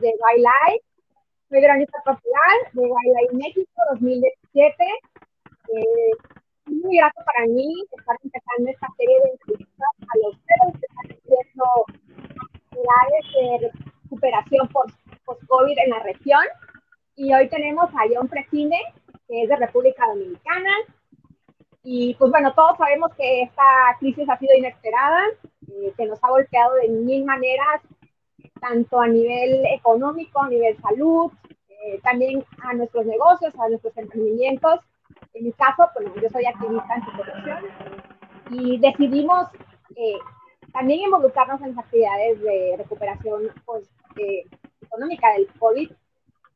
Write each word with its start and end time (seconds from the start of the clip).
de 0.00 0.08
Wildlife. 0.08 0.84
Soy 1.48 1.60
Verónica 1.60 2.00
Portugal 2.04 2.56
de 2.72 2.80
Wildlife 2.80 3.34
México 3.34 3.82
2017. 3.90 4.74
Eh, 5.68 6.10
es 6.66 6.72
muy 6.72 6.96
grato 6.96 7.20
para 7.26 7.46
mí 7.46 7.84
estar 7.90 8.16
empezando 8.22 8.70
esta 8.70 8.86
serie 8.96 9.20
de 9.20 9.30
entrevistas 9.30 9.88
a 10.00 10.18
los 10.22 10.36
ceros 10.46 10.80
que 10.80 10.86
están 10.86 11.18
haciendo 11.18 11.64
actividades 12.56 13.24
de 13.60 13.70
recuperación 14.02 14.68
post-COVID 14.68 15.78
en 15.84 15.90
la 15.90 16.02
región. 16.02 16.44
Y 17.16 17.34
hoy 17.34 17.48
tenemos 17.48 17.90
a 17.90 18.08
John 18.12 18.28
Presine, 18.28 18.80
que 19.28 19.42
es 19.42 19.48
de 19.48 19.56
República 19.56 20.06
Dominicana, 20.06 20.72
y 21.84 22.14
pues 22.14 22.30
bueno, 22.30 22.54
todos 22.54 22.78
sabemos 22.78 23.12
que 23.16 23.42
esta 23.42 23.62
crisis 23.98 24.28
ha 24.28 24.38
sido 24.38 24.56
inesperada, 24.56 25.20
eh, 25.68 25.92
que 25.96 26.06
nos 26.06 26.22
ha 26.22 26.30
golpeado 26.30 26.74
de 26.76 26.88
mil 26.88 27.24
maneras, 27.24 27.82
tanto 28.60 29.00
a 29.00 29.08
nivel 29.08 29.64
económico, 29.66 30.42
a 30.42 30.48
nivel 30.48 30.76
salud, 30.80 31.32
eh, 31.68 32.00
también 32.02 32.44
a 32.62 32.74
nuestros 32.74 33.06
negocios, 33.06 33.54
a 33.58 33.68
nuestros 33.68 33.96
emprendimientos. 33.96 34.80
En 35.34 35.44
mi 35.44 35.52
caso, 35.52 35.88
pues 35.94 36.08
yo 36.20 36.28
soy 36.30 36.44
activista 36.46 36.94
en 36.94 37.16
corrupción 37.16 37.64
y 38.50 38.78
decidimos 38.78 39.48
eh, 39.96 40.18
también 40.72 41.00
involucrarnos 41.00 41.60
en 41.62 41.74
las 41.74 41.84
actividades 41.84 42.40
de 42.40 42.74
recuperación 42.78 43.50
pues, 43.64 43.90
económica 44.80 45.32
del 45.32 45.48
COVID 45.58 45.90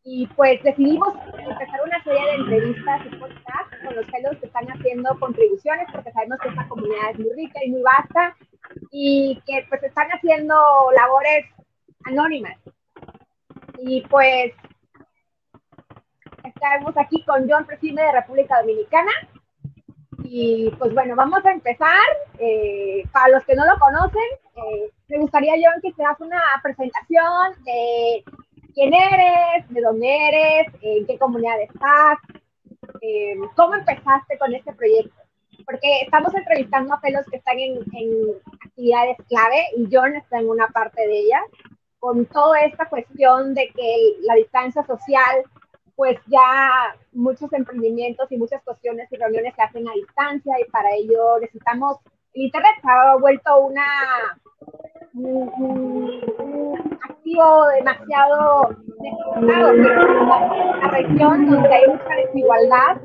y 0.09 0.27
pues 0.37 0.63
decidimos 0.63 1.09
empezar 1.37 1.81
una 1.85 2.03
serie 2.05 2.23
de 2.23 2.35
entrevistas 2.35 3.03
y 3.07 3.17
podcast 3.17 3.85
con 3.85 3.97
los 3.97 4.07
fellows 4.07 4.37
que 4.39 4.47
están 4.47 4.67
haciendo 4.71 5.19
contribuciones, 5.19 5.89
porque 5.93 6.13
sabemos 6.13 6.39
que 6.39 6.49
esta 6.49 6.69
comunidad 6.69 7.11
es 7.11 7.19
muy 7.19 7.33
rica 7.35 7.59
y 7.65 7.71
muy 7.73 7.83
vasta, 7.83 8.37
y 8.93 9.43
que 9.45 9.67
pues 9.69 9.83
están 9.83 10.09
haciendo 10.11 10.55
labores 10.95 11.47
anónimas. 12.07 12.59
Y 13.79 14.03
pues 14.03 14.53
estamos 16.45 16.97
aquí 16.97 17.23
con 17.25 17.49
John 17.49 17.67
Presime 17.67 18.03
de 18.03 18.13
República 18.13 18.61
Dominicana. 18.61 19.13
Y 20.25 20.71
pues 20.79 20.93
bueno, 20.95 21.15
vamos 21.15 21.45
a 21.45 21.53
empezar. 21.53 22.07
Eh, 22.39 23.05
para 23.13 23.29
los 23.29 23.45
que 23.45 23.55
no 23.55 23.65
lo 23.65 23.79
conocen, 23.79 24.29
eh, 24.57 24.91
me 25.09 25.19
gustaría, 25.19 25.55
John, 25.55 25.81
que 25.83 25.93
te 25.93 26.03
das 26.03 26.21
una 26.21 26.41
presentación 26.63 27.65
de 27.65 28.25
quién 28.75 28.93
eres, 28.93 29.69
de 29.69 29.81
dónde 29.81 30.29
eres, 30.29 30.67
en 30.83 31.07
qué 31.07 31.19
comunidad 31.19 31.61
estás, 31.63 32.19
eh, 33.01 33.35
cómo 33.55 33.75
empezaste 33.75 34.39
con 34.39 34.55
este 34.55 34.73
proyecto. 34.75 35.15
Porque 35.65 36.03
estamos 36.03 36.35
entrevistando 36.35 36.95
a 36.95 37.01
pelos 37.01 37.27
que 37.31 37.39
están 37.39 37.59
en, 37.59 37.79
actividades 38.65 39.17
clave 39.29 39.65
y 39.77 39.89
John 39.91 40.15
está 40.15 40.39
en 40.39 40.49
una 40.49 40.69
parte 40.69 41.07
de 41.07 41.19
ellas, 41.21 41.43
con 42.07 42.25
toda 42.27 42.61
esta 42.61 42.89
cuestión 42.89 43.53
de 43.53 43.69
que 43.75 44.17
la 44.23 44.37
distancia 44.37 44.87
social, 44.87 45.43
pues 45.97 46.17
ya 46.27 46.95
muchos 47.13 47.53
emprendimientos 47.53 48.31
y 48.31 48.37
muchas 48.37 48.63
cuestiones 48.63 49.11
y 49.11 49.17
reuniones 49.17 49.53
se 49.57 49.63
hacen 49.63 49.89
a 49.89 49.93
distancia 49.93 50.55
y 50.61 50.71
para 50.71 50.95
ello 50.95 51.41
necesitamos, 51.41 51.97
el 52.33 52.43
Internet 52.43 52.77
ha 52.85 53.17
vuelto 53.17 53.59
una 53.59 53.85
un, 55.15 56.79
activo 57.03 57.67
demasiado 57.75 58.77
necesitado. 59.01 59.73
En 59.73 60.81
la 60.81 60.89
región 60.93 61.51
donde 61.51 61.75
hay 61.75 61.89
mucha 61.89 62.15
desigualdad, 62.25 63.01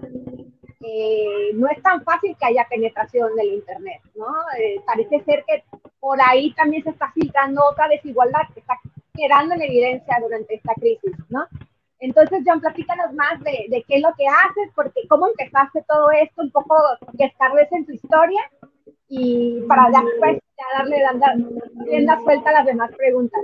eh, 0.84 1.52
no 1.56 1.68
es 1.70 1.82
tan 1.82 2.04
fácil 2.04 2.38
que 2.40 2.46
haya 2.46 2.68
penetración 2.70 3.36
del 3.36 3.54
Internet, 3.54 4.02
¿no? 4.14 4.28
Eh, 4.60 4.80
parece 4.86 5.24
ser 5.24 5.44
que 5.48 5.64
por 6.02 6.20
ahí 6.22 6.52
también 6.54 6.84
se 6.84 6.90
está 6.90 7.12
filtrando 7.14 7.62
otra 7.64 7.88
desigualdad 7.88 8.42
que 8.54 8.60
está 8.60 8.76
quedando 9.14 9.56
en 9.56 9.62
evidencia 9.62 10.18
durante 10.22 10.56
esta 10.56 10.74
crisis, 10.76 11.16
¿no? 11.30 11.46
Entonces, 12.00 12.44
John, 12.46 12.62
platícanos 12.62 13.14
más 13.14 13.40
de, 13.44 13.68
de, 13.70 13.84
qué 13.88 13.98
es 13.98 14.02
lo 14.02 14.10
que 14.18 14.26
haces, 14.26 14.72
porque 14.76 15.08
cómo 15.08 15.28
empezaste 15.28 15.84
todo 15.88 16.10
esto, 16.12 16.42
un 16.42 16.52
poco 16.52 16.76
que 17.18 17.26
estableces 17.26 17.74
en 17.74 17.86
tu 17.86 17.92
historia 17.92 18.42
y 19.08 19.62
para 19.68 19.88
después 19.90 20.40
darle 20.78 20.98
rienda 21.86 22.20
suelta 22.24 22.50
a 22.50 22.54
las 22.54 22.66
demás 22.66 22.92
preguntas. 22.96 23.42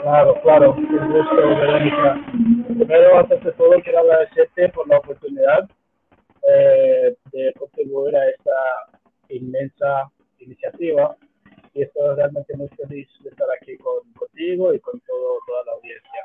Claro, 0.00 0.40
claro, 0.42 0.72
un 0.72 1.12
gusto, 1.12 1.36
Verónica. 1.36 2.20
Primero, 2.66 3.18
antes 3.18 3.42
de 3.44 3.52
todo, 3.52 3.70
quiero 3.82 4.00
agradecerte 4.00 4.68
por 4.70 4.88
la 4.88 4.98
oportunidad 4.98 5.68
eh, 6.48 7.16
de 7.32 7.52
contribuir 7.58 8.16
a 8.16 8.28
esta 8.28 8.52
inmensa 9.28 10.10
iniciativa 10.38 11.16
y 11.74 11.82
estoy 11.82 12.16
realmente 12.16 12.56
muy 12.56 12.68
feliz 12.68 13.08
de 13.20 13.30
estar 13.30 13.48
aquí 13.60 13.76
con, 13.78 14.12
contigo 14.12 14.72
y 14.72 14.80
con 14.80 15.00
todo, 15.00 15.38
toda 15.46 15.64
la 15.66 15.72
audiencia. 15.72 16.22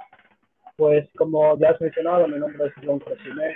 Pues 0.78 1.10
como 1.18 1.58
ya 1.60 1.72
has 1.72 1.82
mencionado, 1.82 2.28
mi 2.28 2.40
nombre 2.40 2.68
es 2.68 2.74
John 2.86 3.00
Cresiné, 3.00 3.56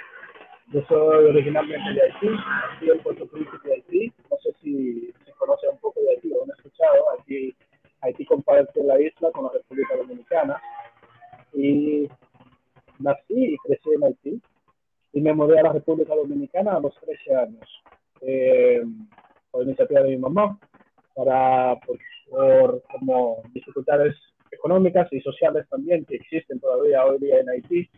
yo 0.72 0.82
soy 0.88 1.26
originalmente 1.26 1.94
de 1.94 2.02
Haití, 2.02 2.28
nací 2.28 2.90
en 2.90 3.00
Puerto 3.04 3.28
Príncipe 3.28 3.68
de 3.68 3.74
Haití. 3.76 4.14
No 4.32 4.38
sé 4.38 4.54
si 4.62 5.14
se 5.24 5.32
conoce 5.34 5.68
un 5.70 5.78
poco 5.78 6.00
de 6.02 6.12
Haití 6.12 6.32
o 6.34 6.44
han 6.44 6.50
escuchado. 6.50 7.12
Haití, 7.12 7.56
Haití 8.02 8.26
comparte 8.26 8.84
la 8.84 9.00
isla 9.00 9.32
con 9.32 9.46
la 9.46 9.52
República 9.52 9.96
Dominicana. 9.96 10.62
Y 11.54 12.10
nací 12.98 13.54
y 13.54 13.58
crecí 13.58 13.90
en 13.94 14.04
Haití. 14.04 14.42
Y 15.12 15.22
me 15.22 15.34
mudé 15.34 15.60
a 15.60 15.64
la 15.64 15.74
República 15.74 16.16
Dominicana 16.16 16.78
a 16.78 16.80
los 16.80 16.96
13 17.02 17.36
años. 17.36 17.84
Eh, 18.22 18.84
por 19.52 19.64
iniciativa 19.64 20.02
de 20.02 20.10
mi 20.10 20.18
mamá, 20.18 20.58
para, 21.14 21.80
por, 21.86 21.98
por 22.30 22.84
como 22.84 23.44
dificultades 23.54 24.16
económicas 24.52 25.12
y 25.12 25.22
sociales 25.22 25.68
también 25.70 26.06
que 26.06 26.16
existen 26.16 26.60
todavía 26.60 27.06
hoy 27.06 27.18
día 27.20 27.40
en 27.40 27.50
Haití 27.50 27.90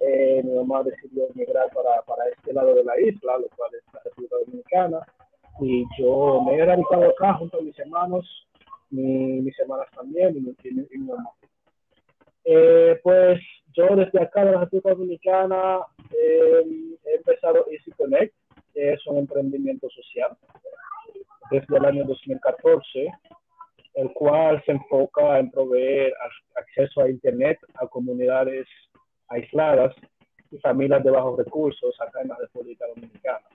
eh, 0.00 0.42
mi 0.44 0.52
mamá 0.52 0.82
decidió 0.82 1.26
emigrar 1.34 1.70
para, 1.72 2.02
para 2.02 2.28
este 2.28 2.52
lado 2.52 2.74
de 2.74 2.84
la 2.84 3.00
isla, 3.00 3.38
lo 3.38 3.48
cual 3.56 3.70
es 3.74 3.82
la 3.94 4.00
República 4.04 4.36
Dominicana, 4.44 5.00
y 5.60 5.84
yo 5.98 6.42
me 6.42 6.56
he 6.56 6.64
radicado 6.64 7.08
acá 7.08 7.34
junto 7.34 7.58
a 7.58 7.62
mis 7.62 7.78
hermanos, 7.78 8.26
mi, 8.90 9.40
mis 9.40 9.58
hermanas 9.58 9.86
también, 9.94 10.36
y 10.36 10.40
mi, 10.40 10.54
y 10.64 10.98
mi 10.98 10.98
mamá. 10.98 11.30
Eh, 12.44 13.00
pues 13.02 13.40
yo 13.72 13.96
desde 13.96 14.22
acá 14.22 14.44
de 14.44 14.52
la 14.52 14.60
República 14.60 14.90
Dominicana 14.90 15.80
eh, 16.10 16.64
he 17.04 17.16
empezado 17.16 17.66
Easy 17.70 17.90
Connect, 17.92 18.34
que 18.74 18.92
es 18.92 19.06
un 19.06 19.18
emprendimiento 19.18 19.88
social, 19.88 20.36
desde 21.50 21.76
el 21.76 21.84
año 21.84 22.04
2014, 22.04 23.12
el 23.94 24.12
cual 24.12 24.62
se 24.64 24.72
enfoca 24.72 25.38
en 25.38 25.50
proveer 25.50 26.12
acceso 26.54 27.02
a 27.02 27.10
Internet 27.10 27.58
a 27.74 27.86
comunidades 27.86 28.66
aisladas 29.28 29.94
y 30.50 30.58
familias 30.58 31.02
de 31.02 31.10
bajos 31.10 31.38
recursos 31.38 31.94
acá 32.00 32.20
en 32.20 32.28
la 32.28 32.36
República 32.36 32.86
Dominicana. 32.86 33.46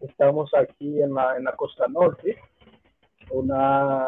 Estamos 0.00 0.52
aquí 0.54 1.00
en 1.00 1.14
la, 1.14 1.36
en 1.36 1.44
la 1.44 1.52
costa 1.52 1.86
norte, 1.88 2.36
una, 3.30 4.06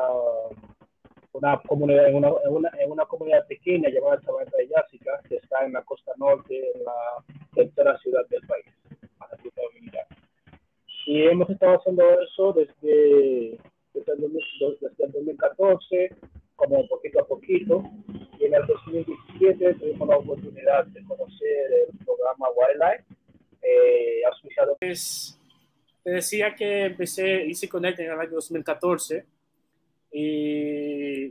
una 1.33 1.61
comunidad, 1.67 2.09
en 2.09 2.17
una, 2.17 2.33
una, 2.51 2.71
una 2.89 3.05
comunidad 3.07 3.47
pequeña 3.47 3.89
llamada 3.89 4.21
Sabana 4.23 4.51
de 4.59 4.69
Yásica, 4.69 5.21
que 5.29 5.37
está 5.37 5.65
en 5.65 5.73
la 5.73 5.83
costa 5.83 6.13
norte, 6.17 6.55
en 6.75 6.85
la 6.85 7.25
tercera 7.55 7.97
ciudad 7.99 8.27
del 8.29 8.47
país, 8.47 8.67
la 9.21 9.27
República 9.29 9.63
Dominicana. 9.63 10.28
Y 11.09 11.23
hemos 11.23 11.49
estado 11.49 11.79
haciendo 11.79 12.05
eso 12.21 12.53
desde, 12.53 13.59
desde, 13.95 14.13
el, 14.13 14.31
desde 14.79 15.05
el 15.07 15.13
2014, 15.13 16.15
como 16.55 16.87
poquito 16.87 17.23
a 17.23 17.27
poquito, 17.27 17.83
y 18.39 18.45
en 18.45 18.55
el 18.55 18.67
2017 18.67 19.75
tuvimos 19.77 20.07
la 20.07 20.19
oportunidad 20.19 20.85
de 20.89 21.03
conocer 21.05 21.89
el 21.89 22.05
programa 22.05 22.49
Wildlife, 22.51 23.05
eh, 23.63 24.21
asociado. 24.31 24.77
Pues, 24.79 25.41
te 26.05 26.11
decía 26.11 26.55
que 26.55 26.85
empecé 26.85 27.47
Easy 27.47 27.69
Connect 27.69 28.01
en 28.01 28.13
el 28.13 28.21
año 28.21 28.33
2014 28.33 29.25
y, 30.13 31.25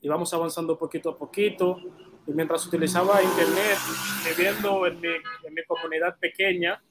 y 0.00 0.08
vamos 0.08 0.32
avanzando 0.32 0.78
poquito 0.78 1.10
a 1.10 1.18
poquito. 1.18 1.76
Y 2.26 2.32
mientras 2.32 2.66
utilizaba 2.66 3.22
Internet, 3.22 3.76
viviendo 4.26 4.86
en 4.86 4.98
mi, 5.02 5.08
en 5.08 5.52
mi 5.52 5.62
comunidad 5.64 6.16
pequeña, 6.18 6.82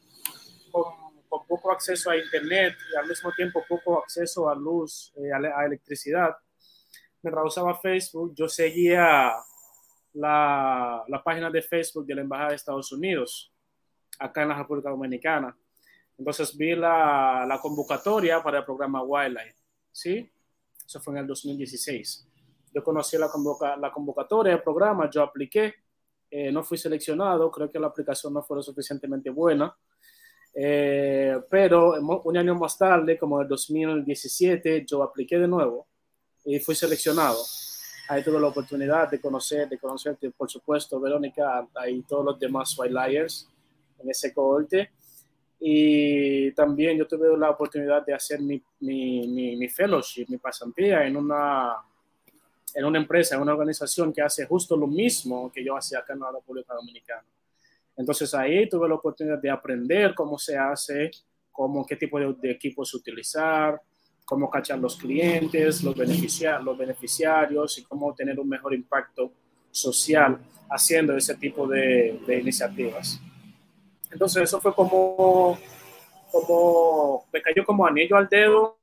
con, 0.71 1.02
con, 1.37 1.47
poco 1.47 1.71
acceso 1.71 2.09
a 2.09 2.17
Internet 2.17 2.75
y 2.91 2.97
al 2.97 3.07
mismo 3.07 3.31
tiempo 3.31 3.63
poco 3.67 3.99
acceso 3.99 4.49
a 4.49 4.55
luz, 4.55 5.13
eh, 5.15 5.31
a, 5.31 5.59
a 5.59 5.65
electricidad, 5.65 6.35
mientras 7.21 7.45
usaba 7.45 7.79
Facebook, 7.79 8.33
yo 8.35 8.47
seguía 8.47 9.33
la, 10.13 11.03
la, 11.07 11.23
página 11.23 11.49
de 11.49 11.61
Facebook 11.61 12.05
de 12.05 12.15
la 12.15 12.21
Embajada 12.21 12.49
de 12.49 12.55
Estados 12.55 12.91
Unidos, 12.91 13.51
acá 14.19 14.43
en 14.43 14.49
la 14.49 14.57
República 14.57 14.89
Dominicana. 14.89 15.57
Entonces 16.17 16.55
vi 16.55 16.75
la, 16.75 17.45
la 17.47 17.59
convocatoria 17.59 18.41
para 18.43 18.59
el 18.59 18.65
programa 18.65 19.01
Wildlife, 19.01 19.55
¿sí? 19.91 20.31
Eso 20.85 20.99
fue 20.99 21.13
en 21.13 21.21
el 21.21 21.27
2016. 21.27 22.27
Yo 22.73 22.83
conocí 22.83 23.17
la, 23.17 23.29
convoca, 23.29 23.77
la 23.77 23.91
convocatoria 23.91 24.53
del 24.53 24.63
programa, 24.63 25.09
yo 25.09 25.23
apliqué, 25.23 25.75
eh, 26.29 26.51
no 26.51 26.63
fui 26.63 26.77
seleccionado, 26.77 27.49
creo 27.51 27.71
que 27.71 27.79
la 27.79 27.87
aplicación 27.87 28.33
no 28.33 28.43
fue 28.43 28.57
lo 28.57 28.63
suficientemente 28.63 29.29
buena. 29.29 29.75
Eh, 30.55 31.41
pero 31.49 31.95
un 32.23 32.37
año 32.37 32.55
más 32.55 32.77
tarde, 32.77 33.17
como 33.17 33.41
en 33.41 33.47
2017, 33.47 34.85
yo 34.85 35.01
apliqué 35.01 35.37
de 35.39 35.47
nuevo 35.47 35.87
y 36.45 36.59
fui 36.59 36.75
seleccionado. 36.75 37.39
Ahí 38.09 38.23
tuve 38.23 38.39
la 38.39 38.47
oportunidad 38.47 39.09
de 39.09 39.19
conocer, 39.19 39.67
de 39.69 39.77
conocerte, 39.77 40.29
por 40.31 40.49
supuesto, 40.49 40.99
Verónica, 40.99 41.67
y 41.89 42.01
todos 42.03 42.25
los 42.25 42.39
demás 42.39 42.75
Liars 42.89 43.49
en 43.99 44.09
ese 44.09 44.33
cohorte. 44.33 44.91
Y 45.59 46.51
también 46.51 46.97
yo 46.97 47.07
tuve 47.07 47.37
la 47.37 47.49
oportunidad 47.49 48.05
de 48.05 48.13
hacer 48.13 48.41
mi, 48.41 48.61
mi, 48.81 49.25
mi, 49.27 49.55
mi 49.55 49.69
fellowship, 49.69 50.25
mi 50.27 50.37
pasantía 50.37 51.07
en 51.07 51.15
una, 51.15 51.77
en 52.73 52.85
una 52.85 52.99
empresa, 52.99 53.35
en 53.35 53.41
una 53.41 53.53
organización 53.53 54.11
que 54.11 54.21
hace 54.21 54.45
justo 54.45 54.75
lo 54.75 54.87
mismo 54.87 55.49
que 55.51 55.63
yo 55.63 55.77
hacía 55.77 55.99
acá 55.99 56.13
en 56.13 56.19
la 56.19 56.31
República 56.31 56.73
Dominicana. 56.73 57.23
Entonces 57.95 58.33
ahí 58.33 58.67
tuve 58.67 58.87
la 58.89 58.95
oportunidad 58.95 59.39
de 59.39 59.49
aprender 59.49 60.15
cómo 60.15 60.37
se 60.37 60.57
hace, 60.57 61.11
cómo, 61.51 61.85
qué 61.85 61.95
tipo 61.95 62.19
de, 62.19 62.51
equipos 62.51 62.93
utilizar, 62.93 63.79
cómo 64.25 64.49
cachar 64.49 64.79
los 64.79 64.95
clientes, 64.95 65.83
los, 65.83 65.95
beneficiarios, 65.95 66.63
los 66.63 66.77
beneficiarios 66.77 67.77
y 67.77 67.83
cómo 67.83 68.13
tener 68.15 68.39
un 68.39 68.49
mejor 68.49 68.73
impacto 68.73 69.31
social 69.69 70.39
haciendo 70.69 71.15
ese 71.15 71.35
tipo 71.35 71.67
de, 71.67 72.19
de 72.25 72.39
iniciativas. 72.39 73.19
Entonces 74.11 74.43
eso 74.43 74.59
fue 74.59 74.73
como, 74.73 75.57
como, 76.31 77.27
me 77.31 77.41
cayó 77.41 77.63
como 77.65 77.85
anillo 77.85 78.15
al 78.15 78.27
dedo 78.27 78.77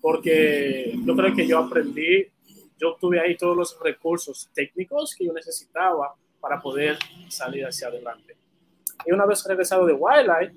porque 0.00 0.94
yo 1.02 1.16
creo 1.16 1.34
que 1.34 1.46
yo 1.46 1.58
aprendí, 1.58 2.26
yo 2.78 2.96
tuve 3.00 3.20
ahí 3.20 3.36
todos 3.36 3.56
los 3.56 3.78
recursos 3.82 4.50
técnicos 4.52 5.14
que 5.16 5.24
yo 5.24 5.32
necesitaba 5.32 6.14
para 6.40 6.60
poder 6.60 6.98
salir 7.30 7.64
hacia 7.64 7.88
adelante. 7.88 8.36
Y 9.06 9.12
una 9.12 9.26
vez 9.26 9.44
regresado 9.46 9.86
de 9.86 9.92
Wildlife, 9.92 10.54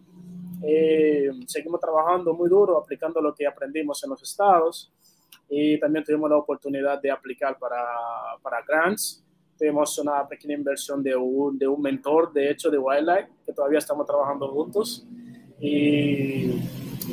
eh, 0.64 1.30
seguimos 1.46 1.80
trabajando 1.80 2.34
muy 2.34 2.50
duro, 2.50 2.78
aplicando 2.78 3.22
lo 3.22 3.34
que 3.34 3.46
aprendimos 3.46 4.04
en 4.04 4.10
los 4.10 4.22
estados 4.24 4.92
y 5.50 5.80
también 5.80 6.04
tuvimos 6.04 6.30
la 6.30 6.38
oportunidad 6.38 7.02
de 7.02 7.12
aplicar 7.12 7.58
para, 7.58 7.84
para 8.42 8.62
grants. 8.64 9.24
Tuvimos 9.58 9.98
una 10.00 10.28
pequeña 10.28 10.56
inversión 10.56 11.02
de 11.02 11.16
un, 11.16 11.58
de 11.58 11.68
un 11.68 11.82
mentor, 11.82 12.32
de 12.32 12.52
hecho, 12.52 12.70
de 12.70 12.78
Wildlife, 12.78 13.30
que 13.46 13.54
todavía 13.54 13.80
estamos 13.80 14.06
trabajando 14.06 14.48
juntos. 14.50 15.06
Y, 15.60 16.52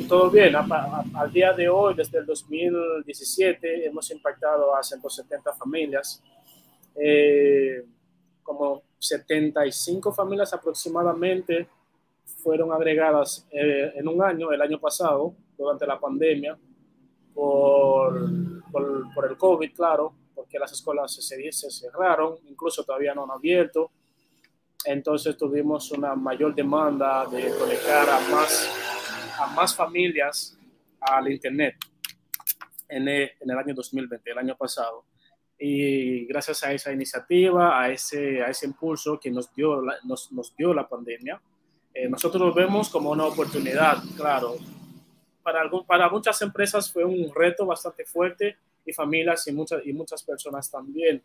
todo 0.09 0.29
bien. 0.29 0.53
al 0.55 1.31
día 1.31 1.53
de 1.53 1.69
hoy, 1.69 1.95
desde 1.95 2.19
el 2.19 2.25
2017, 2.25 3.87
hemos 3.87 4.11
impactado 4.11 4.75
a 4.75 4.83
170 4.83 5.53
familias. 5.53 6.21
Eh, 6.95 7.83
como 8.43 8.83
75 9.07 10.13
familias 10.13 10.53
aproximadamente 10.53 11.67
fueron 12.43 12.71
agregadas 12.71 13.47
eh, 13.51 13.93
en 13.95 14.07
un 14.07 14.21
año, 14.23 14.51
el 14.51 14.61
año 14.61 14.79
pasado, 14.79 15.33
durante 15.57 15.85
la 15.85 15.99
pandemia, 15.99 16.57
por, 17.33 18.17
el 18.17 19.37
COVID, 19.37 19.73
claro, 19.73 20.13
porque 20.33 20.59
las 20.59 20.71
escuelas 20.71 21.13
se, 21.13 21.71
cerraron, 21.71 22.37
incluso 22.47 22.83
todavía 22.83 23.13
no 23.13 23.23
han 23.23 23.31
abierto. 23.31 23.91
Entonces 24.85 25.35
tuvimos 25.35 25.91
una 25.91 26.15
mayor 26.15 26.53
demanda 26.53 27.25
de 27.25 27.49
conectar 27.57 28.07
a 28.09 28.19
más, 29.55 29.75
familias 29.75 30.57
al 30.99 31.31
Internet 31.31 31.75
en 32.87 33.07
el 33.07 33.57
año 33.57 33.73
2020, 33.73 34.31
el 34.31 34.37
año 34.37 34.55
pasado 34.55 35.03
y 35.57 36.25
gracias 36.25 36.63
a 36.63 36.73
esa 36.73 36.91
iniciativa, 36.91 37.81
a 37.81 37.89
ese, 37.89 38.41
a 38.43 38.47
ese 38.47 38.65
impulso 38.65 39.19
que 39.19 39.31
nos 39.31 39.53
dio 39.53 39.81
la, 39.81 39.95
nos, 40.03 40.31
nos 40.31 40.55
dio 40.55 40.73
la 40.73 40.87
pandemia, 40.87 41.41
eh, 41.93 42.09
nosotros 42.09 42.41
lo 42.41 42.53
vemos 42.53 42.89
como 42.89 43.11
una 43.11 43.25
oportunidad, 43.25 43.97
claro. 44.17 44.55
Para, 45.41 45.61
algún, 45.61 45.85
para 45.85 46.09
muchas 46.09 46.41
empresas 46.41 46.91
fue 46.91 47.05
un 47.05 47.33
reto 47.33 47.65
bastante 47.65 48.03
fuerte 48.05 48.57
y 48.85 48.91
familias 48.91 49.47
y 49.47 49.53
muchas, 49.53 49.81
y 49.85 49.93
muchas 49.93 50.21
personas 50.23 50.69
también. 50.69 51.23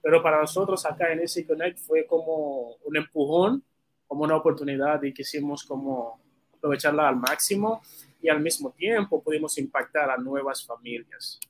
Pero 0.00 0.22
para 0.22 0.40
nosotros 0.40 0.86
acá 0.86 1.12
en 1.12 1.20
EC 1.20 1.46
Connect 1.46 1.78
fue 1.78 2.06
como 2.06 2.76
un 2.84 2.96
empujón, 2.96 3.64
como 4.06 4.22
una 4.22 4.36
oportunidad 4.36 5.02
y 5.02 5.12
quisimos 5.12 5.64
como 5.64 6.20
aprovecharla 6.54 7.08
al 7.08 7.16
máximo 7.16 7.82
y 8.20 8.28
al 8.28 8.40
mismo 8.40 8.70
tiempo 8.70 9.20
pudimos 9.20 9.58
impactar 9.58 10.08
a 10.10 10.16
nuevas 10.16 10.64
familias. 10.64 11.40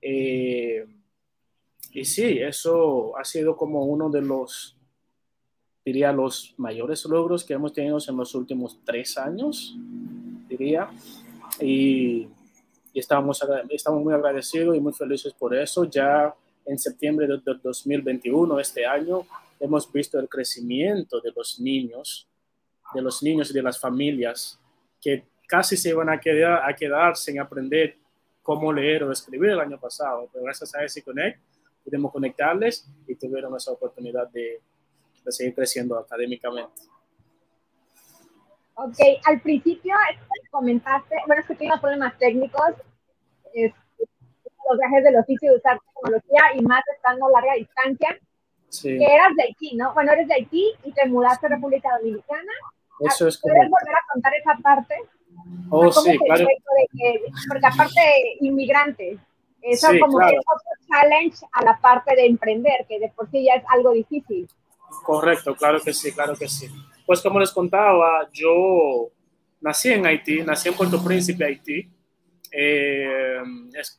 Eh, 0.00 0.86
y 1.96 2.04
sí, 2.04 2.38
eso 2.40 3.16
ha 3.16 3.24
sido 3.24 3.56
como 3.56 3.86
uno 3.86 4.10
de 4.10 4.20
los, 4.20 4.76
diría, 5.82 6.12
los 6.12 6.52
mayores 6.58 7.02
logros 7.06 7.42
que 7.42 7.54
hemos 7.54 7.72
tenido 7.72 7.96
en 8.06 8.16
los 8.18 8.34
últimos 8.34 8.78
tres 8.84 9.16
años, 9.16 9.74
diría. 10.46 10.90
Y, 11.58 12.28
estamos, 12.92 13.42
estamos 13.70 14.04
muy 14.04 14.12
agradecidos 14.12 14.76
y 14.76 14.80
muy 14.80 14.92
felices 14.92 15.32
por 15.32 15.56
eso. 15.56 15.84
Ya 15.86 16.34
en 16.66 16.78
septiembre 16.78 17.26
de, 17.26 17.40
2021, 17.62 18.60
este 18.60 18.84
año, 18.84 19.26
hemos 19.58 19.90
visto 19.90 20.20
el 20.20 20.28
crecimiento 20.28 21.22
de 21.22 21.32
los 21.34 21.58
niños, 21.58 22.28
de 22.92 23.00
los 23.00 23.22
niños 23.22 23.50
y 23.50 23.54
de 23.54 23.62
las 23.62 23.80
familias 23.80 24.60
que 25.00 25.24
casi 25.48 25.78
se 25.78 25.88
iban 25.88 26.10
a 26.10 26.20
quedar, 26.20 26.68
a 26.68 26.76
quedar 26.76 27.16
sin 27.16 27.40
aprender 27.40 27.96
cómo 28.42 28.70
leer 28.70 29.04
o 29.04 29.12
escribir 29.12 29.52
el 29.52 29.60
año 29.60 29.80
pasado, 29.80 30.28
pero 30.30 30.44
gracias 30.44 30.74
a 30.74 30.84
ese 30.84 31.02
Connect 31.02 31.55
pudimos 31.86 32.12
conectarles 32.12 32.86
y 33.06 33.14
tuvieron 33.14 33.56
esa 33.56 33.70
oportunidad 33.70 34.28
de, 34.28 34.60
de 35.24 35.32
seguir 35.32 35.54
creciendo 35.54 35.96
académicamente. 35.96 36.82
Ok, 38.74 38.98
al 39.24 39.40
principio 39.40 39.94
comentaste, 40.50 41.16
bueno, 41.26 41.40
es 41.40 41.48
que 41.48 41.54
tuvimos 41.54 41.80
problemas 41.80 42.18
técnicos, 42.18 42.74
los 43.54 44.78
viajes 44.78 45.04
del 45.04 45.16
oficio 45.16 45.52
de 45.52 45.58
usar 45.58 45.78
tecnología 45.94 46.42
y 46.56 46.62
más 46.62 46.82
estando 46.94 47.26
a 47.26 47.30
larga 47.30 47.54
distancia, 47.54 48.18
sí. 48.68 48.98
que 48.98 49.04
eras 49.04 49.34
de 49.36 49.44
Haití, 49.44 49.76
¿no? 49.76 49.94
Bueno, 49.94 50.12
eres 50.12 50.28
de 50.28 50.34
Haití 50.34 50.72
y 50.84 50.92
te 50.92 51.06
mudaste 51.06 51.46
a 51.46 51.50
República 51.50 51.88
Dominicana. 51.98 52.52
Eso 53.00 53.28
es 53.28 53.40
¿Puedes 53.40 53.70
volver 53.70 53.94
a 53.94 54.12
contar 54.12 54.32
esa 54.34 54.54
parte? 54.62 54.94
Oh, 55.70 55.92
sí, 55.92 56.18
claro. 56.18 56.44
De 56.44 56.86
que, 56.92 57.20
porque 57.48 57.66
aparte, 57.66 58.00
inmigrantes, 58.40 59.18
eso 59.72 59.88
como 60.00 60.18
que 60.18 60.36
es 60.36 60.44
otro 60.46 60.86
challenge 60.88 61.38
a 61.52 61.64
la 61.64 61.78
parte 61.80 62.14
de 62.14 62.26
emprender, 62.26 62.86
que 62.88 62.98
de 62.98 63.08
por 63.10 63.30
sí 63.30 63.44
ya 63.44 63.54
es 63.54 63.64
algo 63.68 63.92
difícil. 63.92 64.48
Correcto, 65.04 65.54
claro 65.54 65.80
que 65.80 65.92
sí, 65.92 66.12
claro 66.12 66.34
que 66.36 66.48
sí. 66.48 66.68
Pues 67.04 67.20
como 67.20 67.40
les 67.40 67.52
contaba, 67.52 68.28
yo 68.32 69.10
nací 69.60 69.92
en 69.92 70.06
Haití, 70.06 70.42
nací 70.42 70.68
en 70.68 70.74
Puerto 70.74 71.02
Príncipe, 71.02 71.44
Haití. 71.44 71.88
Eh, 72.50 73.42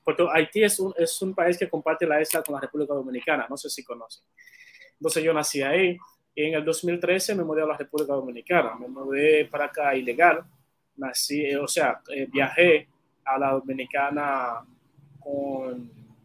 Puerto, 0.03 0.31
Haití 0.31 0.63
es 0.63 0.79
un, 0.79 0.93
es 0.97 1.21
un 1.21 1.36
país 1.36 1.57
que 1.57 1.69
comparte 1.69 2.05
la 2.05 2.21
isla 2.21 2.41
con 2.41 2.55
la 2.55 2.62
República 2.62 2.93
Dominicana, 2.93 3.45
no 3.50 3.57
sé 3.57 3.69
si 3.69 3.83
conocen. 3.83 4.24
Entonces 4.93 5.24
yo 5.24 5.33
nací 5.33 5.62
ahí 5.62 5.97
y 6.33 6.45
en 6.45 6.55
el 6.55 6.65
2013 6.65 7.36
me 7.36 7.43
mudé 7.43 7.63
a 7.63 7.65
la 7.65 7.77
República 7.77 8.13
Dominicana, 8.13 8.75
me 8.75 8.88
mudé 8.88 9.45
para 9.45 9.65
acá 9.65 9.95
ilegal, 9.95 10.43
nací, 10.95 11.53
o 11.55 11.67
sea, 11.67 12.01
eh, 12.13 12.27
viajé 12.31 12.88
a 13.25 13.38
la 13.38 13.51
Dominicana 13.51 14.65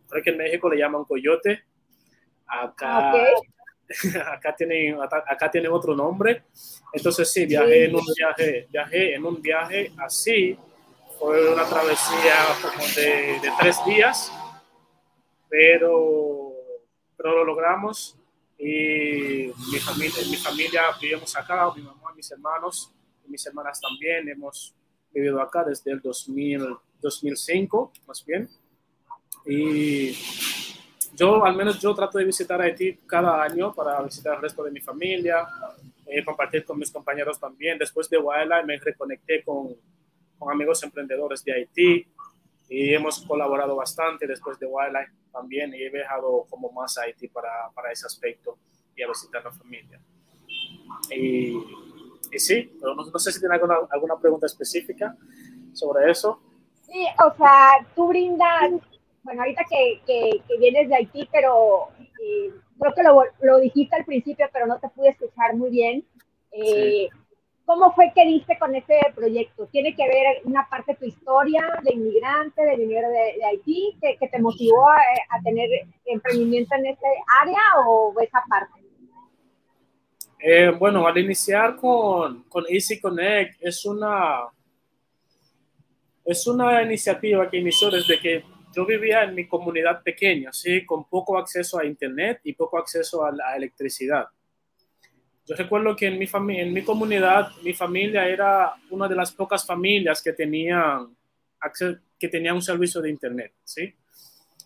creo 0.08 0.22
que 0.22 0.30
en 0.30 0.36
México 0.36 0.68
le 0.68 0.78
llaman 0.78 1.04
coyote. 1.04 1.64
Acá, 2.46 3.12
acá, 4.32 4.54
tienen, 4.56 4.98
acá 5.00 5.50
tienen 5.50 5.72
otro 5.72 5.94
nombre. 5.94 6.44
Entonces 6.92 7.32
sí, 7.32 7.46
viajé 7.46 7.86
en 7.86 7.94
un 7.94 8.04
viaje, 8.16 8.66
viajé 8.70 9.14
en 9.14 9.24
un 9.24 9.40
viaje 9.40 9.92
así. 9.98 10.56
Fue 11.18 11.52
una 11.52 11.64
travesía 11.64 12.34
como 12.62 12.84
de, 12.96 13.40
de 13.40 13.52
tres 13.60 13.76
días, 13.86 14.32
pero, 15.48 16.52
pero 17.16 17.36
lo 17.36 17.44
logramos 17.44 18.18
y 18.64 19.52
mi 19.72 19.78
familia, 19.80 20.22
mi 20.30 20.36
familia 20.36 20.82
vivimos 21.00 21.36
acá, 21.36 21.68
mi 21.74 21.82
mamá, 21.82 22.12
mis 22.14 22.30
hermanos 22.30 22.92
y 23.26 23.30
mis 23.30 23.44
hermanas 23.44 23.80
también 23.80 24.28
hemos 24.28 24.74
vivido 25.12 25.40
acá 25.40 25.64
desde 25.64 25.90
el 25.90 26.00
2000, 26.00 26.76
2005, 27.00 27.92
más 28.06 28.24
bien. 28.24 28.48
Y 29.44 30.12
yo, 31.14 31.44
al 31.44 31.56
menos 31.56 31.80
yo 31.80 31.94
trato 31.94 32.18
de 32.18 32.24
visitar 32.24 32.60
Haití 32.60 32.98
cada 33.06 33.42
año 33.42 33.74
para 33.74 34.00
visitar 34.02 34.34
al 34.34 34.42
resto 34.42 34.62
de 34.64 34.70
mi 34.70 34.80
familia, 34.80 35.46
eh, 36.06 36.24
compartir 36.24 36.64
con 36.64 36.78
mis 36.78 36.90
compañeros 36.90 37.38
también. 37.38 37.78
Después 37.78 38.08
de 38.08 38.18
Wildlife 38.18 38.64
me 38.64 38.78
reconecté 38.78 39.42
con, 39.44 39.74
con 40.38 40.52
amigos 40.52 40.82
emprendedores 40.82 41.44
de 41.44 41.52
Haití 41.52 42.06
y 42.68 42.94
hemos 42.94 43.20
colaborado 43.26 43.76
bastante 43.76 44.26
después 44.26 44.58
de 44.58 44.66
Wildlife 44.66 45.12
también 45.32 45.74
y 45.74 45.82
he 45.82 45.90
viajado 45.90 46.46
como 46.48 46.70
más 46.72 46.96
a 46.98 47.02
Haití 47.02 47.28
para, 47.28 47.70
para 47.74 47.92
ese 47.92 48.06
aspecto 48.06 48.58
y 48.96 49.02
a 49.02 49.08
visitar 49.08 49.44
la 49.44 49.52
familia. 49.52 50.00
Y, 51.10 51.56
y 52.30 52.38
sí, 52.38 52.76
pero 52.80 52.94
no, 52.94 53.04
no, 53.04 53.18
sé 53.18 53.32
si 53.32 53.40
tiene 53.40 53.54
alguna, 53.54 53.76
alguna 53.90 54.16
pregunta 54.16 54.46
específica 54.46 55.16
sobre 55.72 56.10
eso. 56.10 56.40
Sí, 56.86 57.06
o 57.24 57.36
sea, 57.36 57.86
tú 57.94 58.08
brindas 58.08 58.72
bueno, 59.22 59.42
ahorita 59.42 59.64
que, 59.68 60.00
que, 60.06 60.58
vienes 60.58 60.88
de 60.88 60.96
Haití, 60.96 61.28
pero 61.30 61.88
eh, 61.98 62.50
creo 62.78 62.94
que 62.94 63.02
lo, 63.02 63.22
lo, 63.40 63.60
dijiste 63.60 63.96
al 63.96 64.04
principio, 64.04 64.46
pero 64.52 64.66
no 64.66 64.78
te 64.78 64.88
pude 64.88 65.10
escuchar 65.10 65.54
muy 65.54 65.70
bien. 65.70 66.04
Eh, 66.52 67.08
¿Cómo 67.64 67.92
fue 67.94 68.12
que 68.14 68.26
diste 68.26 68.58
con 68.58 68.74
ese 68.74 68.98
proyecto? 69.14 69.66
¿Tiene 69.68 69.94
que 69.94 70.06
ver 70.06 70.42
una 70.44 70.68
parte 70.68 70.92
de 70.92 70.98
tu 70.98 71.04
historia 71.04 71.62
de 71.82 71.94
inmigrante, 71.94 72.60
de 72.62 72.76
dinero 72.76 73.08
de, 73.08 73.44
Haití, 73.44 73.96
que, 74.00 74.28
te 74.28 74.38
motivó 74.40 74.88
a, 74.88 75.40
tener 75.44 75.68
emprendimiento 76.04 76.74
en 76.74 76.86
esa 76.86 77.06
área 77.40 77.60
o 77.86 78.12
esa 78.20 78.42
parte? 78.48 78.82
Eh, 80.40 80.70
bueno, 80.76 81.06
al 81.06 81.16
iniciar 81.16 81.76
con, 81.76 82.42
con 82.44 82.64
Easy 82.68 83.00
Connect 83.00 83.62
es 83.62 83.86
una, 83.86 84.40
es 86.24 86.46
una 86.48 86.82
iniciativa 86.82 87.48
que 87.48 87.58
inició 87.58 87.90
desde 87.90 88.18
que 88.18 88.44
yo 88.74 88.86
vivía 88.86 89.24
en 89.24 89.34
mi 89.34 89.46
comunidad 89.46 90.02
pequeña, 90.02 90.52
¿sí? 90.52 90.84
con 90.84 91.08
poco 91.08 91.38
acceso 91.38 91.78
a 91.78 91.84
internet 91.84 92.40
y 92.44 92.52
poco 92.54 92.78
acceso 92.78 93.24
a 93.24 93.32
la 93.32 93.56
electricidad. 93.56 94.26
Yo 95.46 95.56
recuerdo 95.56 95.96
que 95.96 96.06
en 96.06 96.18
mi, 96.18 96.28
en 96.58 96.72
mi 96.72 96.82
comunidad, 96.82 97.50
mi 97.62 97.74
familia 97.74 98.28
era 98.28 98.74
una 98.90 99.08
de 99.08 99.16
las 99.16 99.32
pocas 99.32 99.66
familias 99.66 100.22
que 100.22 100.32
tenían, 100.32 101.16
que 102.18 102.28
tenían 102.28 102.56
un 102.56 102.62
servicio 102.62 103.00
de 103.00 103.10
internet. 103.10 103.52
¿sí? 103.64 103.92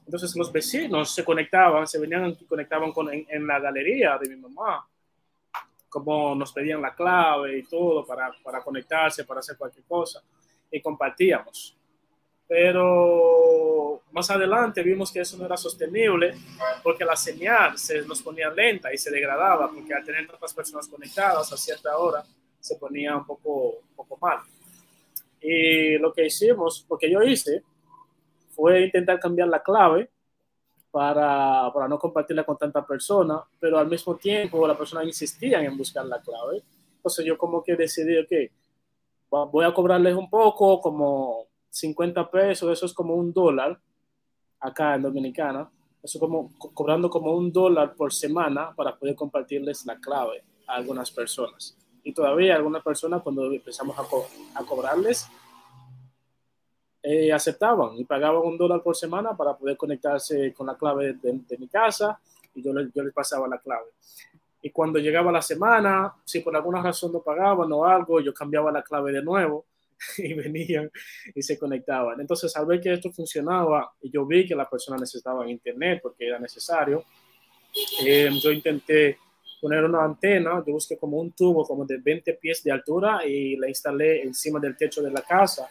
Entonces 0.05 0.37
los 0.37 0.53
vecinos 0.53 1.15
se 1.15 1.25
conectaban, 1.25 1.87
se 1.87 1.99
venían 1.99 2.37
y 2.39 2.45
conectaban 2.45 2.93
con, 2.93 3.13
en, 3.13 3.27
en, 3.29 3.47
la 3.47 3.59
galería 3.59 4.19
de 4.19 4.29
mi 4.29 4.37
mamá, 4.37 4.87
como 5.89 6.35
nos 6.35 6.53
pedían 6.53 6.83
la 6.83 6.95
clave 6.95 7.59
y 7.59 7.63
todo 7.65 8.05
para, 8.05 8.31
para 8.43 8.63
conectarse, 8.63 9.25
para 9.25 9.41
hacer 9.41 9.57
cualquier 9.57 9.85
cosa, 9.85 10.23
y 10.71 10.81
compartíamos 10.81 11.77
pero 12.49 13.46
más 14.17 14.31
adelante 14.31 14.83
vimos 14.83 15.13
que 15.13 15.21
eso 15.21 15.37
no 15.37 15.45
era 15.45 15.59
sostenible 15.59 16.33
porque 16.83 17.05
la 17.05 17.15
señal 17.15 17.77
se 17.77 18.01
nos 18.01 18.23
ponía 18.23 18.49
lenta 18.49 18.91
y 18.91 18.97
se 18.97 19.11
degradaba 19.11 19.71
porque 19.71 19.93
al 19.93 20.07
tener 20.07 20.27
tantas 20.27 20.55
personas 20.55 20.89
conectadas 20.89 21.53
a 21.53 21.57
cierta 21.59 21.99
hora 21.99 22.25
se 22.59 22.77
ponía 22.77 23.15
un 23.15 23.27
poco, 23.27 23.81
un 23.81 23.95
poco 23.95 24.17
mal. 24.17 24.39
Y 25.39 25.99
lo 25.99 26.15
que 26.15 26.25
hicimos, 26.25 26.87
lo 26.89 26.97
que 26.97 27.11
yo 27.11 27.23
hice, 27.23 27.63
fue 28.55 28.87
intentar 28.87 29.21
cambiar 29.21 29.49
la 29.49 29.63
clave 29.63 30.09
para, 30.91 31.71
para 31.75 31.87
no 31.87 31.99
compartirla 31.99 32.45
con 32.45 32.57
tanta 32.57 32.87
persona, 32.87 33.45
pero 33.61 33.79
al 33.79 33.87
mismo 33.87 34.17
tiempo 34.17 34.67
la 34.67 34.79
persona 34.79 35.05
insistía 35.05 35.61
en 35.61 35.77
buscar 35.77 36.07
la 36.07 36.23
clave. 36.23 36.63
Entonces 36.97 37.23
yo 37.23 37.37
como 37.37 37.63
que 37.63 37.77
decidí, 37.77 38.17
ok, 38.17 39.51
voy 39.53 39.67
a 39.67 39.75
cobrarles 39.75 40.15
un 40.15 40.31
poco, 40.31 40.81
como 40.81 41.49
50 41.69 42.31
pesos, 42.31 42.73
eso 42.73 42.87
es 42.87 42.95
como 42.95 43.15
un 43.15 43.31
dólar 43.31 43.79
acá 44.67 44.95
en 44.95 45.03
Dominicana, 45.03 45.71
eso 46.03 46.19
como 46.19 46.53
cobrando 46.59 47.11
como 47.11 47.35
un 47.35 47.53
dólar 47.53 47.95
por 47.95 48.13
semana 48.13 48.73
para 48.75 48.97
poder 48.97 49.15
compartirles 49.15 49.85
la 49.87 49.99
clave 49.99 50.45
a 50.67 50.75
algunas 50.75 51.11
personas. 51.11 51.77
Y 52.05 52.13
todavía 52.13 52.55
algunas 52.55 52.83
personas 52.83 53.23
cuando 53.23 53.53
empezamos 53.53 53.99
a, 53.99 54.61
a 54.61 54.65
cobrarles, 54.65 55.29
eh, 57.03 57.33
aceptaban 57.33 57.97
y 57.99 58.05
pagaban 58.05 58.43
un 58.43 58.57
dólar 58.57 58.83
por 58.83 58.97
semana 58.97 59.37
para 59.37 59.57
poder 59.57 59.77
conectarse 59.77 60.53
con 60.53 60.67
la 60.67 60.77
clave 60.77 61.15
de, 61.15 61.59
mi 61.59 61.69
casa 61.69 62.21
y 62.55 62.63
yo, 62.63 62.73
yo 62.95 63.03
les 63.03 63.13
pasaba 63.13 63.47
la 63.49 63.59
clave. 63.59 63.91
Y 64.63 64.71
cuando 64.71 64.99
llegaba 64.99 65.31
la 65.31 65.43
semana, 65.43 66.13
si 66.25 66.41
por 66.41 66.57
alguna 66.57 66.83
razón 66.83 67.13
no 67.13 67.21
pagaban 67.21 67.71
o 67.73 67.85
algo, 67.85 68.21
yo 68.21 68.35
cambiaba 68.35 68.73
la 68.73 68.83
clave 68.83 69.13
de 69.13 69.23
nuevo 69.23 69.65
y 70.19 70.35
venían 70.35 70.91
y 71.35 71.43
se 71.43 71.59
conectaban. 71.59 72.21
Entonces, 72.21 72.55
al 72.57 72.67
ver 72.67 72.81
que 72.81 72.93
esto 72.93 73.11
funcionaba 73.13 73.93
yo 74.03 74.27
vi 74.27 74.47
que 74.47 74.55
las 74.55 74.69
personas 74.69 75.01
necesitaban 75.01 75.49
internet 75.49 76.01
porque 76.03 76.27
era 76.27 76.39
necesario, 76.39 77.05
eh, 78.05 78.31
yo 78.41 78.51
intenté 78.51 79.19
poner 79.61 79.85
una 79.85 80.05
antena, 80.05 80.63
yo 80.67 80.75
busqué 80.75 80.97
como 80.97 81.19
un 81.19 81.33
tubo 81.33 81.65
como 81.65 81.85
de 81.85 81.99
20 81.99 82.35
pies 82.35 82.63
de 82.63 82.73
altura 82.73 83.27
y 83.27 83.57
la 83.57 83.69
instalé 83.69 84.23
encima 84.23 84.61
del 84.61 84.77
techo 84.77 85.03
de 85.03 85.11
la 85.11 85.23
casa. 85.23 85.69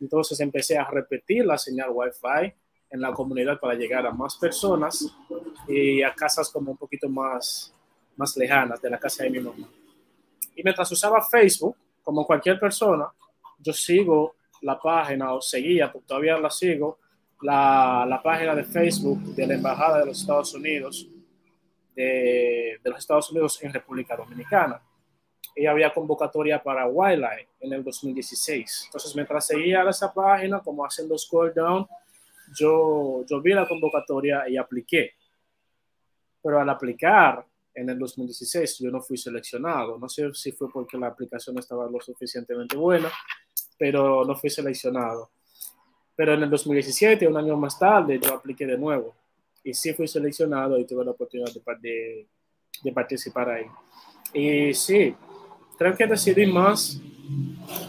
Entonces 0.00 0.38
empecé 0.40 0.76
a 0.76 0.84
repetir 0.84 1.46
la 1.46 1.56
señal 1.56 1.90
Wi-Fi 1.90 2.52
en 2.90 3.00
la 3.00 3.12
comunidad 3.12 3.58
para 3.58 3.74
llegar 3.74 4.06
a 4.06 4.10
más 4.10 4.36
personas 4.36 5.06
y 5.68 6.02
a 6.02 6.14
casas 6.14 6.50
como 6.50 6.72
un 6.72 6.76
poquito 6.76 7.08
más, 7.08 7.72
más 8.16 8.36
lejanas 8.36 8.80
de 8.82 8.90
la 8.90 8.98
casa 8.98 9.24
de 9.24 9.30
mi 9.30 9.40
mamá. 9.40 9.68
Y 10.54 10.62
mientras 10.62 10.90
usaba 10.92 11.22
Facebook, 11.22 11.76
como 12.02 12.26
cualquier 12.26 12.58
persona, 12.58 13.06
yo 13.62 13.72
sigo 13.72 14.36
la 14.62 14.78
página 14.78 15.32
o 15.34 15.40
seguía, 15.40 15.92
todavía 16.06 16.38
la 16.38 16.50
sigo, 16.50 16.98
la, 17.40 18.06
la, 18.08 18.22
página 18.22 18.54
de 18.54 18.64
Facebook 18.64 19.20
de 19.34 19.46
la 19.46 19.54
Embajada 19.54 19.98
de 19.98 20.06
los 20.06 20.20
Estados 20.20 20.54
Unidos, 20.54 21.08
de, 21.94 22.78
de, 22.82 22.90
los 22.90 22.98
Estados 23.00 23.30
Unidos 23.30 23.62
en 23.62 23.72
República 23.72 24.16
Dominicana. 24.16 24.80
Y 25.54 25.66
había 25.66 25.92
convocatoria 25.92 26.62
para 26.62 26.86
Wildlife 26.86 27.48
en 27.60 27.72
el 27.72 27.84
2016. 27.84 28.84
Entonces, 28.86 29.14
mientras 29.14 29.46
seguía 29.46 29.82
esa 29.88 30.14
página, 30.14 30.60
como 30.60 30.84
haciendo 30.84 31.18
scroll 31.18 31.52
down, 31.52 31.86
yo, 32.56 33.24
yo 33.28 33.40
vi 33.40 33.52
la 33.52 33.66
convocatoria 33.66 34.48
y 34.48 34.56
apliqué. 34.56 35.12
Pero 36.42 36.60
al 36.60 36.70
aplicar 36.70 37.44
en 37.74 37.90
el 37.90 37.98
2016, 37.98 38.78
yo 38.78 38.90
no 38.90 39.02
fui 39.02 39.18
seleccionado. 39.18 39.98
No 39.98 40.08
sé 40.08 40.32
si 40.32 40.52
fue 40.52 40.70
porque 40.70 40.96
la 40.96 41.08
aplicación 41.08 41.58
estaba 41.58 41.90
lo 41.90 42.00
suficientemente 42.00 42.76
buena 42.76 43.10
pero 43.82 44.24
no 44.24 44.36
fui 44.36 44.48
seleccionado. 44.48 45.32
Pero 46.14 46.34
en 46.34 46.44
el 46.44 46.50
2017, 46.50 47.26
un 47.26 47.36
año 47.36 47.56
más 47.56 47.76
tarde, 47.76 48.20
yo 48.22 48.32
apliqué 48.32 48.64
de 48.64 48.78
nuevo 48.78 49.12
y 49.64 49.74
sí 49.74 49.92
fui 49.92 50.06
seleccionado 50.06 50.78
y 50.78 50.84
tuve 50.84 51.04
la 51.04 51.10
oportunidad 51.10 51.50
de, 51.80 52.28
de, 52.80 52.92
participar 52.92 53.50
ahí. 53.50 53.66
Y 54.32 54.72
sí, 54.72 55.16
creo 55.76 55.96
que 55.96 56.06
decidí 56.06 56.46
más. 56.46 57.00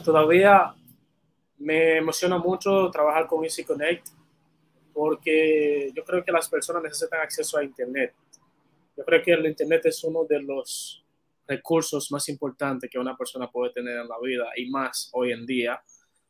Todavía 0.03 0.73
me 1.59 1.97
emociona 1.97 2.39
mucho 2.39 2.89
trabajar 2.89 3.27
con 3.27 3.43
Easy 3.43 3.63
Connect 3.63 4.07
porque 4.95 5.91
yo 5.95 6.03
creo 6.03 6.23
que 6.23 6.31
las 6.31 6.49
personas 6.49 6.81
necesitan 6.81 7.21
acceso 7.21 7.59
a 7.59 7.63
Internet. 7.63 8.15
Yo 8.97 9.05
creo 9.05 9.21
que 9.21 9.33
el 9.33 9.45
Internet 9.45 9.85
es 9.85 10.03
uno 10.03 10.23
de 10.23 10.41
los 10.41 11.02
recursos 11.47 12.11
más 12.11 12.29
importantes 12.29 12.89
que 12.89 12.99
una 12.99 13.15
persona 13.17 13.49
puede 13.49 13.73
tener 13.73 13.97
en 13.97 14.07
la 14.07 14.19
vida 14.21 14.45
y 14.55 14.69
más 14.69 15.09
hoy 15.13 15.31
en 15.31 15.45
día, 15.45 15.81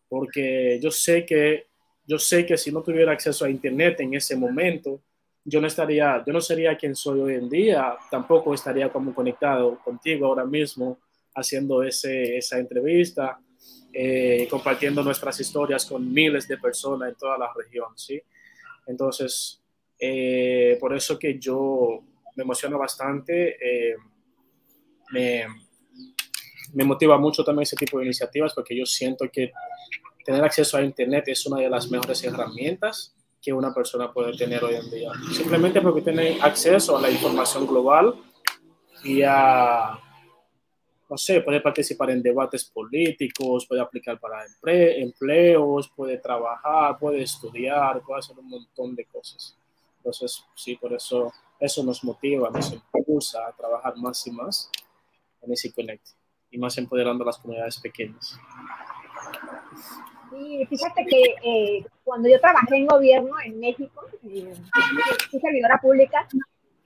porque 0.08 0.79
yo 0.82 0.91
sé 0.91 1.25
que 1.25 1.67
yo 2.05 2.20
sé 2.20 2.46
que 2.46 2.58
si 2.58 2.72
no 2.72 2.82
tuviera 2.82 3.13
acceso 3.13 3.46
a 3.46 3.50
internet 3.50 4.01
en 4.01 4.13
ese 4.13 4.36
momento, 4.36 5.01
yo 5.46 5.62
no 5.62 5.67
estaría, 5.67 6.24
yo 6.25 6.34
no 6.34 6.41
sería 6.41 6.77
quien 6.77 6.96
soy 6.96 7.20
hoy 7.22 7.36
en 7.36 7.50
día, 7.50 7.96
tampoco 8.12 8.53
estaría 8.53 8.91
como 8.91 9.13
conectado 9.13 9.79
contigo 9.84 10.27
ahora 10.27 10.46
mismo 10.46 11.00
haciendo 11.36 11.82
ese, 11.84 12.38
esa 12.38 12.60
entrevista, 12.60 13.39
eh, 13.91 14.48
compartiendo 14.50 15.03
nuestras 15.03 15.39
historias 15.39 15.86
con 15.86 16.12
miles 16.12 16.48
de 16.48 16.58
personas 16.58 17.10
en 17.10 17.15
toda 17.15 17.38
la 17.38 17.51
región, 17.53 17.98
¿sí? 17.98 18.22
Entonces, 18.86 19.62
eh, 20.00 20.77
por 20.79 20.96
eso 20.96 21.17
que 21.17 21.39
yo 21.39 22.03
me 22.36 22.43
emociono 22.43 22.77
bastante. 22.77 23.58
Eh, 23.62 23.96
me, 25.12 25.46
motiva 26.86 27.18
mucho 27.18 27.44
también 27.44 27.64
ese 27.64 27.76
tipo 27.76 28.00
de 28.00 28.06
iniciativas 28.06 28.54
porque 28.54 28.78
yo 28.78 28.86
siento 28.86 29.30
que 29.32 29.52
tener 30.26 30.44
acceso 30.44 30.78
a 30.78 30.84
Internet 30.84 31.26
es 31.28 31.46
una 31.46 31.62
de 31.62 31.70
las 31.70 31.90
mejores 31.90 32.24
herramientas 32.24 33.16
que 33.42 33.52
una 33.52 33.74
persona 33.74 34.12
puede 34.12 34.38
tener 34.38 34.64
hoy 34.64 34.76
en 34.76 34.90
día. 34.90 35.12
Simplemente 35.32 35.82
porque 35.82 36.02
tiene 36.02 36.40
acceso 36.42 36.98
a 36.98 37.02
la 37.02 37.10
información 37.10 37.68
global 37.68 38.16
y 39.04 39.22
a, 39.22 40.00
no 41.10 41.18
sé, 41.18 41.42
puede 41.42 41.60
participar 41.60 42.12
en 42.12 42.24
debates 42.24 42.64
políticos, 42.64 43.66
puede 43.68 43.82
aplicar 43.82 44.18
para 44.18 44.46
empleos, 44.66 45.92
puede 45.94 46.18
trabajar, 46.20 46.98
puede 46.98 47.22
estudiar, 47.22 48.02
puede 48.02 48.20
hacer 48.20 48.40
un 48.40 48.48
montón 48.48 48.96
de 48.96 49.04
cosas. 49.06 49.58
Entonces, 49.98 50.46
sí, 50.56 50.78
por 50.78 50.94
eso 50.94 51.32
eso 51.64 51.82
nos 51.82 52.04
motiva, 52.04 52.50
nos 52.50 52.74
impulsa 52.74 53.48
a 53.48 53.54
trabajar 53.54 53.96
más 53.96 54.28
y 54.28 54.32
más 54.32 54.70
en 55.44 55.54
ese 55.54 55.72
Connect 55.74 56.08
y 56.52 56.58
más 56.58 56.78
empoderando 56.78 57.24
a 57.24 57.28
las 57.28 57.38
comunidades 57.38 57.80
pequeñas. 57.80 58.40
Sí, 60.30 60.66
fíjate 60.68 61.06
que 61.06 61.36
eh, 61.44 61.86
cuando 62.04 62.30
yo 62.30 62.40
trabajé 62.40 62.76
en 62.78 62.88
gobierno 62.88 63.36
en 63.44 63.60
México, 63.60 64.02
eh, 64.24 64.54
fui 65.30 65.40
servidora 65.40 65.80
pública, 65.82 66.28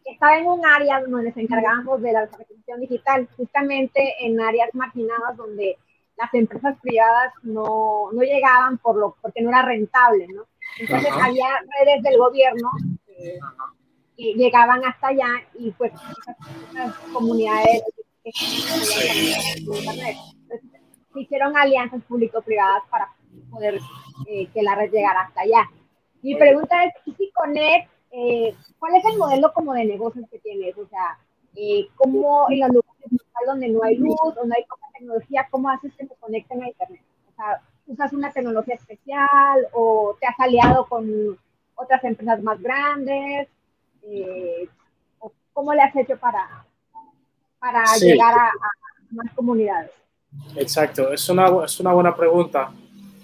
estaba 0.05 0.37
en 0.37 0.47
un 0.47 0.65
área 0.65 1.01
donde 1.01 1.29
nos 1.29 1.37
encargábamos 1.37 2.01
de 2.01 2.11
la 2.13 2.21
alfabetización 2.21 2.81
digital, 2.81 3.27
justamente 3.35 4.15
en 4.19 4.39
áreas 4.39 4.69
marginadas 4.73 5.35
donde 5.35 5.77
las 6.17 6.33
empresas 6.33 6.77
privadas 6.81 7.33
no, 7.43 8.09
no 8.11 8.21
llegaban 8.21 8.77
por 8.79 8.95
lo, 8.95 9.15
porque 9.21 9.41
no 9.41 9.49
era 9.49 9.61
rentable, 9.63 10.27
¿no? 10.27 10.45
Entonces 10.79 11.11
había 11.11 11.47
redes 11.79 12.03
del 12.03 12.17
gobierno 12.17 12.69
eh, 13.07 13.39
que 14.15 14.33
llegaban 14.33 14.83
hasta 14.85 15.09
allá 15.09 15.27
y 15.53 15.71
pues 15.71 15.91
esas 16.71 16.95
comunidades 17.13 17.83
hicieron 21.15 21.57
alianzas 21.57 22.03
público-privadas 22.03 22.83
para 22.89 23.13
poder 23.49 23.79
eh, 24.27 24.47
que 24.53 24.61
la 24.61 24.75
red 24.75 24.91
llegara 24.91 25.21
hasta 25.21 25.41
allá. 25.41 25.69
Mi 26.21 26.35
pregunta 26.35 26.83
es, 26.85 26.93
si 27.05 27.15
eh, 28.11 28.55
¿cuál 28.79 28.95
es 28.95 29.05
el 29.05 29.17
modelo 29.17 29.51
como 29.53 29.73
de 29.73 29.85
negocios 29.85 30.25
que 30.29 30.39
tienes? 30.39 30.77
O 30.77 30.87
sea, 30.87 31.17
eh, 31.55 31.87
¿cómo 31.95 32.47
en 32.49 32.59
los 32.59 32.69
lugares 32.69 32.97
donde 33.45 33.69
no 33.69 33.83
hay 33.83 33.95
luz, 33.97 34.35
donde 34.35 34.55
hay 34.57 34.65
poca 34.65 34.87
tecnología, 34.93 35.47
¿cómo 35.49 35.69
haces 35.69 35.93
que 35.95 36.07
se 36.07 36.15
conecten 36.15 36.63
a 36.63 36.67
Internet? 36.67 37.01
O 37.29 37.35
sea, 37.35 37.61
¿usas 37.87 38.13
una 38.13 38.31
tecnología 38.31 38.75
especial 38.75 39.67
o 39.73 40.15
te 40.19 40.27
has 40.27 40.39
aliado 40.39 40.87
con 40.87 41.37
otras 41.75 42.03
empresas 42.03 42.41
más 42.43 42.61
grandes? 42.61 43.47
Eh, 44.03 44.67
¿Cómo 45.53 45.73
le 45.73 45.81
has 45.81 45.95
hecho 45.95 46.17
para, 46.17 46.66
para 47.67 47.97
llegar 47.97 48.33
a, 48.33 48.51
más 49.11 49.33
comunidades? 49.35 49.91
Exacto, 50.55 51.11
es 51.11 51.27
una, 51.29 51.65
es 51.65 51.79
una 51.79 51.91
buena 51.91 52.15
pregunta. 52.15 52.71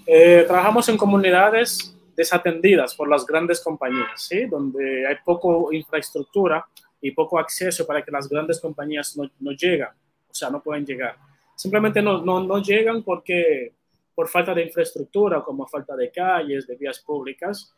Eh, 0.05 0.43
trabajamos 0.45 0.87
en 0.89 0.97
comunidades 0.97 1.95
desatendidas 2.15 2.93
por 2.95 3.09
las 3.09 3.25
grandes 3.25 3.61
compañías, 3.61 4.21
¿sí? 4.27 4.45
donde 4.45 5.07
hay 5.07 5.15
poco 5.23 5.71
infraestructura 5.71 6.65
y 7.01 7.11
poco 7.11 7.39
acceso 7.39 7.85
para 7.87 8.03
que 8.03 8.11
las 8.11 8.27
grandes 8.27 8.59
compañías 8.59 9.15
no, 9.17 9.29
no 9.39 9.51
llegan, 9.51 9.91
o 10.29 10.33
sea, 10.33 10.49
no 10.49 10.61
pueden 10.61 10.85
llegar. 10.85 11.15
Simplemente 11.55 12.01
no, 12.01 12.21
no, 12.21 12.43
no 12.43 12.61
llegan 12.61 13.03
porque 13.03 13.73
por 14.13 14.27
falta 14.27 14.53
de 14.53 14.63
infraestructura, 14.63 15.41
como 15.41 15.65
falta 15.67 15.95
de 15.95 16.11
calles, 16.11 16.67
de 16.67 16.75
vías 16.75 16.99
públicas, 16.99 17.73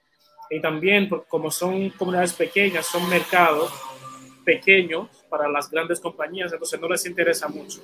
y 0.49 0.59
también 0.59 1.09
como 1.27 1.49
son 1.49 1.89
comunidades 1.91 2.33
pequeñas, 2.33 2.87
son 2.87 3.07
mercados 3.09 3.71
pequeños 4.43 5.09
para 5.35 5.49
las 5.49 5.69
grandes 5.69 5.99
compañías, 5.99 6.53
entonces 6.53 6.79
no 6.79 6.87
les 6.87 7.05
interesa 7.05 7.49
mucho. 7.49 7.81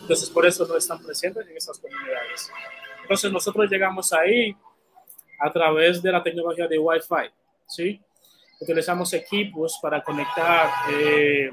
Entonces 0.00 0.28
por 0.30 0.44
eso 0.44 0.66
no 0.66 0.76
están 0.76 1.00
presentes 1.00 1.46
en 1.46 1.56
esas 1.56 1.78
comunidades. 1.78 2.50
Entonces 3.02 3.30
nosotros 3.30 3.70
llegamos 3.70 4.12
ahí 4.12 4.56
a 5.38 5.52
través 5.52 6.02
de 6.02 6.10
la 6.10 6.20
tecnología 6.20 6.66
de 6.66 6.76
Wi-Fi, 6.76 7.30
¿sí? 7.68 8.00
Utilizamos 8.60 9.12
equipos 9.12 9.78
para 9.80 10.02
conectar 10.02 10.70
eh, 10.90 11.50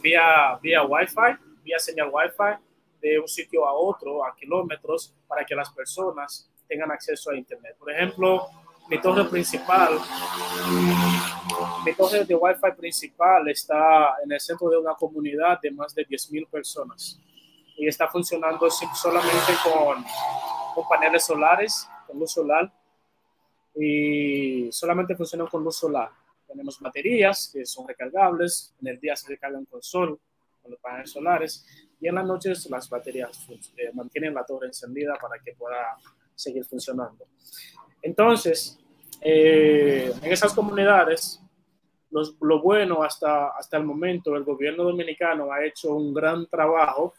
vía, 0.00 0.58
vía 0.62 0.82
Wi-Fi, 0.82 1.60
vía 1.62 1.78
señal 1.78 2.08
Wi-Fi, 2.10 2.64
de 3.02 3.18
un 3.18 3.28
sitio 3.28 3.66
a 3.66 3.74
otro, 3.74 4.24
a 4.24 4.34
kilómetros, 4.34 5.14
para 5.28 5.44
que 5.44 5.54
las 5.54 5.70
personas 5.70 6.50
tengan 6.66 6.90
acceso 6.90 7.30
a 7.30 7.36
Internet. 7.36 7.76
Por 7.78 7.92
ejemplo, 7.92 8.46
mi 8.88 9.00
torre 9.00 9.24
principal, 9.24 9.98
mi 11.84 11.94
torre 11.94 12.24
de 12.24 12.34
Wi-Fi 12.34 12.72
principal 12.76 13.48
está 13.48 14.16
en 14.22 14.32
el 14.32 14.40
centro 14.40 14.68
de 14.68 14.78
una 14.78 14.94
comunidad 14.94 15.60
de 15.60 15.70
más 15.70 15.94
de 15.94 16.06
10.000 16.06 16.48
personas 16.48 17.18
y 17.76 17.88
está 17.88 18.08
funcionando 18.08 18.70
solamente 18.70 19.52
con, 19.62 20.04
con 20.74 20.88
paneles 20.88 21.24
solares, 21.24 21.88
con 22.06 22.18
luz 22.18 22.32
solar 22.32 22.72
y 23.74 24.68
solamente 24.70 25.16
funciona 25.16 25.46
con 25.46 25.64
luz 25.64 25.76
solar. 25.76 26.10
Tenemos 26.46 26.78
baterías 26.78 27.50
que 27.52 27.64
son 27.64 27.88
recargables, 27.88 28.74
en 28.80 28.88
el 28.88 29.00
día 29.00 29.16
se 29.16 29.28
recargan 29.28 29.64
con 29.64 29.82
sol, 29.82 30.20
con 30.62 30.70
los 30.70 30.80
paneles 30.80 31.10
solares, 31.10 31.66
y 32.00 32.06
en 32.06 32.14
las 32.14 32.26
noches 32.26 32.68
las 32.70 32.88
baterías 32.88 33.46
eh, 33.76 33.90
mantienen 33.94 34.34
la 34.34 34.44
torre 34.44 34.66
encendida 34.66 35.14
para 35.20 35.42
que 35.42 35.52
pueda 35.54 35.96
seguir 36.34 36.64
funcionando. 36.64 37.26
Entonces, 38.04 38.78
eh, 39.22 40.12
en 40.22 40.32
esas 40.32 40.52
comunidades, 40.52 41.40
lo 42.10 42.60
bueno 42.62 43.02
hasta, 43.02 43.48
hasta 43.48 43.78
el 43.78 43.84
momento, 43.84 44.36
el 44.36 44.44
gobierno 44.44 44.84
dominicano 44.84 45.50
ha 45.50 45.64
hecho 45.64 45.94
un 45.94 46.12
gran 46.12 46.46
trabajo 46.46 47.14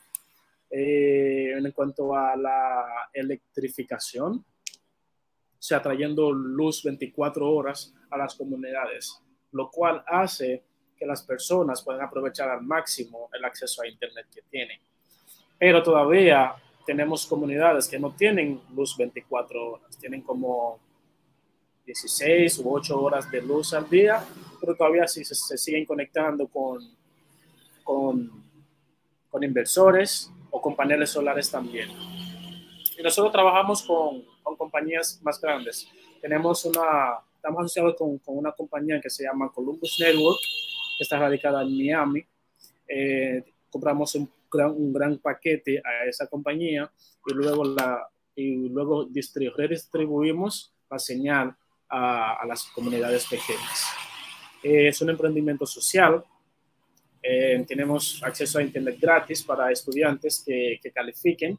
eh, 0.69 1.53
en 1.57 1.71
cuanto 1.71 2.15
a 2.15 2.35
la 2.35 3.09
electrificación, 3.11 4.33
o 4.35 5.61
sea, 5.67 5.81
trayendo 5.81 6.31
luz 6.31 6.83
24 6.83 7.51
horas 7.51 7.93
a 8.11 8.17
las 8.17 8.35
comunidades, 8.35 9.19
lo 9.51 9.71
cual 9.71 10.03
hace 10.05 10.63
que 10.95 11.05
las 11.07 11.23
personas 11.23 11.83
puedan 11.83 12.05
aprovechar 12.05 12.49
al 12.49 12.61
máximo 12.61 13.29
el 13.33 13.43
acceso 13.43 13.81
a 13.81 13.87
Internet 13.87 14.27
que 14.33 14.43
tienen. 14.43 14.79
Pero 15.57 15.81
todavía 15.81 16.55
tenemos 16.85 17.25
comunidades 17.25 17.87
que 17.87 17.99
no 17.99 18.11
tienen 18.11 18.61
luz 18.75 18.95
24 18.95 19.71
horas, 19.71 19.97
tienen 19.97 20.21
como 20.21 20.79
16 21.85 22.59
u 22.59 22.73
8 22.73 22.99
horas 22.99 23.29
de 23.29 23.41
luz 23.41 23.73
al 23.73 23.87
día, 23.89 24.23
pero 24.59 24.75
todavía 24.75 25.07
sí 25.07 25.23
se, 25.23 25.57
siguen 25.57 25.85
conectando 25.85 26.47
con, 26.47 26.79
con, 27.83 28.43
con, 29.29 29.43
inversores 29.43 30.31
o 30.49 30.61
con 30.61 30.75
paneles 30.75 31.11
solares 31.11 31.49
también. 31.51 31.89
Y 32.97 33.03
nosotros 33.03 33.31
trabajamos 33.31 33.83
con, 33.83 34.23
con 34.41 34.55
compañías 34.55 35.19
más 35.21 35.39
grandes. 35.39 35.87
Tenemos 36.21 36.65
una, 36.65 37.19
estamos 37.35 37.65
asociados 37.65 37.95
con, 37.95 38.17
con, 38.19 38.37
una 38.37 38.51
compañía 38.51 38.99
que 38.99 39.09
se 39.09 39.23
llama 39.23 39.51
Columbus 39.53 39.97
Network, 39.99 40.39
que 40.97 41.03
está 41.03 41.19
radicada 41.19 41.61
en 41.61 41.77
Miami. 41.77 42.25
Eh, 42.87 43.43
compramos 43.69 44.15
un 44.15 44.29
gran, 44.51 44.71
un 44.71 44.93
gran 44.93 45.17
paquete 45.17 45.79
a 45.79 46.05
esa 46.05 46.27
compañía 46.27 46.89
y 47.27 47.33
luego, 47.33 47.63
la, 47.65 48.07
y 48.35 48.69
luego 48.69 49.07
redistribuimos 49.55 50.73
la 50.89 50.99
señal 50.99 51.55
a, 51.95 52.45
las 52.45 52.65
comunidades 52.65 53.25
pequeñas. 53.25 53.85
Eh, 54.61 54.89
es 54.89 55.01
un 55.01 55.09
emprendimiento 55.09 55.65
social. 55.65 56.23
Eh, 57.21 57.63
tenemos 57.67 58.21
acceso 58.23 58.59
a 58.59 58.63
Internet 58.63 58.97
gratis 58.99 59.43
para 59.43 59.71
estudiantes 59.71 60.43
que, 60.45 60.79
que 60.81 60.91
califiquen, 60.91 61.57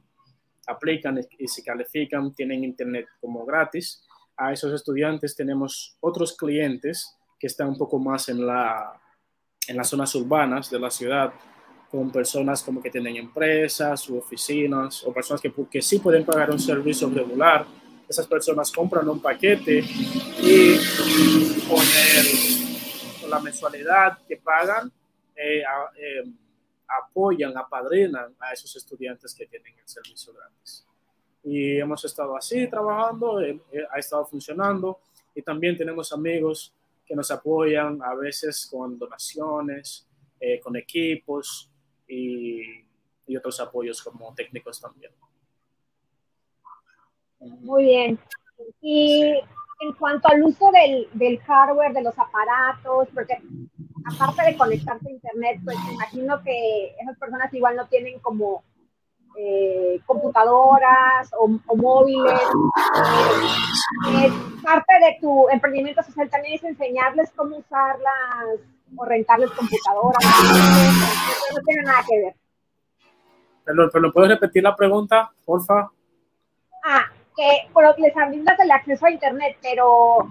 aplican 0.67 1.21
y 1.39 1.49
si 1.49 1.63
califican 1.63 2.35
tienen 2.35 2.65
Internet 2.65 3.07
como 3.21 3.45
gratis. 3.47 4.05
A 4.37 4.53
esos 4.53 4.73
estudiantes 4.73 5.35
tenemos 5.35 5.97
otros 6.01 6.37
clientes 6.37 7.17
que 7.39 7.47
están 7.47 7.69
un 7.69 7.79
poco 7.79 7.99
más 7.99 8.29
en, 8.29 8.47
la, 8.47 9.01
en 9.67 9.77
las 9.77 9.89
zonas 9.89 10.15
urbanas 10.15 10.71
de 10.71 10.79
la 10.79 10.91
ciudad, 10.91 11.33
con 11.91 12.11
personas 12.13 12.63
como 12.63 12.83
que 12.83 12.91
tienen 12.91 13.17
empresas 13.17 14.09
u 14.11 14.19
oficinas 14.19 15.03
o 15.05 15.13
personas 15.13 15.41
que, 15.41 15.53
que 15.71 15.81
sí 15.81 15.99
pueden 15.99 16.25
pagar 16.25 16.51
un 16.51 16.59
servicio 16.59 17.09
regular 17.09 17.67
esas 18.09 18.27
personas 18.27 18.71
compran 18.71 19.09
un 19.09 19.21
paquete 19.21 19.79
y 19.79 20.77
con, 21.69 21.85
la 23.29 23.41
mensualidad 23.41 24.19
que 24.27 24.37
pagan, 24.37 24.93
eh, 25.35 25.61
eh, 25.61 26.25
apoyan, 26.87 27.57
apadrinan 27.59 28.37
a 28.39 28.53
esos 28.53 28.75
estudiantes 28.77 29.35
que 29.35 29.47
tienen 29.47 29.77
el 29.77 29.89
servicio 29.89 30.33
gratis. 30.33 30.87
Y 31.43 31.79
hemos 31.79 32.05
estado 32.05 32.37
así 32.37 32.69
trabajando, 32.69 33.41
eh, 33.41 33.61
ha 33.93 33.99
estado 33.99 34.25
funcionando 34.27 35.01
y 35.35 35.43
también 35.43 35.77
tenemos 35.77 36.13
amigos 36.13 36.73
que 37.05 37.17
nos 37.17 37.31
apoyan 37.33 38.01
a 38.03 38.15
veces 38.15 38.69
con 38.71 38.99
donaciones, 38.99 40.07
con 40.63 40.77
equipos 40.77 41.71
y 42.07 43.37
otros 43.37 43.59
apoyos 43.61 44.03
como 44.03 44.35
técnicos 44.35 44.81
también. 44.81 45.13
Muy 47.41 47.85
bien. 47.85 48.19
Y 48.81 49.41
en 49.81 49.93
cuanto 49.99 50.29
al 50.29 50.43
uso 50.43 50.71
del, 50.73 51.09
del, 51.13 51.39
hardware, 51.41 51.93
de 51.93 52.03
los 52.03 52.19
aparatos, 52.19 53.09
porque 53.15 53.39
aparte 54.05 54.43
de 54.51 54.57
conectarse 54.57 55.09
a 55.09 55.13
Internet, 55.13 55.61
pues 55.65 55.77
imagino 55.93 56.43
que 56.43 56.95
esas 57.01 57.19
personas 57.19 57.53
igual 57.53 57.77
no 57.77 57.87
tienen 57.87 58.19
como 58.21 58.63
eh, 59.39 60.01
computadoras 60.07 61.31
o, 61.39 61.49
móviles. 61.77 62.41
Eh, 64.09 64.33
parte 64.63 64.95
de 64.95 65.19
tu 65.21 65.49
emprendimiento 65.51 66.03
social 66.03 66.31
también 66.31 66.55
es 66.55 66.65
enseñarles 66.65 67.31
cómo 67.37 67.59
usarlas 67.59 68.61
o 68.97 69.05
rentarles 69.05 69.51
computadoras. 69.51 70.25
No, 71.55 71.61
tiene 71.67 71.83
nada 71.83 72.03
que 72.09 72.19
ver. 72.19 72.35
Perdón, 73.65 73.91
pero 73.93 74.13
¿puedes 74.13 74.31
repetir 74.31 74.63
la 74.63 74.75
pregunta, 74.75 75.31
porfa? 75.45 75.91
Ah, 76.83 77.11
que 77.37 77.69
bueno, 77.73 77.95
les 77.99 78.15
brindas 78.15 78.59
el 78.59 78.71
acceso 78.71 79.07
a 79.07 79.11
Internet, 79.11 79.59
pero, 79.61 80.27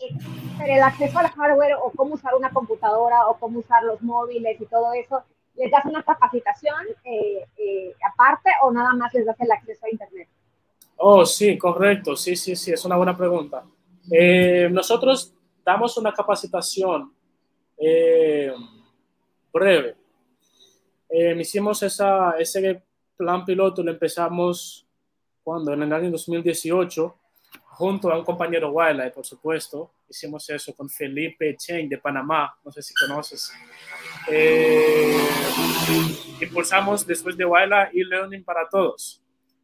eh, 0.00 0.14
pero 0.58 0.74
el 0.74 0.82
acceso 0.82 1.18
al 1.18 1.28
hardware 1.28 1.76
o 1.80 1.92
cómo 1.92 2.14
usar 2.14 2.34
una 2.34 2.50
computadora 2.50 3.28
o 3.28 3.38
cómo 3.38 3.60
usar 3.60 3.84
los 3.84 4.02
móviles 4.02 4.60
y 4.60 4.66
todo 4.66 4.92
eso, 4.92 5.22
¿les 5.54 5.70
das 5.70 5.84
una 5.84 6.02
capacitación 6.02 6.84
eh, 7.04 7.46
eh, 7.56 7.94
aparte 8.12 8.50
o 8.64 8.72
nada 8.72 8.92
más 8.94 9.14
les 9.14 9.24
das 9.24 9.40
el 9.40 9.52
acceso 9.52 9.86
a 9.86 9.90
Internet? 9.90 10.28
Oh, 10.96 11.24
sí, 11.24 11.56
correcto, 11.56 12.16
sí, 12.16 12.34
sí, 12.34 12.56
sí, 12.56 12.72
es 12.72 12.84
una 12.84 12.96
buena 12.96 13.16
pregunta. 13.16 13.62
nosotros 14.70 15.32
damos 15.64 15.96
una 15.96 16.12
capacitación 16.12 17.12
breve. 19.52 19.94
hicimos 21.38 21.84
esa, 21.84 22.32
ese 22.32 22.82
plan 23.16 23.44
piloto, 23.44 23.84
lo 23.84 23.92
empezamos 23.92 24.87
cuando 25.48 25.72
en 25.72 25.82
el 25.82 25.90
año 25.94 26.10
2018, 26.10 27.18
junto 27.64 28.12
a 28.12 28.18
un 28.18 28.22
compañero 28.26 28.70
Wildlife, 28.70 29.12
por 29.12 29.24
supuesto, 29.24 29.94
hicimos 30.06 30.46
eso 30.50 30.76
con 30.76 30.90
Felipe 30.90 31.56
Chen 31.56 31.88
de 31.88 31.96
Panamá, 31.96 32.54
no 32.62 32.70
sé 32.70 32.82
si 32.82 32.92
conoces. 32.92 33.50
Eh, 34.30 35.16
impulsamos 36.42 37.06
después 37.06 37.34
de 37.34 37.46
Wildlife 37.46 37.98
e-learning 37.98 38.44
para 38.44 38.68
todos, 38.68 39.22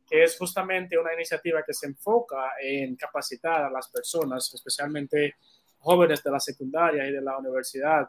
que 0.08 0.22
es 0.22 0.38
justamente 0.38 0.96
una 0.96 1.12
iniciativa 1.12 1.62
que 1.62 1.74
se 1.74 1.88
enfoca 1.88 2.52
en 2.62 2.96
capacitar 2.96 3.64
a 3.64 3.70
las 3.70 3.86
personas, 3.90 4.54
especialmente 4.54 5.34
jóvenes 5.80 6.22
de 6.22 6.30
la 6.30 6.40
secundaria 6.40 7.06
y 7.06 7.12
de 7.12 7.20
la 7.20 7.36
universidad, 7.36 8.08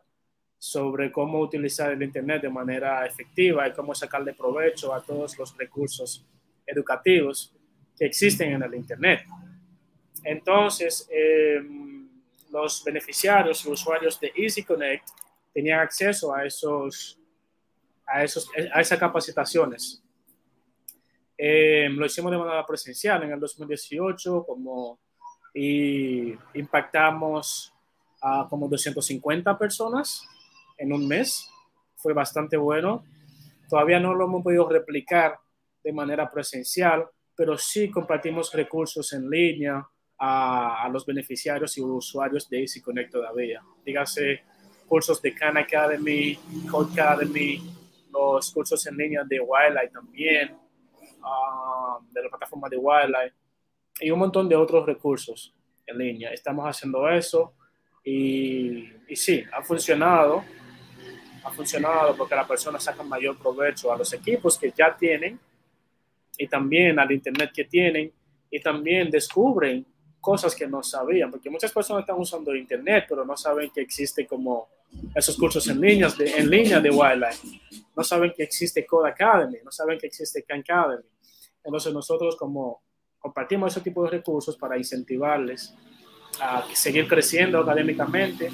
sobre 0.58 1.12
cómo 1.12 1.42
utilizar 1.42 1.92
el 1.92 2.02
Internet 2.02 2.44
de 2.44 2.50
manera 2.50 3.06
efectiva 3.06 3.68
y 3.68 3.74
cómo 3.74 3.94
sacarle 3.94 4.34
provecho 4.34 4.94
a 4.94 5.04
todos 5.04 5.38
los 5.38 5.58
recursos 5.58 6.26
educativos 6.66 7.55
que 7.98 8.06
existen 8.06 8.54
en 8.54 8.64
el 8.64 8.76
Internet. 8.76 9.26
Entonces, 10.24 11.08
em, 11.12 12.10
los 12.52 12.84
beneficiarios 12.84 13.66
y 13.66 13.70
usuarios 13.70 14.20
de 14.20 14.32
Easy 14.36 14.64
Connect 14.64 15.08
tenían 15.54 15.80
acceso 15.80 16.34
a, 16.34 16.46
esos, 16.46 17.20
a, 18.06 18.24
esos, 18.24 18.50
a 18.74 18.82
esas 18.82 19.00
capacitaciones. 19.00 20.02
Em, 21.38 21.96
lo 21.96 22.06
hicimos 22.06 22.32
de 22.32 22.38
manera 22.38 22.66
presencial 22.66 23.24
en 23.24 23.32
el 23.32 23.40
2018 23.40 24.46
como, 24.46 25.00
y 25.54 26.34
impactamos 26.54 27.74
a 28.22 28.48
como 28.50 28.68
250 28.68 29.58
personas 29.58 30.28
en 30.78 30.94
un 30.94 31.08
mes. 31.08 31.50
Fue 31.98 32.14
bastante 32.14 32.58
bueno. 32.58 33.04
Todavía 33.70 34.00
no 34.00 34.14
lo 34.14 34.26
hemos 34.26 34.44
podido 34.44 34.70
replicar 34.70 35.40
de 35.84 35.94
manera 35.94 36.30
presencial, 36.30 37.06
pero 37.36 37.58
sí 37.58 37.90
compartimos 37.90 38.52
recursos 38.54 39.12
en 39.14 39.30
línea 39.30 39.88
a, 40.18 40.90
los 40.92 41.06
beneficiarios 41.06 41.78
y 41.78 41.82
usuarios 41.82 42.50
de 42.50 42.62
Easy 42.62 42.82
Connect 42.82 43.12
todavía. 43.12 43.62
Dígase 43.86 44.44
cursos 44.88 45.22
de 45.22 45.34
Khan 45.34 45.58
Academy, 45.58 46.38
Code 46.70 46.94
Academy, 46.94 47.62
los 48.12 48.52
cursos 48.52 48.86
en 48.88 48.96
línea 48.98 49.24
de 49.26 49.40
Wildlife 49.40 49.90
también, 49.92 50.58
ah, 51.24 52.00
de 52.12 52.24
la 52.24 52.30
plataforma 52.30 52.70
de 52.70 52.78
Wildlife 52.78 53.36
y 54.00 54.12
un 54.12 54.20
montón 54.20 54.48
de 54.48 54.56
otros 54.56 54.86
recursos 54.86 55.54
en 55.86 55.98
línea. 55.98 56.32
Estamos 56.32 56.66
haciendo 56.66 57.10
eso 57.10 57.54
y, 58.04 58.90
y 59.08 59.16
sí, 59.16 59.44
ha 59.52 59.62
funcionado 59.62 60.44
ha 61.46 61.52
funcionado 61.52 62.18
porque 62.18 62.36
la 62.36 62.48
persona 62.48 62.80
saca 62.80 63.04
mayor 63.04 63.38
provecho 63.38 63.94
a 63.94 63.98
los 63.98 64.12
equipos 64.14 64.58
que 64.58 64.72
ya 64.76 64.96
tienen 64.98 65.40
y 66.38 66.48
también 66.48 67.00
al 67.00 67.12
internet 67.12 67.52
que 67.54 67.66
tienen 67.66 68.12
y 68.50 68.60
también 68.60 69.10
descubren 69.10 69.86
cosas 70.22 70.56
que 70.56 70.68
no 70.68 70.82
sabían, 70.82 71.30
porque 71.30 71.50
muchas 71.50 71.72
personas 71.72 72.02
están 72.02 72.20
usando 72.20 72.56
internet, 72.56 73.06
pero 73.08 73.24
no 73.24 73.38
saben 73.38 73.70
que 73.70 73.82
existe 73.82 74.26
como 74.26 74.68
esos 75.14 75.38
cursos 75.38 75.68
en 75.68 75.80
línea 75.80 76.10
de, 76.10 76.38
en 76.38 76.50
línea 76.50 76.80
de 76.80 76.90
Wildlife, 76.90 77.48
no 77.96 78.04
saben 78.04 78.34
que 78.36 78.44
existe 78.44 78.86
Code 78.86 79.10
Academy, 79.10 79.58
no 79.64 79.72
saben 79.72 80.00
que 80.00 80.08
existe 80.08 80.44
Khan 80.44 80.62
Academy. 80.62 81.04
Entonces 81.64 81.94
nosotros 81.94 82.36
como 82.36 82.82
compartimos 83.20 83.72
ese 83.72 83.82
tipo 83.82 84.04
de 84.04 84.12
recursos 84.12 84.58
para 84.58 84.78
incentivarles 84.78 85.74
a 86.40 86.66
seguir 86.74 87.08
creciendo 87.08 87.60
académicamente 87.60 88.50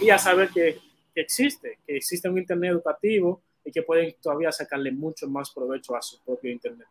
y 0.00 0.10
a 0.10 0.18
saber 0.18 0.48
que 0.50 0.78
que 1.14 1.20
existe, 1.20 1.78
que 1.86 1.96
existe 1.96 2.28
un 2.28 2.38
Internet 2.38 2.72
educativo 2.72 3.42
y 3.64 3.70
que 3.70 3.82
pueden 3.82 4.14
todavía 4.20 4.50
sacarle 4.50 4.90
mucho 4.90 5.28
más 5.28 5.50
provecho 5.52 5.94
a 5.94 6.02
su 6.02 6.22
propio 6.24 6.50
Internet. 6.50 6.88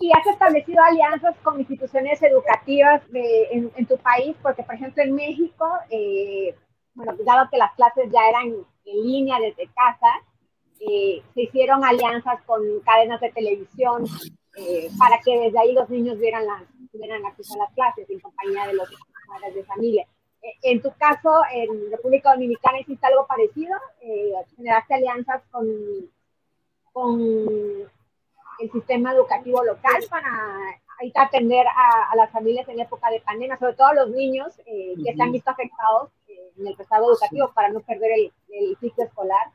¿Y 0.00 0.12
has 0.12 0.26
establecido 0.26 0.80
alianzas 0.84 1.34
con 1.42 1.58
instituciones 1.58 2.22
educativas 2.22 3.02
de, 3.10 3.48
en, 3.50 3.86
tu 3.86 3.98
país? 3.98 4.36
Porque, 4.40 4.62
por 4.62 4.76
ejemplo, 4.76 5.02
en 5.02 5.14
México, 5.14 5.68
eh, 5.90 6.54
bueno, 6.94 7.14
dado 7.24 7.48
que 7.50 7.58
las 7.58 7.74
clases 7.74 8.08
ya 8.12 8.28
eran 8.28 8.46
en 8.84 9.02
línea 9.02 9.40
desde 9.40 9.66
casa, 9.74 10.06
eh, 10.80 11.22
se 11.34 11.42
hicieron 11.42 11.84
alianzas 11.84 12.40
con 12.46 12.62
cadenas 12.84 13.20
de 13.20 13.32
televisión 13.32 14.04
eh, 14.56 14.88
para 14.98 15.18
que 15.20 15.36
desde 15.36 15.58
ahí 15.58 15.72
los 15.72 15.90
niños 15.90 16.18
vieran 16.18 16.44
tuvieran 16.92 17.24
acceso 17.26 17.54
a 17.54 17.64
las 17.64 17.74
clases 17.74 18.08
en 18.08 18.20
compañía 18.20 18.66
de 18.66 18.74
los 18.74 18.88
padres 19.28 19.54
de 19.54 19.64
familia. 19.64 20.06
En 20.62 20.80
tu 20.80 20.92
caso, 20.96 21.42
en 21.52 21.90
República 21.90 22.32
Dominicana 22.32 22.80
hiciste 22.80 23.06
algo 23.06 23.26
parecido, 23.26 23.76
eh, 24.00 24.32
generaste 24.56 24.94
alianzas 24.94 25.42
con, 25.50 25.66
con 26.92 27.20
el 27.20 28.72
sistema 28.72 29.12
educativo 29.12 29.64
local 29.64 30.02
para 30.10 30.30
atender 31.14 31.64
a, 31.66 32.16
las 32.16 32.30
familias 32.32 32.68
en 32.68 32.80
época 32.80 33.08
de 33.10 33.20
pandemia, 33.20 33.58
sobre 33.58 33.74
todo 33.74 33.86
a 33.86 33.94
los 33.94 34.10
niños 34.10 34.58
eh, 34.66 34.94
que 35.04 35.14
se 35.14 35.22
han 35.22 35.30
visto 35.30 35.50
afectados 35.50 36.10
eh, 36.26 36.50
en 36.58 36.66
el 36.66 36.74
prestado 36.74 37.10
educativo 37.10 37.52
para 37.54 37.68
no 37.68 37.80
perder 37.80 38.10
el, 38.12 38.32
el 38.52 38.76
ciclo 38.80 39.04
escolar. 39.04 39.52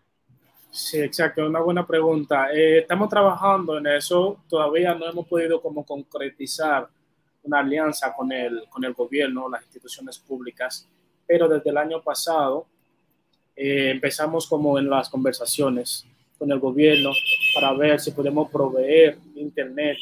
Sí, 0.71 0.99
exacto, 1.01 1.45
una 1.45 1.59
buena 1.59 1.85
pregunta. 1.85 2.47
estamos 2.51 3.09
trabajando 3.09 3.77
en 3.77 3.87
eso, 3.87 4.39
todavía 4.47 4.95
no 4.95 5.07
hemos 5.07 5.27
podido 5.27 5.61
como 5.61 5.85
concretizar 5.85 6.87
una 7.43 7.59
alianza 7.59 8.13
con 8.13 8.31
el, 8.31 8.63
con 8.69 8.83
el 8.83 8.93
gobierno, 8.93 9.49
las 9.49 9.63
instituciones 9.63 10.17
públicas, 10.17 10.89
pero 11.27 11.47
desde 11.47 11.69
el 11.69 11.77
año 11.77 12.01
pasado 12.01 12.65
eh, 13.55 13.91
empezamos 13.91 14.47
como 14.47 14.79
en 14.79 14.89
las 14.89 15.09
conversaciones 15.09 16.07
con 16.43 16.51
el 16.51 16.59
gobierno 16.59 17.11
para 17.55 17.71
ver 17.73 18.01
si 18.01 18.11
podemos 18.11 18.51
proveer 18.51 19.17
internet 19.35 19.97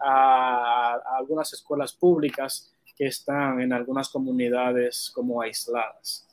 a, 0.00 0.98
algunas 1.18 1.52
escuelas 1.52 1.92
públicas 1.92 2.72
que 2.96 3.06
están 3.06 3.60
en 3.60 3.74
algunas 3.74 4.08
comunidades 4.08 5.12
como 5.14 5.42
aisladas. 5.42 6.26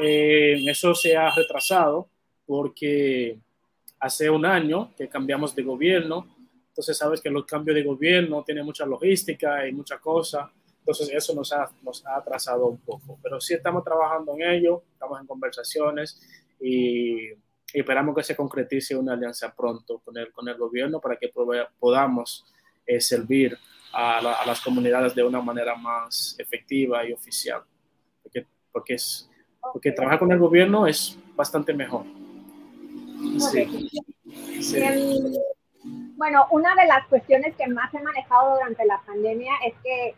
Eh, 0.00 0.64
eso 0.66 0.94
se 0.94 1.14
ha 1.14 1.30
retrasado 1.34 2.08
porque 2.46 3.38
hace 4.00 4.30
un 4.30 4.46
año 4.46 4.90
que 4.96 5.06
cambiamos 5.08 5.54
de 5.54 5.62
gobierno 5.62 6.34
entonces, 6.74 6.98
sabes 6.98 7.20
que 7.20 7.30
los 7.30 7.44
cambios 7.44 7.76
de 7.76 7.84
gobierno 7.84 8.42
tienen 8.42 8.64
mucha 8.64 8.84
logística 8.84 9.64
y 9.68 9.72
mucha 9.72 9.98
cosa. 9.98 10.50
Entonces, 10.80 11.08
eso 11.14 11.32
nos 11.32 11.52
ha, 11.52 11.70
nos 11.82 12.04
ha 12.04 12.16
atrasado 12.16 12.66
un 12.66 12.78
poco. 12.78 13.16
Pero 13.22 13.40
sí 13.40 13.54
estamos 13.54 13.84
trabajando 13.84 14.34
en 14.34 14.42
ello, 14.42 14.82
estamos 14.92 15.20
en 15.20 15.26
conversaciones 15.28 16.20
y, 16.60 17.28
esperamos 17.80 18.14
que 18.14 18.22
se 18.22 18.36
concretice 18.36 18.96
una 18.96 19.14
alianza 19.14 19.54
pronto 19.54 20.00
con 20.04 20.16
el, 20.16 20.32
con 20.32 20.48
el 20.48 20.56
gobierno 20.56 21.00
para 21.00 21.16
que 21.16 21.30
podamos 21.78 22.46
eh, 22.86 23.00
servir 23.00 23.58
a, 23.92 24.44
las 24.46 24.60
comunidades 24.60 25.14
de 25.14 25.22
una 25.22 25.40
manera 25.40 25.74
más 25.76 26.36
efectiva 26.38 27.06
y 27.06 27.12
oficial. 27.12 27.62
Porque, 28.22 28.46
porque, 28.72 28.94
es, 28.94 29.30
porque 29.72 29.92
trabajar 29.92 30.18
con 30.18 30.32
el 30.32 30.38
gobierno 30.38 30.86
es 30.86 31.18
bastante 31.34 31.72
mejor. 31.72 32.04
Sí. 33.38 33.90
sí. 34.60 34.82
Bueno, 36.16 36.46
una 36.50 36.74
de 36.74 36.86
las 36.86 37.06
cuestiones 37.08 37.54
que 37.56 37.66
más 37.66 37.92
he 37.92 38.00
manejado 38.00 38.54
durante 38.54 38.86
la 38.86 39.00
pandemia 39.04 39.52
es 39.66 39.74
que, 39.82 40.14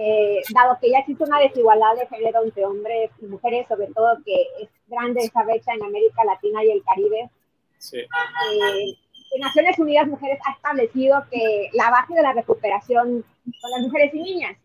eh, 0.00 0.42
dado 0.54 0.78
que 0.80 0.90
ya 0.90 1.00
existe 1.00 1.24
una 1.24 1.40
desigualdad 1.40 1.96
de 1.96 2.06
género 2.06 2.44
entre 2.44 2.64
hombres 2.64 3.10
y 3.20 3.26
mujeres, 3.26 3.66
sobre 3.66 3.88
todo 3.88 4.16
que 4.24 4.46
es 4.60 4.68
grande 4.86 5.22
esa 5.22 5.42
brecha 5.42 5.72
en 5.74 5.82
América 5.82 6.24
Latina 6.24 6.62
y 6.64 6.70
el 6.70 6.84
Caribe, 6.84 7.28
sí. 7.78 7.98
eh, 7.98 9.38
Naciones 9.40 9.76
Unidas 9.78 10.06
Mujeres 10.06 10.38
ha 10.46 10.52
establecido 10.52 11.24
que 11.30 11.70
la 11.72 11.90
base 11.90 12.14
de 12.14 12.22
la 12.22 12.32
recuperación 12.32 13.24
son 13.60 13.70
las 13.72 13.82
mujeres 13.82 14.14
y 14.14 14.22
niñas. 14.22 14.56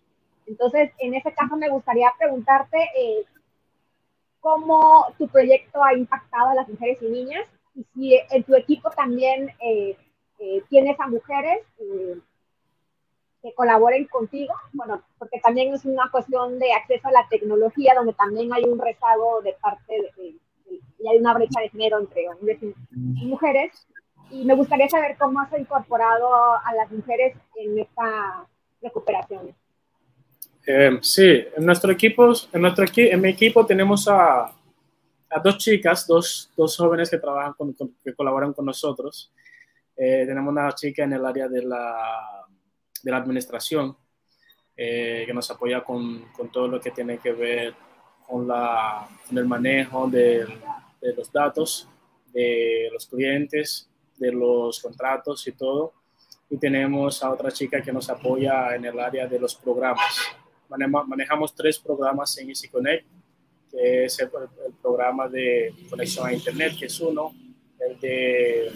Entonces, 0.45 0.91
en 0.99 1.15
ese 1.15 1.33
caso 1.33 1.55
me 1.55 1.69
gustaría 1.69 2.13
preguntarte 2.19 2.77
eh, 2.95 3.25
cómo 4.39 5.07
tu 5.17 5.27
proyecto 5.29 5.83
ha 5.83 5.95
impactado 5.95 6.49
a 6.49 6.55
las 6.55 6.67
mujeres 6.67 6.99
y 7.01 7.05
niñas 7.05 7.45
y 7.75 7.85
si 7.95 8.19
en 8.29 8.43
tu 8.43 8.53
equipo 8.55 8.91
también 8.91 9.49
eh, 9.59 9.97
eh, 10.37 10.61
tienes 10.69 10.99
a 10.99 11.07
mujeres 11.07 11.61
eh, 11.79 12.19
que 13.43 13.53
colaboren 13.53 14.05
contigo, 14.05 14.53
bueno, 14.71 15.03
porque 15.19 15.39
también 15.41 15.73
es 15.73 15.83
una 15.83 16.09
cuestión 16.09 16.57
de 16.59 16.71
acceso 16.71 17.09
a 17.09 17.11
la 17.11 17.27
tecnología, 17.29 17.93
donde 17.93 18.13
también 18.13 18.53
hay 18.53 18.63
un 18.63 18.79
rezago 18.79 19.41
de 19.41 19.53
parte 19.61 19.93
de, 19.93 20.37
y 21.03 21.07
hay 21.07 21.17
una 21.17 21.33
brecha 21.33 21.59
de 21.59 21.69
género 21.69 21.99
entre 21.99 22.29
hombres 22.29 22.59
y, 22.63 23.25
mujeres. 23.25 23.85
Y 24.31 24.45
me 24.45 24.55
gustaría 24.55 24.87
saber 24.87 25.17
cómo 25.19 25.41
has 25.41 25.51
incorporado 25.59 26.33
a 26.33 26.73
las 26.73 26.89
mujeres 26.89 27.35
en 27.57 27.79
esta 27.79 28.47
recuperación. 28.81 29.53
Eh, 30.65 30.97
sí, 31.01 31.45
en 31.55 31.65
nuestro 31.65 31.91
equipo, 31.91 32.31
en 32.53 32.61
nuestro 32.61 32.85
en 32.95 33.21
mi 33.21 33.29
equipo 33.29 33.65
tenemos 33.65 34.07
a, 34.07 34.45
a 34.45 35.39
dos 35.43 35.57
chicas, 35.57 36.07
dos, 36.07 36.49
dos 36.55 36.77
jóvenes 36.77 37.09
que 37.09 37.17
trabajan 37.17 37.53
con, 37.53 37.75
que 37.75 38.13
colaboran 38.15 38.53
con 38.53 38.65
nosotros. 38.65 39.31
Eh, 39.97 40.23
tenemos 40.25 40.51
una 40.51 40.71
chica 40.71 41.03
en 41.03 41.13
el 41.13 41.25
área 41.25 41.49
de 41.49 41.61
la, 41.61 42.42
de 43.03 43.11
la 43.11 43.17
administración 43.17 43.95
eh, 44.75 45.23
que 45.27 45.33
nos 45.33 45.51
apoya 45.51 45.83
con, 45.83 46.31
con, 46.35 46.51
todo 46.51 46.67
lo 46.67 46.81
que 46.81 46.89
tiene 46.89 47.19
que 47.19 47.31
ver 47.31 47.75
con, 48.25 48.47
la, 48.47 49.07
con 49.27 49.37
el 49.37 49.45
manejo 49.45 50.07
de, 50.07 50.47
de, 50.99 51.13
los 51.15 51.31
datos 51.31 51.87
de 52.31 52.89
los 52.91 53.05
clientes, 53.05 53.87
de 54.17 54.31
los 54.31 54.79
contratos 54.79 55.45
y 55.47 55.51
todo. 55.51 55.93
Y 56.49 56.57
tenemos 56.57 57.21
a 57.23 57.31
otra 57.31 57.51
chica 57.51 57.81
que 57.81 57.91
nos 57.91 58.09
apoya 58.09 58.75
en 58.75 58.85
el 58.85 58.99
área 58.99 59.27
de 59.27 59.39
los 59.39 59.53
programas. 59.55 60.19
Manejamos 60.69 61.53
tres 61.53 61.77
programas 61.77 62.35
en 62.39 62.49
Easy 62.49 62.67
Connect, 62.67 63.05
que 63.69 64.05
es 64.05 64.19
el, 64.19 64.29
el 64.65 64.73
programa 64.81 65.27
de 65.27 65.73
conexión 65.89 66.27
a 66.27 66.33
Internet, 66.33 66.73
que 66.79 66.85
es 66.85 66.99
uno, 66.99 67.31
el 67.79 67.99
de 67.99 68.71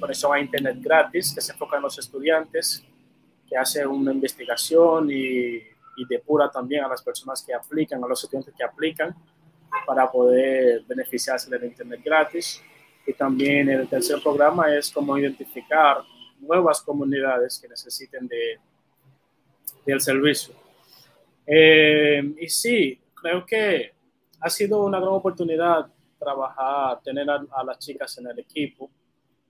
conexión 0.00 0.32
a 0.32 0.40
Internet 0.40 0.78
gratis 0.80 1.34
que 1.34 1.40
se 1.40 1.52
enfoca 1.52 1.76
en 1.76 1.82
los 1.82 1.98
estudiantes, 1.98 2.82
que 3.48 3.56
hace 3.56 3.86
una 3.86 4.12
investigación 4.12 5.10
y, 5.10 5.56
y 5.56 6.06
depura 6.08 6.50
también 6.50 6.84
a 6.84 6.88
las 6.88 7.02
personas 7.02 7.42
que 7.42 7.54
aplican, 7.54 8.02
a 8.02 8.06
los 8.06 8.22
estudiantes 8.22 8.54
que 8.56 8.64
aplican 8.64 9.14
para 9.86 10.10
poder 10.10 10.82
beneficiarse 10.86 11.50
del 11.50 11.64
Internet 11.64 12.00
gratis. 12.04 12.62
Y 13.06 13.12
también 13.14 13.68
el 13.70 13.88
tercer 13.88 14.20
programa 14.22 14.74
es 14.74 14.90
cómo 14.90 15.16
identificar 15.16 16.02
nuevas 16.40 16.82
comunidades 16.82 17.58
que 17.58 17.68
necesiten 17.68 18.28
de, 18.28 18.58
del 19.84 20.00
servicio. 20.00 20.54
Eh, 21.46 22.34
y 22.38 22.48
sí, 22.48 23.00
creo 23.14 23.44
que 23.44 23.92
ha 24.40 24.50
sido 24.50 24.84
una 24.84 25.00
gran 25.00 25.14
oportunidad 25.14 25.86
trabajar, 26.18 27.00
tener 27.02 27.28
a, 27.30 27.64
las 27.64 27.78
chicas 27.78 28.18
en 28.18 28.26
el 28.28 28.38
equipo, 28.38 28.90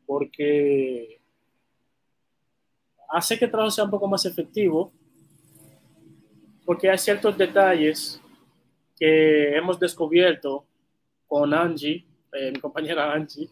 porque 0.07 1.18
hace 3.09 3.39
que 3.39 3.47
el 3.47 3.51
trabajo 3.51 3.71
sea 3.71 3.85
un 3.85 3.91
poco 3.91 4.07
más 4.07 4.25
efectivo, 4.27 4.93
porque 6.65 6.91
hay 6.91 6.99
ciertos 6.99 7.37
detalles 7.37 8.21
que 8.99 9.57
hemos 9.57 9.81
descubierto 9.81 10.67
con 11.27 11.55
Angie, 11.55 12.05
eh, 12.33 12.53
mi 12.53 12.61
compañera 12.61 13.13
Angie, 13.13 13.49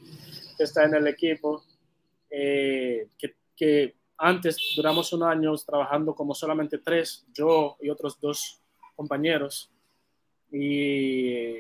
que 0.57 0.65
está 0.65 0.85
en 0.85 0.95
el 0.95 1.07
equipo, 1.07 1.65
eh, 2.31 3.09
que, 3.19 3.95
antes 4.19 4.59
duramos 4.75 5.13
un 5.13 5.23
año 5.23 5.55
trabajando 5.57 6.15
como 6.15 6.35
solamente 6.35 6.79
tres, 6.79 7.27
yo 7.35 7.77
y 7.81 7.91
otros 7.91 8.19
dos 8.21 8.63
compañeros, 8.95 9.71
y 10.51 11.55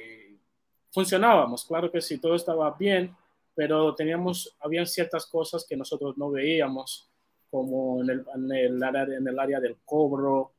funcionábamos, 0.91 1.65
claro 1.65 1.91
que 1.91 2.01
sí, 2.01 2.19
todo 2.19 2.35
estaba 2.35 2.71
bien, 2.79 3.15
pero 3.55 3.95
teníamos, 3.95 4.57
habían 4.61 4.87
ciertas 4.87 5.27
cosas 5.27 5.67
que 5.69 5.77
nosotros 5.77 6.17
no 6.17 6.31
veíamos, 6.31 7.11
como 7.57 8.03
en 8.03 8.11
el, 8.11 8.27
en 8.35 8.53
el, 8.53 8.83
área, 8.83 9.03
en 9.05 9.27
el 9.27 9.39
área 9.39 9.61
del 9.61 9.79
cobro, 9.83 10.53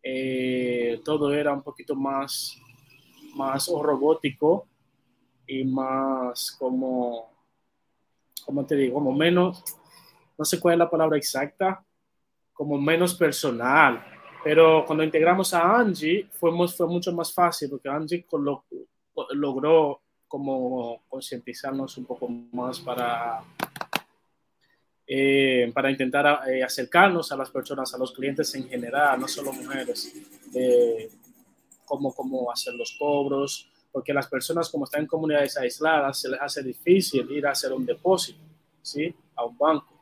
eh, 0.00 1.00
todo 1.04 1.34
era 1.34 1.52
un 1.52 1.62
poquito 1.62 1.96
más, 1.96 2.56
más 3.34 3.66
robótico 3.66 4.68
y 5.48 5.64
más 5.64 6.52
como, 6.52 7.28
como 8.44 8.64
te 8.64 8.76
digo, 8.76 8.94
como 8.94 9.12
menos, 9.12 9.64
no 10.38 10.44
sé 10.44 10.60
cuál 10.60 10.74
es 10.74 10.78
la 10.78 10.90
palabra 10.90 11.16
exacta, 11.16 11.84
como 12.52 12.78
menos 12.80 13.14
personal. 13.14 14.04
Pero 14.44 14.84
cuando 14.86 15.02
integramos 15.02 15.52
a 15.54 15.76
Angie 15.76 16.28
fue, 16.30 16.52
fue 16.68 16.86
mucho 16.86 17.12
más 17.12 17.34
fácil 17.34 17.68
porque 17.68 17.88
Angie 17.88 18.24
lo, 18.30 18.64
logró 19.30 20.02
como 20.28 21.02
concientizarnos 21.08 21.98
un 21.98 22.04
poco 22.04 22.28
más 22.28 22.78
para, 22.78 23.42
eh, 25.06 25.70
para 25.74 25.90
intentar 25.90 26.48
eh, 26.48 26.62
acercarnos 26.62 27.30
a 27.30 27.36
las 27.36 27.50
personas, 27.50 27.92
a 27.92 27.98
los 27.98 28.12
clientes 28.12 28.54
en 28.54 28.68
general, 28.68 29.20
no 29.20 29.28
solo 29.28 29.52
mujeres, 29.52 30.12
de 30.50 31.10
cómo, 31.84 32.14
cómo 32.14 32.50
hacer 32.50 32.74
los 32.74 32.96
cobros, 32.98 33.68
porque 33.92 34.12
las 34.12 34.26
personas 34.26 34.68
como 34.70 34.84
están 34.84 35.02
en 35.02 35.06
comunidades 35.06 35.56
aisladas 35.56 36.18
se 36.18 36.28
les 36.28 36.40
hace 36.40 36.62
difícil 36.62 37.30
ir 37.30 37.46
a 37.46 37.50
hacer 37.50 37.72
un 37.72 37.84
depósito, 37.84 38.40
¿sí? 38.82 39.14
A 39.36 39.44
un 39.44 39.56
banco. 39.56 39.94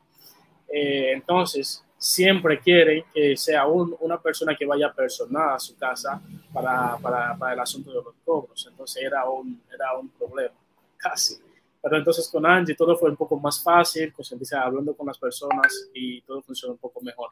Eh, 0.67 1.11
entonces, 1.11 1.83
siempre 1.97 2.59
quieren 2.59 3.03
que 3.13 3.37
sea 3.37 3.67
una 3.67 4.19
persona 4.19 4.55
que 4.57 4.65
vaya 4.65 4.91
personal 4.91 5.55
a 5.55 5.59
su 5.59 5.77
casa 5.77 6.21
para, 6.51 6.97
para, 6.97 7.37
para, 7.37 7.53
el 7.53 7.59
asunto 7.59 7.91
de 7.91 8.03
los 8.03 8.15
cobros. 8.25 8.65
Entonces, 8.69 9.03
era 9.03 9.29
un, 9.29 9.61
era 9.71 9.97
un 9.97 10.09
problema, 10.09 10.55
casi. 10.97 11.35
Pero 11.83 11.97
entonces 11.97 12.29
con 12.29 12.45
Angie 12.45 12.75
todo 12.75 12.95
fue 12.95 13.09
un 13.09 13.17
poco 13.17 13.37
más 13.37 13.61
fácil, 13.61 14.13
pues 14.13 14.33
hablando 14.53 14.95
con 14.95 15.05
las 15.05 15.17
personas 15.17 15.89
y 15.93 16.21
todo 16.21 16.41
funcionó 16.41 16.75
un 16.75 16.79
poco 16.79 17.01
mejor. 17.01 17.31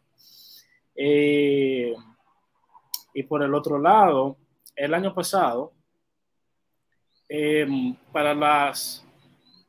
Eh, 0.94 1.96
y 3.14 3.24
por 3.24 3.44
el 3.44 3.56
otro 3.56 3.80
lado, 3.80 4.36
el 4.76 4.94
año 4.94 5.14
pasado, 5.14 5.72
eh, 7.30 7.66
para 8.12 8.34
las, 8.34 9.06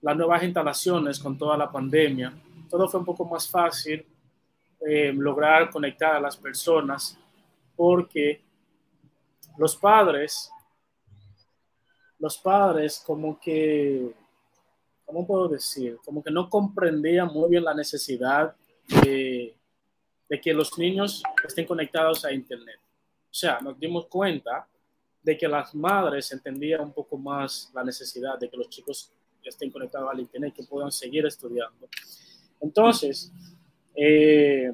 las 0.00 0.16
nuevas 0.16 0.42
instalaciones 0.42 1.20
con 1.20 1.38
toda 1.38 1.56
la 1.56 1.70
pandemia, 1.70 2.32
todo 2.68 2.88
fue 2.88 2.98
un 2.98 3.06
poco 3.06 3.24
más 3.24 3.48
fácil 3.48 4.04
eh, 4.84 5.12
lograr 5.12 5.70
conectar 5.70 6.16
a 6.16 6.20
las 6.20 6.36
personas 6.36 7.16
porque 7.76 8.42
los 9.56 9.76
padres, 9.76 10.50
los 12.18 12.36
padres 12.38 13.00
como 13.06 13.38
que, 13.38 14.12
¿cómo 15.12 15.26
puedo 15.26 15.48
decir? 15.48 15.98
Como 16.04 16.22
que 16.22 16.30
no 16.30 16.48
comprendían 16.48 17.28
muy 17.28 17.50
bien 17.50 17.64
la 17.64 17.74
necesidad 17.74 18.56
de, 19.02 19.54
de 20.28 20.40
que 20.40 20.54
los 20.54 20.78
niños 20.78 21.22
estén 21.46 21.66
conectados 21.66 22.24
a 22.24 22.32
Internet. 22.32 22.78
O 23.30 23.34
sea, 23.34 23.60
nos 23.60 23.78
dimos 23.78 24.06
cuenta 24.06 24.66
de 25.22 25.36
que 25.36 25.46
las 25.46 25.74
madres 25.74 26.32
entendían 26.32 26.80
un 26.80 26.92
poco 26.92 27.18
más 27.18 27.70
la 27.74 27.84
necesidad 27.84 28.38
de 28.38 28.48
que 28.48 28.56
los 28.56 28.68
chicos 28.70 29.12
estén 29.44 29.70
conectados 29.70 30.10
al 30.10 30.20
Internet, 30.20 30.54
que 30.56 30.64
puedan 30.64 30.90
seguir 30.90 31.26
estudiando. 31.26 31.88
Entonces, 32.60 33.30
eh, 33.94 34.72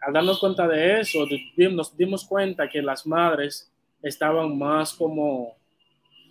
al 0.00 0.12
darnos 0.12 0.38
cuenta 0.38 0.68
de 0.68 1.00
eso, 1.00 1.24
nos 1.70 1.96
dimos 1.96 2.26
cuenta 2.26 2.68
que 2.68 2.82
las 2.82 3.06
madres 3.06 3.70
estaban 4.02 4.58
más 4.58 4.92
como 4.92 5.56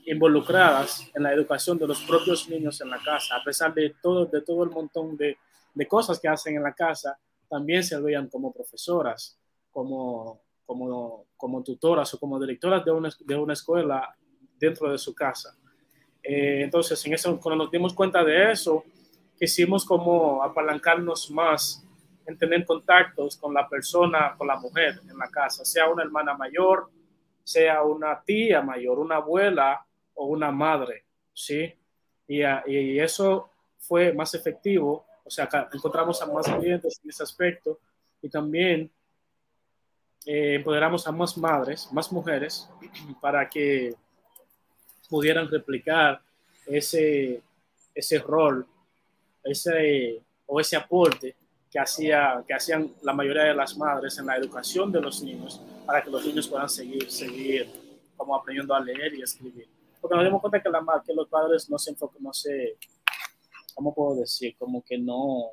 involucradas 0.05 1.09
en 1.15 1.23
la 1.23 1.33
educación 1.33 1.77
de 1.77 1.87
los 1.87 2.01
propios 2.01 2.47
niños 2.49 2.81
en 2.81 2.89
la 2.89 2.99
casa, 2.99 3.35
a 3.35 3.43
pesar 3.43 3.73
de 3.73 3.95
todo, 4.01 4.25
de 4.25 4.41
todo 4.41 4.63
el 4.63 4.69
montón 4.69 5.17
de, 5.17 5.37
de 5.73 5.87
cosas 5.87 6.19
que 6.19 6.27
hacen 6.27 6.55
en 6.55 6.63
la 6.63 6.73
casa, 6.73 7.17
también 7.49 7.83
se 7.83 7.99
veían 7.99 8.27
como 8.27 8.53
profesoras, 8.53 9.37
como, 9.71 10.41
como, 10.65 11.25
como 11.35 11.63
tutoras 11.63 12.13
o 12.13 12.19
como 12.19 12.39
directoras 12.39 12.83
de 12.85 12.91
una, 12.91 13.09
de 13.19 13.35
una 13.35 13.53
escuela 13.53 14.15
dentro 14.57 14.91
de 14.91 14.97
su 14.97 15.13
casa. 15.13 15.57
Eh, 16.23 16.61
entonces, 16.63 17.03
en 17.05 17.13
eso, 17.13 17.39
cuando 17.39 17.65
nos 17.65 17.71
dimos 17.71 17.93
cuenta 17.93 18.23
de 18.23 18.51
eso, 18.51 18.83
quisimos 19.37 19.85
como 19.85 20.43
apalancarnos 20.43 21.31
más 21.31 21.83
en 22.25 22.37
tener 22.37 22.65
contactos 22.65 23.35
con 23.37 23.53
la 23.53 23.67
persona, 23.67 24.35
con 24.37 24.47
la 24.47 24.57
mujer 24.57 25.01
en 25.09 25.17
la 25.17 25.27
casa, 25.29 25.65
sea 25.65 25.89
una 25.89 26.03
hermana 26.03 26.35
mayor, 26.35 26.89
sea 27.43 27.81
una 27.83 28.21
tía 28.23 28.61
mayor, 28.61 28.99
una 28.99 29.15
abuela 29.15 29.85
o 30.21 30.25
una 30.27 30.51
madre, 30.51 31.05
¿sí? 31.33 31.73
Y, 32.27 32.41
y 32.67 32.99
eso 32.99 33.49
fue 33.79 34.13
más 34.13 34.33
efectivo, 34.35 35.05
o 35.23 35.29
sea, 35.29 35.49
encontramos 35.73 36.21
a 36.21 36.27
más 36.27 36.47
clientes 36.47 36.99
en 37.03 37.09
ese 37.09 37.23
aspecto 37.23 37.79
y 38.21 38.29
también 38.29 38.91
eh, 40.25 40.55
empoderamos 40.55 41.07
a 41.07 41.11
más 41.11 41.35
madres, 41.37 41.89
más 41.91 42.11
mujeres, 42.11 42.69
para 43.21 43.49
que 43.49 43.95
pudieran 45.09 45.49
replicar 45.49 46.21
ese, 46.67 47.41
ese 47.95 48.19
rol 48.19 48.65
ese, 49.43 50.21
o 50.45 50.59
ese 50.59 50.75
aporte 50.75 51.35
que, 51.71 51.79
hacía, 51.79 52.43
que 52.47 52.53
hacían 52.53 52.93
la 53.01 53.13
mayoría 53.13 53.43
de 53.43 53.55
las 53.55 53.75
madres 53.75 54.17
en 54.19 54.27
la 54.27 54.37
educación 54.37 54.91
de 54.91 55.01
los 55.01 55.23
niños 55.23 55.59
para 55.85 56.03
que 56.03 56.11
los 56.11 56.23
niños 56.25 56.47
puedan 56.47 56.69
seguir, 56.69 57.09
seguir 57.09 57.67
como 58.15 58.35
aprendiendo 58.35 58.75
a 58.75 58.79
leer 58.79 59.15
y 59.15 59.23
escribir. 59.23 59.67
Porque 60.01 60.15
nos 60.15 60.25
dimos 60.25 60.41
cuenta 60.41 60.61
que, 60.61 60.69
la, 60.69 61.03
que 61.05 61.13
los 61.13 61.29
padres 61.29 61.69
no 61.69 61.77
se 61.77 61.91
enfocan, 61.91 62.23
no 62.23 62.33
se, 62.33 62.77
¿cómo 63.75 63.93
puedo 63.93 64.15
decir? 64.15 64.55
Como 64.57 64.83
que 64.83 64.97
no, 64.97 65.51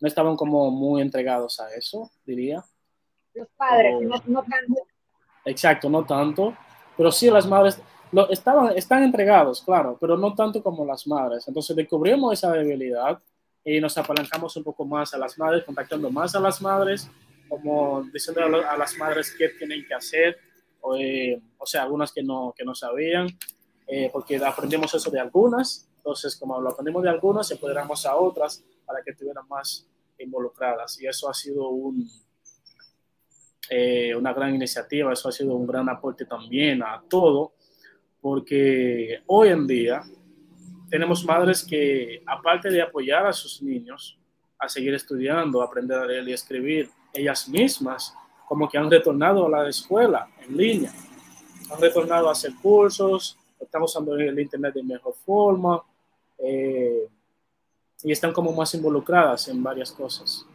no 0.00 0.08
estaban 0.08 0.36
como 0.36 0.70
muy 0.70 1.00
entregados 1.00 1.60
a 1.60 1.72
eso, 1.74 2.10
diría. 2.26 2.64
Los 3.34 3.48
padres, 3.56 4.00
no, 4.02 4.16
no 4.26 4.42
tanto. 4.42 4.82
Exacto, 5.44 5.88
no 5.88 6.04
tanto. 6.04 6.56
Pero 6.96 7.12
sí, 7.12 7.30
las 7.30 7.46
madres, 7.46 7.80
lo, 8.10 8.28
estaban, 8.30 8.76
están 8.76 9.02
entregados, 9.04 9.62
claro, 9.62 9.96
pero 10.00 10.16
no 10.16 10.34
tanto 10.34 10.62
como 10.62 10.84
las 10.84 11.06
madres. 11.06 11.46
Entonces 11.46 11.76
descubrimos 11.76 12.32
esa 12.32 12.52
debilidad 12.52 13.20
y 13.64 13.80
nos 13.80 13.96
apalancamos 13.98 14.56
un 14.56 14.64
poco 14.64 14.84
más 14.84 15.14
a 15.14 15.18
las 15.18 15.38
madres, 15.38 15.64
contactando 15.64 16.10
más 16.10 16.34
a 16.34 16.40
las 16.40 16.60
madres, 16.60 17.08
como 17.48 18.02
diciendo 18.12 18.42
a, 18.66 18.76
las 18.76 18.96
madres 18.96 19.34
qué 19.36 19.50
tienen 19.50 19.86
que 19.86 19.94
hacer, 19.94 20.38
o, 20.80 21.66
sea, 21.66 21.82
algunas 21.82 22.12
que 22.12 22.22
no, 22.22 22.54
que 22.56 22.64
no 22.64 22.74
sabían, 22.74 23.28
eh, 23.86 24.10
porque 24.12 24.36
aprendimos 24.36 24.94
eso 24.94 25.10
de 25.10 25.20
algunas, 25.20 25.88
entonces 25.96 26.36
como 26.36 26.60
lo 26.60 26.70
aprendimos 26.70 27.02
de 27.02 27.10
algunas, 27.10 27.50
empoderamos 27.50 28.06
a 28.06 28.16
otras 28.16 28.64
para 28.84 29.02
que 29.02 29.10
estuvieran 29.10 29.46
más 29.48 29.86
involucradas. 30.18 31.00
Y 31.00 31.06
eso 31.06 31.28
ha 31.28 31.34
sido 31.34 31.68
un, 31.68 32.08
eh, 33.70 34.14
una 34.14 34.32
gran 34.32 34.54
iniciativa, 34.54 35.12
eso 35.12 35.28
ha 35.28 35.32
sido 35.32 35.54
un 35.54 35.66
gran 35.66 35.88
aporte 35.88 36.24
también 36.24 36.82
a 36.82 37.02
todo 37.08 37.52
porque 38.20 39.22
hoy 39.26 39.48
en 39.48 39.66
día 39.66 40.02
tenemos 40.90 41.24
madres 41.24 41.64
que, 41.64 42.22
aparte 42.26 42.70
de 42.70 42.82
apoyar 42.82 43.26
a 43.26 43.32
sus 43.32 43.62
niños 43.62 44.18
a 44.58 44.68
seguir 44.68 44.94
estudiando, 44.94 45.62
aprender 45.62 45.98
a 45.98 46.06
leer 46.06 46.28
y 46.28 46.32
escribir, 46.32 46.90
ellas 47.12 47.48
mismas 47.48 48.14
como 48.48 48.68
que 48.68 48.78
han 48.78 48.90
retornado 48.90 49.46
a 49.46 49.50
la 49.50 49.68
escuela 49.68 50.26
en 50.40 50.56
línea, 50.56 50.92
han 51.70 51.80
retornado 51.80 52.28
a 52.28 52.32
hacer 52.32 52.52
cursos, 52.62 53.36
están 53.60 53.82
usando 53.82 54.16
el 54.16 54.40
Internet 54.40 54.74
de 54.74 54.82
mejor 54.82 55.14
forma 55.14 55.82
eh, 56.38 57.06
y 58.02 58.12
están 58.12 58.32
como 58.32 58.52
más 58.52 58.72
involucradas 58.74 59.48
en 59.48 59.62
varias 59.62 59.92
cosas, 59.92 60.46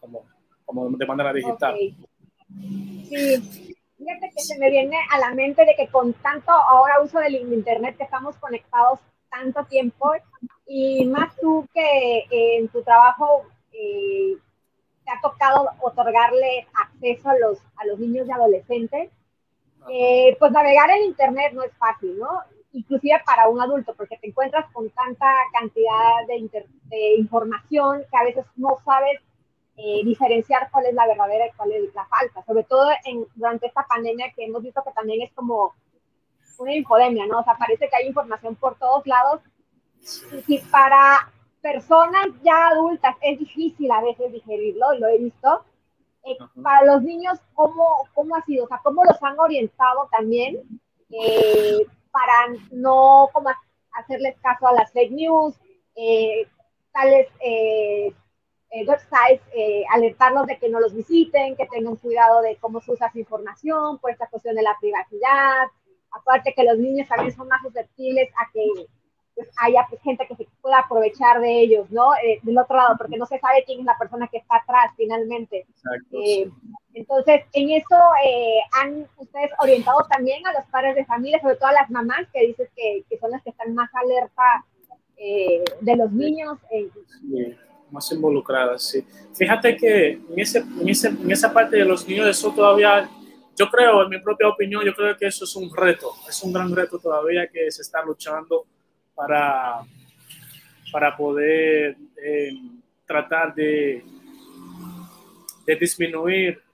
como, 0.00 0.24
como 0.64 0.90
de 0.90 1.06
manera 1.06 1.32
digital. 1.32 1.76
Sí, 1.76 3.66
fíjate 3.96 4.32
que 4.34 4.42
se 4.42 4.58
me 4.58 4.68
viene 4.68 4.96
a 5.12 5.18
la 5.20 5.32
mente 5.32 5.64
de 5.64 5.76
que 5.76 5.86
con 5.88 6.12
tanto 6.14 6.50
ahora 6.50 7.00
uso 7.02 7.20
del 7.20 7.36
internet 7.36 7.96
que 7.96 8.04
estamos 8.04 8.34
conectados 8.36 8.98
tanto 9.30 9.64
tiempo 9.66 10.12
y 10.66 11.04
más 11.06 11.36
tú 11.36 11.68
que 11.72 12.18
eh, 12.18 12.58
en 12.58 12.68
tu 12.68 12.82
trabajo 12.82 13.42
eh, 13.72 14.36
te 15.04 15.10
ha 15.10 15.20
tocado 15.20 15.68
otorgarle 15.80 16.66
acceso 16.74 17.28
a 17.28 17.38
los, 17.38 17.58
a 17.76 17.86
los 17.86 17.98
niños 17.98 18.26
y 18.26 18.32
adolescentes, 18.32 19.10
eh, 19.90 20.36
pues 20.38 20.52
navegar 20.52 20.90
en 20.90 21.04
Internet 21.04 21.52
no 21.52 21.62
es 21.62 21.72
fácil, 21.76 22.18
¿no? 22.18 22.40
Inclusive 22.72 23.20
para 23.24 23.48
un 23.48 23.60
adulto, 23.60 23.94
porque 23.94 24.16
te 24.16 24.28
encuentras 24.28 24.70
con 24.72 24.88
tanta 24.90 25.26
cantidad 25.52 26.26
de, 26.26 26.66
de 26.84 27.14
información 27.16 28.02
que 28.10 28.16
a 28.16 28.24
veces 28.24 28.46
no 28.56 28.78
sabes 28.84 29.20
eh, 29.76 30.02
diferenciar 30.04 30.70
cuál 30.70 30.86
es 30.86 30.94
la 30.94 31.06
verdadera 31.06 31.48
y 31.48 31.52
cuál 31.56 31.72
es 31.72 31.92
la 31.94 32.06
falsa, 32.06 32.44
sobre 32.44 32.62
todo 32.62 32.90
en, 33.04 33.26
durante 33.34 33.66
esta 33.66 33.84
pandemia 33.86 34.32
que 34.32 34.44
hemos 34.44 34.62
visto 34.62 34.82
que 34.84 34.92
también 34.92 35.22
es 35.22 35.32
como 35.32 35.74
una 36.58 36.74
infodemia, 36.74 37.26
¿no? 37.26 37.40
O 37.40 37.44
sea, 37.44 37.56
parece 37.56 37.88
que 37.88 37.96
hay 37.96 38.06
información 38.06 38.54
por 38.54 38.78
todos 38.78 39.04
lados. 39.06 39.40
Y 40.46 40.58
para 40.58 41.32
personas 41.64 42.26
ya 42.42 42.68
adultas 42.68 43.16
es 43.22 43.38
difícil 43.38 43.90
a 43.90 44.02
veces 44.02 44.30
digerirlo, 44.30 44.92
lo 44.98 45.08
he 45.08 45.16
visto. 45.16 45.64
Eh, 46.22 46.36
para 46.62 46.84
los 46.84 47.02
niños, 47.02 47.38
¿cómo, 47.54 48.06
¿cómo 48.12 48.36
ha 48.36 48.44
sido? 48.44 48.66
O 48.66 48.68
sea, 48.68 48.82
¿cómo 48.84 49.02
los 49.02 49.16
han 49.22 49.40
orientado 49.40 50.06
también 50.12 50.58
eh, 51.08 51.86
para 52.10 52.54
no 52.70 53.30
como 53.32 53.48
hacerles 53.92 54.36
caso 54.42 54.68
a 54.68 54.74
las 54.74 54.92
fake 54.92 55.12
news, 55.12 55.54
eh, 55.96 56.46
tales 56.92 57.28
websites, 58.86 59.40
alertarlos 59.90 60.46
de 60.46 60.58
que 60.58 60.68
no 60.68 60.80
los 60.80 60.94
visiten, 60.94 61.56
que 61.56 61.66
tengan 61.66 61.96
cuidado 61.96 62.42
de 62.42 62.56
cómo 62.56 62.82
se 62.82 62.92
usa 62.92 63.10
su 63.10 63.20
información, 63.20 63.98
por 64.00 64.10
esta 64.10 64.26
cuestión 64.26 64.54
de 64.54 64.62
la 64.62 64.76
privacidad. 64.78 65.68
Aparte 66.10 66.52
que 66.54 66.64
los 66.64 66.76
niños 66.76 67.08
también 67.08 67.34
son 67.34 67.48
más 67.48 67.62
susceptibles 67.62 68.28
a 68.36 68.50
que 68.52 68.86
pues 69.34 69.48
haya 69.56 69.86
pues, 69.88 70.00
gente 70.02 70.26
que 70.26 70.36
se 70.36 70.46
pueda 70.60 70.80
aprovechar 70.80 71.40
de 71.40 71.60
ellos, 71.60 71.90
¿no? 71.90 72.14
Eh, 72.16 72.38
del 72.42 72.58
otro 72.58 72.76
lado, 72.76 72.94
porque 72.96 73.16
no 73.16 73.26
se 73.26 73.38
sabe 73.38 73.64
quién 73.64 73.80
es 73.80 73.86
la 73.86 73.98
persona 73.98 74.28
que 74.28 74.38
está 74.38 74.56
atrás 74.56 74.92
finalmente. 74.96 75.66
Eh, 76.12 76.48
entonces, 76.94 77.42
en 77.52 77.70
eso 77.70 77.96
eh, 78.24 78.60
han 78.80 79.08
ustedes 79.16 79.50
orientado 79.58 80.06
también 80.08 80.46
a 80.46 80.52
los 80.52 80.64
padres 80.70 80.94
de 80.94 81.04
familia, 81.04 81.40
sobre 81.40 81.56
todo 81.56 81.68
a 81.68 81.72
las 81.72 81.90
mamás, 81.90 82.26
que 82.32 82.46
dices 82.46 82.70
que, 82.76 83.04
que 83.08 83.18
son 83.18 83.30
las 83.30 83.42
que 83.42 83.50
están 83.50 83.74
más 83.74 83.90
alerta 83.94 84.64
de 85.16 85.96
los 85.96 86.12
niños. 86.12 86.58
Sí, 86.68 87.56
más 87.90 88.12
involucradas, 88.12 88.82
sí. 88.82 89.06
Fíjate 89.32 89.76
que 89.76 90.10
en, 90.10 90.38
ese, 90.38 90.58
en, 90.58 90.88
ese, 90.88 91.08
en 91.08 91.30
esa 91.30 91.52
parte 91.52 91.76
de 91.76 91.84
los 91.84 92.06
niños, 92.06 92.26
eso 92.26 92.52
todavía 92.52 93.08
yo 93.56 93.70
creo, 93.70 94.02
en 94.02 94.10
mi 94.10 94.20
propia 94.20 94.48
opinión, 94.48 94.84
yo 94.84 94.92
creo 94.92 95.16
que 95.16 95.26
eso 95.26 95.44
es 95.44 95.56
un 95.56 95.74
reto, 95.74 96.12
es 96.28 96.42
un 96.42 96.52
gran 96.52 96.74
reto 96.74 96.98
todavía 96.98 97.46
que 97.48 97.70
se 97.70 97.82
está 97.82 98.04
luchando 98.04 98.66
para, 99.14 99.80
para 100.92 101.16
poder 101.16 101.96
eh, 102.22 102.52
tratar 103.06 103.54
de, 103.54 104.04
de 105.66 105.76
disminuir 105.76 106.64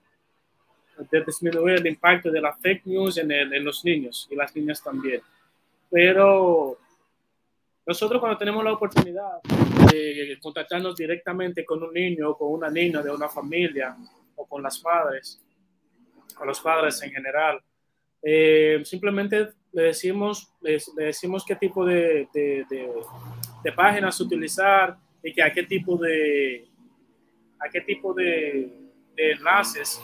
de 1.10 1.24
disminuir 1.24 1.76
el 1.76 1.86
impacto 1.86 2.30
de 2.30 2.40
la 2.40 2.52
fake 2.52 2.86
news 2.86 3.18
en, 3.18 3.64
los 3.64 3.84
niños 3.84 4.28
y 4.30 4.36
las 4.36 4.54
niñas 4.54 4.82
también. 4.82 5.20
Pero 5.90 6.78
nosotros 7.86 8.20
cuando 8.20 8.38
tenemos 8.38 8.62
la 8.62 8.72
oportunidad 8.72 9.40
de 9.90 10.38
contactarnos 10.42 10.94
directamente 10.96 11.64
con 11.64 11.82
un 11.82 11.92
niño 11.92 12.30
o 12.30 12.38
con 12.38 12.52
una 12.52 12.70
niña 12.70 13.02
de 13.02 13.10
una 13.10 13.28
familia 13.28 13.96
o 14.36 14.46
con 14.46 14.62
las 14.62 14.78
padres, 14.78 15.40
con 16.34 16.46
los 16.46 16.60
padres 16.60 17.02
en 17.02 17.10
general, 17.10 17.60
eh, 18.22 18.82
simplemente 18.84 19.48
le 19.72 19.82
decimos, 19.82 20.52
le, 20.60 20.78
decimos 20.96 21.44
qué 21.44 21.56
tipo 21.56 21.84
de, 21.84 22.28
de, 22.32 23.72
páginas 23.72 24.20
utilizar 24.20 24.96
y 25.22 25.32
que 25.32 25.42
a 25.42 25.52
qué 25.52 25.62
tipo 25.62 25.96
de, 25.96 26.68
a 27.58 27.68
qué 27.68 27.80
tipo 27.82 28.12
de, 28.14 28.76
enlaces 29.16 30.00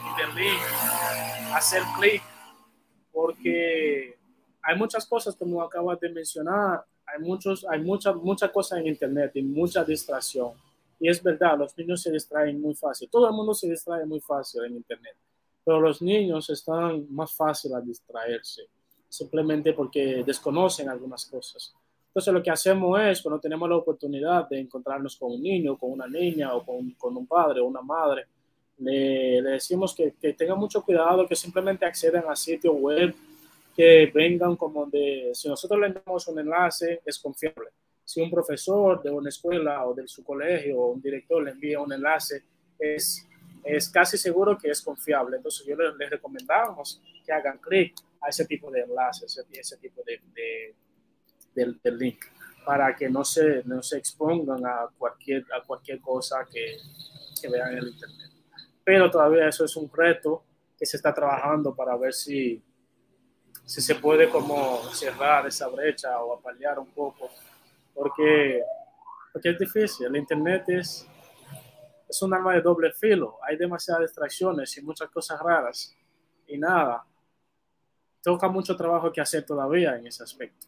hacer 1.54 1.82
clic, 1.98 2.22
porque 3.10 4.14
hay 4.62 4.76
muchas 4.76 5.06
cosas 5.06 5.34
como 5.34 5.62
acabas 5.62 5.98
de 6.00 6.10
mencionar, 6.10 6.84
hay, 7.06 7.22
muchos, 7.22 7.64
hay 7.70 7.80
muchas 7.80 8.14
mucha 8.16 8.52
cosas 8.52 8.80
en 8.80 8.88
Internet 8.88 9.32
y 9.34 9.42
mucha 9.42 9.82
distracción. 9.84 10.52
Y 11.00 11.08
es 11.08 11.22
verdad, 11.22 11.58
los 11.58 11.76
niños 11.78 12.02
se 12.02 12.10
distraen 12.10 12.60
muy 12.60 12.74
fácil. 12.74 13.08
Todo 13.10 13.28
el 13.28 13.34
mundo 13.34 13.54
se 13.54 13.70
distrae 13.70 14.04
muy 14.04 14.20
fácil 14.20 14.64
en 14.64 14.76
Internet, 14.76 15.16
pero 15.64 15.80
los 15.80 16.02
niños 16.02 16.50
están 16.50 17.06
más 17.10 17.32
fácil 17.34 17.74
a 17.74 17.80
distraerse 17.80 18.68
simplemente 19.08 19.72
porque 19.72 20.22
desconocen 20.24 20.88
algunas 20.88 21.26
cosas. 21.26 21.74
Entonces 22.08 22.32
lo 22.32 22.42
que 22.42 22.50
hacemos 22.50 22.98
es, 23.00 23.20
cuando 23.20 23.38
tenemos 23.40 23.68
la 23.68 23.76
oportunidad 23.76 24.48
de 24.48 24.60
encontrarnos 24.60 25.16
con 25.16 25.32
un 25.32 25.42
niño, 25.42 25.76
con 25.76 25.92
una 25.92 26.06
niña 26.06 26.54
o 26.54 26.64
con, 26.64 26.92
con 26.92 27.16
un 27.16 27.26
padre 27.26 27.60
o 27.60 27.66
una 27.66 27.82
madre, 27.82 28.24
le, 28.78 29.42
le 29.42 29.50
decimos 29.50 29.94
que, 29.94 30.14
que 30.20 30.32
tengan 30.32 30.58
mucho 30.58 30.82
cuidado, 30.82 31.26
que 31.26 31.36
simplemente 31.36 31.84
accedan 31.84 32.24
a 32.28 32.34
sitio 32.34 32.72
web, 32.72 33.14
que 33.76 34.10
vengan 34.14 34.56
como 34.56 34.86
de, 34.86 35.30
si 35.34 35.48
nosotros 35.48 35.78
le 35.78 35.92
damos 35.92 36.26
un 36.28 36.38
enlace, 36.38 37.02
es 37.04 37.18
confiable. 37.18 37.68
Si 38.02 38.20
un 38.22 38.30
profesor 38.30 39.02
de 39.02 39.10
una 39.10 39.28
escuela 39.28 39.84
o 39.84 39.92
de 39.92 40.08
su 40.08 40.24
colegio 40.24 40.78
o 40.78 40.92
un 40.92 41.02
director 41.02 41.42
le 41.42 41.50
envía 41.50 41.80
un 41.80 41.92
enlace, 41.92 42.42
es, 42.78 43.26
es 43.62 43.88
casi 43.90 44.16
seguro 44.16 44.56
que 44.56 44.70
es 44.70 44.80
confiable. 44.80 45.36
Entonces 45.36 45.66
yo 45.66 45.76
les, 45.76 45.94
les 45.96 46.08
recomendamos 46.08 47.02
que 47.26 47.32
hagan 47.32 47.58
clic 47.58 47.94
ese 48.28 48.44
tipo 48.44 48.70
de 48.70 48.80
enlaces, 48.80 49.36
ese, 49.36 49.60
ese 49.60 49.76
tipo 49.78 50.02
de, 50.04 50.20
de, 51.54 51.74
de, 51.82 51.90
link, 51.92 52.24
para 52.64 52.94
que 52.94 53.08
no 53.08 53.24
se, 53.24 53.62
no 53.64 53.82
se 53.82 53.98
expongan 53.98 54.64
a 54.66 54.88
cualquier, 54.98 55.44
a 55.52 55.64
cualquier 55.64 56.00
cosa 56.00 56.46
que, 56.50 56.76
que 57.40 57.48
vean 57.48 57.72
en 57.72 57.78
el 57.78 57.88
Internet. 57.88 58.30
Pero 58.84 59.10
todavía 59.10 59.48
eso 59.48 59.64
es 59.64 59.76
un 59.76 59.90
reto 59.92 60.44
que 60.78 60.86
se 60.86 60.96
está 60.96 61.12
trabajando 61.12 61.74
para 61.74 61.96
ver 61.96 62.12
si, 62.12 62.62
si 63.64 63.80
se 63.80 63.94
puede 63.96 64.28
como 64.28 64.82
cerrar 64.92 65.46
esa 65.46 65.68
brecha 65.68 66.20
o 66.20 66.34
apalear 66.38 66.78
un 66.78 66.86
poco, 66.86 67.30
porque, 67.94 68.62
porque 69.32 69.50
es 69.50 69.58
difícil. 69.58 70.06
El 70.06 70.16
Internet 70.16 70.68
es, 70.68 71.06
es 72.08 72.22
un 72.22 72.32
arma 72.34 72.54
de 72.54 72.60
doble 72.60 72.92
filo. 72.92 73.38
Hay 73.42 73.56
demasiadas 73.56 74.02
distracciones 74.02 74.76
y 74.76 74.82
muchas 74.82 75.10
cosas 75.10 75.40
raras. 75.40 75.94
Y 76.46 76.58
nada, 76.58 77.04
toca 78.26 78.48
mucho 78.48 78.76
trabajo 78.76 79.12
que 79.12 79.20
hacer 79.20 79.46
todavía 79.46 79.94
en 79.94 80.08
ese 80.08 80.24
aspecto. 80.24 80.66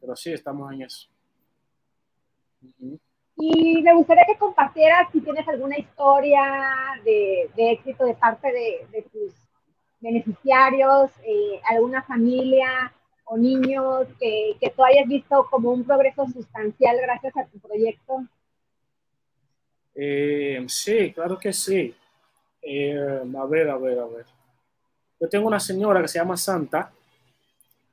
Pero 0.00 0.16
sí, 0.16 0.32
estamos 0.32 0.72
en 0.72 0.82
eso. 0.82 1.08
Y 3.36 3.80
me 3.82 3.94
gustaría 3.94 4.24
que 4.26 4.36
compartieras 4.36 5.06
si 5.12 5.20
tienes 5.20 5.46
alguna 5.46 5.78
historia 5.78 6.42
de, 7.04 7.48
éxito 7.56 8.04
de 8.04 8.14
parte 8.14 8.48
de, 8.90 9.02
tus 9.12 9.32
beneficiarios, 10.00 11.12
eh, 11.22 11.60
alguna 11.70 12.02
familia 12.02 12.92
o 13.26 13.38
niños 13.38 14.08
que, 14.18 14.56
que 14.60 14.70
tú 14.70 14.82
hayas 14.82 15.06
visto 15.06 15.46
como 15.52 15.70
un 15.70 15.84
progreso 15.84 16.26
sustancial 16.26 16.96
gracias 17.00 17.36
a 17.36 17.46
tu 17.46 17.60
proyecto. 17.60 18.26
Eh, 19.94 20.64
sí, 20.66 21.12
claro 21.12 21.38
que 21.38 21.52
sí. 21.52 21.94
Eh, 22.60 23.22
a 23.38 23.46
ver, 23.46 23.70
a 23.70 23.78
ver, 23.78 24.00
a 24.00 24.06
ver. 24.06 24.26
Yo 25.22 25.28
tengo 25.28 25.46
una 25.46 25.60
señora 25.60 26.02
que 26.02 26.08
se 26.08 26.18
llama 26.18 26.36
Santa, 26.36 26.90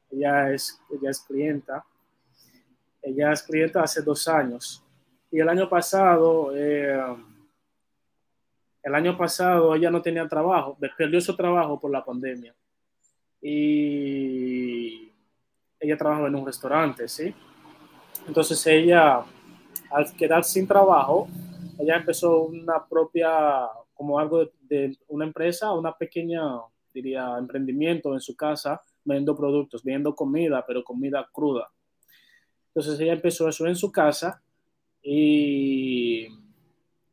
ella 0.09 0.51
es, 0.51 0.81
ella 0.89 1.11
es 1.11 1.19
clienta, 1.19 1.85
ella 3.03 3.31
es 3.31 3.43
clienta 3.43 3.83
hace 3.83 4.01
dos 4.01 4.27
años. 4.27 4.83
Y 5.29 5.39
el 5.39 5.47
año 5.47 5.69
pasado, 5.69 6.51
eh, 6.55 6.99
el 8.81 8.95
año 8.95 9.15
pasado 9.15 9.75
ella 9.75 9.91
no 9.91 10.01
tenía 10.01 10.27
trabajo, 10.27 10.75
perdió 10.97 11.21
su 11.21 11.35
trabajo 11.35 11.79
por 11.79 11.91
la 11.91 12.03
pandemia. 12.03 12.55
Y 13.43 15.11
ella 15.79 15.97
trabajaba 15.97 16.29
en 16.29 16.35
un 16.35 16.47
restaurante, 16.47 17.07
¿sí? 17.07 17.31
Entonces 18.25 18.65
ella, 18.65 19.23
al 19.91 20.15
quedar 20.17 20.43
sin 20.43 20.67
trabajo, 20.67 21.27
ella 21.77 21.97
empezó 21.97 22.39
una 22.39 22.83
propia, 22.83 23.67
como 23.93 24.17
algo 24.17 24.39
de, 24.39 24.51
de 24.61 24.97
una 25.09 25.25
empresa, 25.25 25.71
una 25.73 25.95
pequeña 25.95 26.59
diría, 27.01 27.35
emprendimiento 27.37 28.13
en 28.13 28.21
su 28.21 28.35
casa, 28.35 28.81
vendiendo 29.03 29.35
productos, 29.35 29.83
vendiendo 29.83 30.15
comida, 30.15 30.63
pero 30.65 30.83
comida 30.83 31.27
cruda. 31.31 31.69
Entonces 32.67 32.99
ella 32.99 33.13
empezó 33.13 33.47
eso 33.47 33.65
en 33.67 33.75
su 33.75 33.91
casa 33.91 34.41
y 35.01 36.27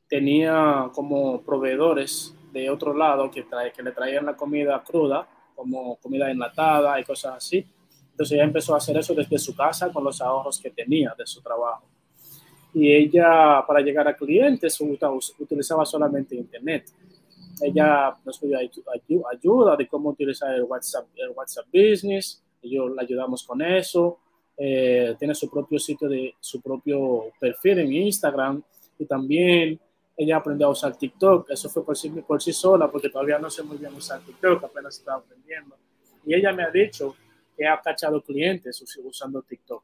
tenía 0.09 0.91
como 0.93 1.43
proveedores 1.43 2.35
de 2.53 2.71
otro 2.71 2.95
lado 2.95 3.31
que, 3.31 3.43
trae, 3.43 3.73
que 3.73 3.83
le 3.83 3.93
traían 3.93 4.27
la 4.27 4.37
comida 4.37 4.83
cruda, 4.83 5.29
como 5.55 5.97
comida 5.97 6.31
enlatada 6.31 7.01
y 7.01 7.05
cosas 7.05 7.37
así. 7.37 7.67
Entonces 8.11 8.35
ella 8.35 8.45
empezó 8.45 8.75
a 8.75 8.79
hacer 8.79 8.97
eso 8.97 9.15
desde 9.15 9.39
su 9.39 9.55
casa 9.55 9.93
con 9.93 10.05
los 10.05 10.21
ahorros 10.21 10.61
que 10.61 10.71
tenía 10.71 11.15
de 11.17 11.27
su 11.27 11.43
trabajo. 11.43 11.85
Y 12.73 12.93
ella, 12.93 13.65
para 13.67 13.81
llegar 13.81 14.07
a 14.07 14.15
clientes, 14.15 14.79
utilizaba 14.81 15.87
solamente 15.87 16.37
Internet. 16.37 16.93
Ella 17.61 18.17
nos 18.25 18.39
pidió 18.39 18.59
ayuda 19.29 19.77
de 19.77 19.89
cómo 19.89 20.11
utilizar 20.11 20.55
el 20.55 20.65
WhatsApp, 20.65 21.07
el 21.17 21.31
WhatsApp 21.31 21.67
Business, 21.73 22.43
yo 22.63 22.89
le 22.89 23.03
ayudamos 23.03 23.45
con 23.45 23.63
eso. 23.63 24.19
Eh, 24.59 25.15
tiene 25.19 25.35
su 25.35 25.51
propio 25.51 25.79
sitio 25.79 26.09
de 26.09 26.35
su 26.41 26.63
propio 26.63 27.31
perfil 27.39 27.79
en 27.81 27.93
Instagram 27.93 28.63
y 28.99 29.05
también 29.05 29.79
ella 30.17 30.37
aprendió 30.39 30.69
a 30.69 30.71
usar 30.71 30.97
TikTok. 30.97 31.51
Eso 31.51 31.69
fue 31.69 31.85
por 31.85 31.97
sí, 31.97 32.09
por 32.09 32.43
sí 32.43 32.53
sola 32.53 32.91
porque 32.91 33.11
todavía 33.11 33.39
no 33.39 33.51
sé 33.51 33.63
muy 33.63 33.77
bien 33.77 33.95
usar 33.95 34.21
TikTok, 34.21 34.65
apenas 34.65 34.99
estaba 34.99 35.19
aprendiendo. 35.19 35.77
Y 36.25 36.35
ella 36.35 36.53
me 36.53 36.63
ha 36.63 36.71
dicho 36.71 37.15
que 37.57 37.67
ha 37.67 37.81
cachado 37.81 38.23
clientes 38.23 38.83
usando 39.05 39.43
TikTok. 39.43 39.83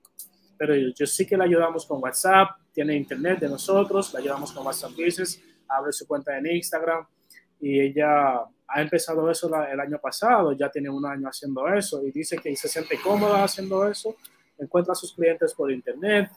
Pero 0.57 0.75
yo, 0.77 1.07
sí 1.07 1.27
que 1.27 1.37
le 1.37 1.45
ayudamos 1.45 1.87
con 1.87 2.03
WhatsApp, 2.03 2.51
tiene 2.73 2.97
internet 2.97 3.41
de 3.41 3.49
nosotros, 3.49 4.13
le 4.15 4.21
ayudamos 4.21 4.53
con 4.53 4.67
WhatsApp 4.67 4.93
Business, 4.93 5.43
abre 5.69 5.93
su 5.93 6.07
cuenta 6.07 6.37
en 6.39 6.47
Instagram 6.47 7.07
y 7.63 7.81
ella 7.81 8.41
ha 8.67 8.83
empezado 8.83 9.31
eso 9.31 9.49
el 9.71 9.79
año 9.79 9.99
pasado, 9.99 10.53
ya 10.53 10.69
tiene 10.69 10.91
un 10.91 11.07
año 11.07 11.29
haciendo 11.29 11.69
eso 11.69 12.05
y 12.05 12.11
dice 12.11 12.37
que 12.37 12.55
se 12.57 12.69
siente 12.69 12.99
cómoda 13.01 13.45
haciendo 13.45 13.89
eso, 13.89 14.17
encuentra 14.59 14.93
a 14.93 14.97
sus 14.97 15.15
clientes 15.15 15.55
por 15.55 15.71
internet, 15.71 16.29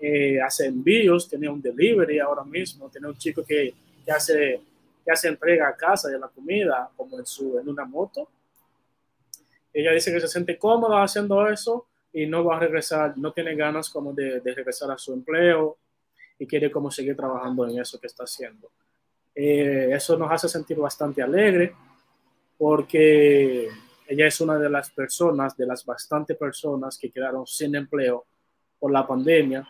eh, 0.00 0.40
hace 0.40 0.66
envíos, 0.66 1.28
tiene 1.28 1.48
un 1.48 1.62
delivery 1.62 2.18
ahora 2.18 2.42
mismo, 2.42 2.90
tiene 2.90 3.06
un 3.06 3.16
chico 3.16 3.44
que, 3.44 3.72
que, 4.04 4.10
hace, 4.10 4.60
que 5.04 5.12
hace 5.12 5.28
entrega 5.28 5.68
a 5.68 5.76
casa 5.76 6.08
de 6.08 6.18
la 6.18 6.26
comida 6.26 6.90
como 6.96 7.16
en, 7.16 7.26
su, 7.26 7.56
en 7.60 7.68
una 7.68 7.84
moto. 7.84 8.28
Ella 9.72 9.92
dice 9.92 10.12
que 10.12 10.20
se 10.20 10.26
siente 10.26 10.58
cómoda 10.58 11.04
haciendo 11.04 11.46
eso 11.46 11.86
y 12.12 12.26
no 12.26 12.44
va 12.44 12.56
a 12.56 12.60
regresar, 12.60 13.16
no 13.16 13.32
tiene 13.32 13.54
ganas 13.54 13.88
como 13.88 14.12
de, 14.12 14.40
de 14.40 14.52
regresar 14.52 14.90
a 14.90 14.98
su 14.98 15.12
empleo 15.12 15.76
y 16.40 16.46
quiere 16.46 16.72
como 16.72 16.90
seguir 16.90 17.14
trabajando 17.14 17.68
en 17.68 17.78
eso 17.78 18.00
que 18.00 18.08
está 18.08 18.24
haciendo. 18.24 18.68
Eh, 19.34 19.90
eso 19.92 20.16
nos 20.16 20.30
hace 20.30 20.48
sentir 20.48 20.76
bastante 20.78 21.22
alegre 21.22 21.74
porque 22.58 23.68
ella 24.06 24.26
es 24.26 24.40
una 24.40 24.58
de 24.58 24.68
las 24.68 24.90
personas, 24.90 25.56
de 25.56 25.66
las 25.66 25.84
bastantes 25.84 26.36
personas 26.36 26.98
que 26.98 27.10
quedaron 27.10 27.46
sin 27.46 27.74
empleo 27.74 28.26
por 28.78 28.92
la 28.92 29.06
pandemia 29.06 29.66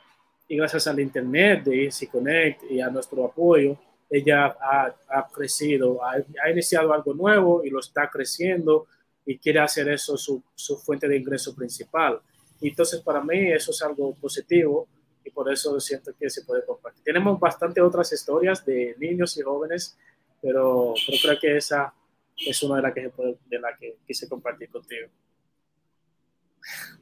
y 0.49 0.57
gracias 0.57 0.87
al 0.87 1.01
internet 1.01 1.65
de 1.65 1.85
Easy 1.85 2.07
Connect 2.09 2.71
y 2.71 2.81
a 2.81 2.91
nuestro 2.91 3.25
apoyo, 3.25 3.79
ella 4.11 4.57
ha, 4.61 4.95
ha 5.09 5.29
crecido, 5.29 6.05
ha, 6.05 6.17
ha, 6.45 6.51
iniciado 6.51 6.93
algo 6.93 7.15
nuevo 7.15 7.65
y 7.65 7.71
lo 7.71 7.81
está 7.81 8.11
creciendo 8.11 8.87
y 9.25 9.39
quiere 9.39 9.61
hacer 9.61 9.89
eso 9.89 10.17
su, 10.19 10.43
su 10.55 10.77
fuente 10.77 11.09
de 11.09 11.17
ingreso 11.17 11.55
principal. 11.55 12.21
Entonces 12.61 13.01
para 13.01 13.23
mí 13.23 13.51
eso 13.51 13.71
es 13.71 13.81
algo 13.83 14.15
positivo 14.15 14.87
y 15.25 15.31
por 15.31 15.51
eso 15.53 15.79
siento 15.81 16.13
que 16.19 16.29
se 16.31 16.45
puede 16.45 16.65
compartir. 16.65 17.03
Tenemos 17.05 17.39
bastante 17.39 17.81
otras 17.81 18.13
historias 18.13 18.65
de 18.65 18.95
niños 18.99 19.37
y 19.37 19.43
jóvenes, 19.43 19.99
pero, 20.41 20.95
pero 21.07 21.19
creo 21.23 21.39
que 21.41 21.57
esa 21.57 21.95
es 22.37 22.63
una 22.63 22.77
de 22.77 22.83
las 22.83 22.95
que, 22.95 23.13
de 23.47 23.59
la 23.59 23.77
que 23.77 23.97
quise 24.07 24.29
compartir 24.29 24.71
contigo. 24.71 25.09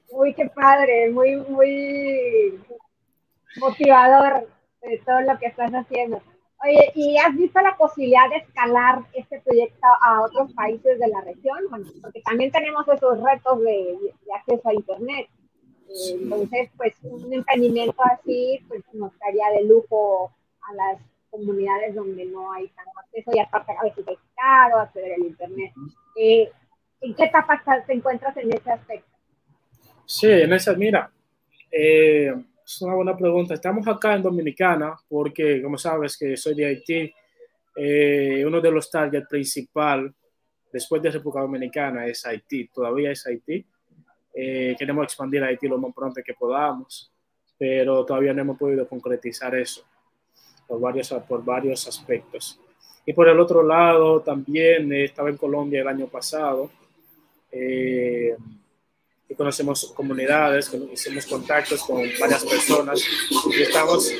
Uy, 0.08 0.34
qué 0.34 0.46
padre, 0.46 1.10
muy, 1.10 1.36
muy 1.36 2.60
motivador 3.56 4.48
de 4.82 4.98
todo 5.06 5.20
lo 5.20 5.38
que 5.38 5.46
estás 5.46 5.70
haciendo. 5.72 6.22
Oye, 6.62 6.92
¿y 6.94 7.16
has 7.16 7.34
visto 7.36 7.58
la 7.60 7.76
posibilidad 7.76 8.28
de 8.28 8.36
escalar 8.36 9.02
este 9.14 9.40
proyecto 9.40 9.86
a 10.02 10.22
otros 10.22 10.52
países 10.52 10.98
de 10.98 11.08
la 11.08 11.22
región? 11.22 11.58
Bueno, 11.70 11.86
porque 12.02 12.20
también 12.22 12.50
tenemos 12.50 12.86
esos 12.86 13.22
retos 13.22 13.60
de, 13.60 13.96
de 14.26 14.34
acceso 14.34 14.68
a 14.68 14.74
Internet. 14.74 15.28
Entonces, 16.12 16.70
pues 16.76 16.94
un 17.02 17.32
emprendimiento 17.32 18.00
así, 18.04 18.60
pues 18.68 18.82
nos 18.92 19.12
daría 19.18 19.50
de 19.56 19.64
lujo 19.64 20.32
a 20.62 20.74
las 20.74 21.02
comunidades 21.30 21.94
donde 21.94 22.24
no 22.26 22.52
hay 22.52 22.68
tanto 22.68 22.92
acceso 22.98 23.30
y 23.34 23.38
aparte 23.38 23.72
a 23.78 23.84
veces 23.84 24.04
es 24.06 24.18
caro 24.36 24.78
acceder 24.78 25.14
al 25.14 25.26
Internet. 25.26 25.72
Eh, 26.16 26.50
¿En 27.00 27.14
qué 27.14 27.24
etapa 27.24 27.62
te 27.86 27.92
encuentras 27.92 28.36
en 28.36 28.52
ese 28.52 28.70
aspecto? 28.70 29.08
Sí, 30.04 30.30
en 30.30 30.52
esa, 30.52 30.74
mira, 30.74 31.10
eh, 31.70 32.34
es 32.64 32.82
una 32.82 32.94
buena 32.94 33.16
pregunta. 33.16 33.54
Estamos 33.54 33.86
acá 33.88 34.14
en 34.14 34.22
Dominicana 34.22 34.96
porque, 35.08 35.62
como 35.62 35.78
sabes, 35.78 36.16
que 36.16 36.36
soy 36.36 36.54
de 36.54 36.66
Haití. 36.66 37.14
Eh, 37.76 38.44
uno 38.44 38.60
de 38.60 38.70
los 38.70 38.90
targets 38.90 39.28
principal 39.28 40.12
después 40.72 41.00
de 41.00 41.10
República 41.10 41.40
Dominicana 41.42 42.06
es 42.06 42.26
Haití, 42.26 42.68
todavía 42.68 43.12
es 43.12 43.26
Haití. 43.26 43.64
Eh, 44.34 44.76
queremos 44.78 45.04
expandir 45.04 45.42
Haití 45.42 45.66
lo 45.66 45.78
más 45.78 45.92
pronto 45.94 46.20
que 46.24 46.34
podamos, 46.34 47.12
pero 47.58 48.04
todavía 48.04 48.32
no 48.32 48.42
hemos 48.42 48.58
podido 48.58 48.88
concretizar 48.88 49.54
eso 49.54 49.84
por 50.66 50.80
varios, 50.80 51.10
por 51.28 51.44
varios 51.44 51.86
aspectos. 51.88 52.58
Y 53.04 53.12
por 53.12 53.28
el 53.28 53.40
otro 53.40 53.62
lado, 53.62 54.20
también 54.20 54.92
eh, 54.92 55.04
estaba 55.04 55.30
en 55.30 55.36
Colombia 55.36 55.80
el 55.80 55.88
año 55.88 56.06
pasado 56.06 56.70
eh, 57.50 58.36
y 59.28 59.34
conocemos 59.34 59.92
comunidades, 59.94 60.72
hicimos 60.92 61.26
contactos 61.26 61.82
con 61.82 62.02
varias 62.20 62.44
personas 62.44 63.02
y 63.50 63.62
estamos 63.62 64.12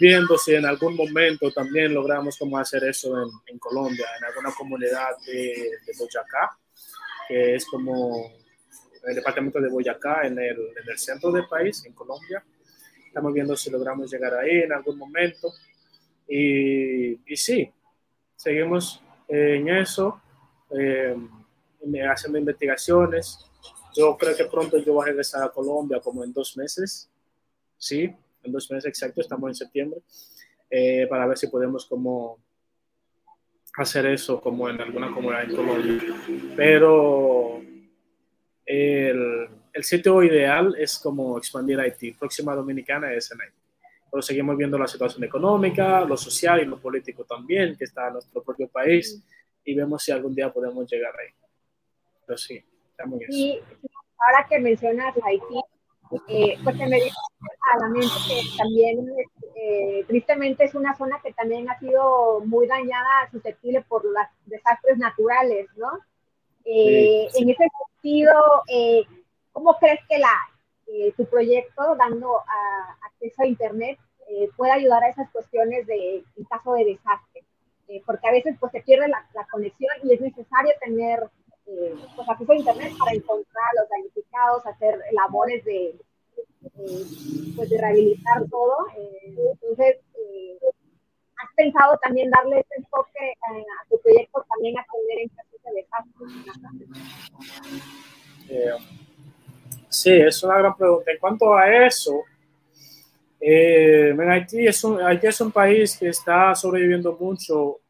viendo 0.00 0.36
si 0.36 0.54
en 0.54 0.66
algún 0.66 0.96
momento 0.96 1.50
también 1.52 1.94
logramos 1.94 2.36
cómo 2.36 2.58
hacer 2.58 2.84
eso 2.84 3.20
en, 3.22 3.28
en 3.46 3.58
Colombia, 3.58 4.06
en 4.18 4.24
alguna 4.24 4.52
comunidad 4.52 5.16
de, 5.24 5.70
de 5.86 5.92
Boyacá, 5.98 6.58
que 7.28 7.54
es 7.56 7.66
como 7.66 8.32
el 9.06 9.14
departamento 9.14 9.60
de 9.60 9.68
Boyacá, 9.68 10.26
en 10.26 10.38
el, 10.38 10.58
en 10.58 10.88
el 10.88 10.98
centro 10.98 11.30
del 11.32 11.46
país, 11.46 11.84
en 11.84 11.92
Colombia. 11.92 12.44
Estamos 13.06 13.32
viendo 13.32 13.56
si 13.56 13.70
logramos 13.70 14.10
llegar 14.10 14.34
ahí 14.34 14.62
en 14.62 14.72
algún 14.72 14.98
momento. 14.98 15.52
Y, 16.28 17.12
y 17.32 17.36
sí, 17.36 17.70
seguimos 18.34 19.02
en 19.28 19.68
eso, 19.68 20.20
eh, 20.70 21.16
haciendo 22.10 22.38
investigaciones. 22.38 23.38
Yo 23.96 24.16
creo 24.16 24.36
que 24.36 24.44
pronto 24.44 24.78
yo 24.78 24.92
voy 24.92 25.04
a 25.04 25.06
regresar 25.06 25.42
a 25.44 25.48
Colombia 25.48 26.00
como 26.00 26.22
en 26.24 26.32
dos 26.32 26.56
meses. 26.56 27.08
Sí, 27.78 28.12
en 28.42 28.52
dos 28.52 28.70
meses 28.70 28.86
exacto, 28.86 29.20
estamos 29.20 29.48
en 29.48 29.54
septiembre, 29.54 30.00
eh, 30.70 31.06
para 31.08 31.26
ver 31.26 31.36
si 31.36 31.46
podemos 31.48 31.86
como 31.86 32.38
hacer 33.76 34.06
eso 34.06 34.40
como 34.40 34.68
en 34.68 34.80
alguna 34.80 35.12
comunidad 35.12 35.44
en 35.44 35.56
Colombia. 35.56 36.02
Pero 36.56 37.55
el, 38.66 39.48
el, 39.72 39.84
sitio 39.84 40.22
ideal 40.24 40.74
es 40.76 40.98
como 40.98 41.38
expandir 41.38 41.78
Haití. 41.78 42.12
Próxima 42.12 42.54
Dominicana 42.54 43.12
es 43.12 43.30
en 43.30 43.40
Haití. 43.40 43.56
Pero 44.10 44.22
seguimos 44.22 44.56
viendo 44.56 44.78
la 44.78 44.88
situación 44.88 45.22
económica, 45.24 46.04
lo 46.04 46.16
social 46.16 46.60
y 46.60 46.64
lo 46.64 46.78
político 46.78 47.24
también, 47.24 47.76
que 47.76 47.84
está 47.84 48.08
en 48.08 48.14
nuestro 48.14 48.42
propio 48.42 48.68
país, 48.68 49.22
y 49.64 49.74
vemos 49.74 50.02
si 50.02 50.12
algún 50.12 50.34
día 50.34 50.52
podemos 50.52 50.90
llegar 50.90 51.12
ahí. 51.18 51.32
Pero 52.26 52.36
sí, 52.36 52.64
estamos 52.90 53.20
en 53.20 53.26
Y 53.30 53.60
ahora 54.18 54.46
que 54.48 54.58
mencionas 54.58 55.14
Haití, 55.24 55.60
eh, 56.28 56.58
pues 56.62 56.76
se 56.76 56.86
me 56.86 56.96
dice 56.96 57.16
a 57.74 57.78
la 57.78 57.88
mente 57.88 58.08
que 58.28 58.40
también, 58.56 59.12
eh, 59.56 60.04
tristemente, 60.06 60.64
es 60.64 60.74
una 60.74 60.96
zona 60.96 61.20
que 61.22 61.32
también 61.32 61.68
ha 61.68 61.78
sido 61.78 62.40
muy 62.40 62.66
dañada, 62.66 63.28
susceptible 63.30 63.84
por 63.88 64.04
los 64.04 64.14
desastres 64.46 64.98
naturales, 64.98 65.66
¿no? 65.76 65.88
Eh, 66.66 67.28
sí. 67.30 67.42
En 67.42 67.50
ese 67.50 67.68
sentido, 67.94 68.32
eh, 68.68 69.04
¿cómo 69.52 69.76
crees 69.78 70.00
que 70.08 70.18
la, 70.18 70.34
eh, 70.88 71.12
tu 71.16 71.24
proyecto, 71.26 71.94
dando 71.94 72.38
a, 72.38 72.98
acceso 73.06 73.42
a 73.42 73.46
Internet, 73.46 73.98
eh, 74.28 74.48
puede 74.56 74.72
ayudar 74.72 75.04
a 75.04 75.08
esas 75.08 75.30
cuestiones 75.30 75.86
de, 75.86 76.24
en 76.36 76.44
caso 76.44 76.74
de 76.74 76.84
desastre? 76.84 77.42
porque 78.04 78.26
a 78.26 78.32
veces 78.32 78.56
pues, 78.58 78.72
se 78.72 78.80
pierde 78.80 79.06
la, 79.06 79.24
la, 79.32 79.46
conexión 79.46 79.92
y 80.02 80.12
es 80.12 80.20
necesario 80.20 80.72
tener 80.80 81.20
pues, 81.64 82.28
acceso 82.28 82.50
a 82.50 82.56
Internet 82.56 82.92
para 82.98 83.12
encontrar 83.12 83.64
a 83.64 83.80
los 83.80 83.88
damnificados, 83.88 84.66
hacer 84.66 85.00
labores 85.12 85.64
de, 85.64 85.94
pues, 87.54 87.70
de 87.70 87.78
rehabilitar 87.78 88.42
todo. 88.50 88.88
entonces, 88.96 89.98
¿has 91.36 91.54
pensado 91.54 91.96
también 91.98 92.28
darle 92.28 92.58
ese 92.58 92.74
enfoque 92.76 93.34
a 93.48 93.88
tu 93.88 94.00
proyecto 94.00 94.44
también 94.48 94.76
a 94.80 94.86
tener 94.90 95.22
en? 95.22 95.30
Eh, 98.48 98.70
sí, 99.88 100.12
es 100.12 100.42
una 100.42 100.58
gran 100.58 100.76
pregunta. 100.76 101.10
En 101.10 101.18
cuanto 101.18 101.54
a 101.54 101.86
eso, 101.86 102.22
eh, 103.40 104.16
Haití, 104.18 104.66
es 104.66 104.82
un, 104.84 105.00
Haití 105.00 105.26
es 105.26 105.40
un 105.40 105.52
país 105.52 105.96
que 105.96 106.08
está 106.08 106.54
sobreviviendo 106.54 107.16
mucho 107.18 107.80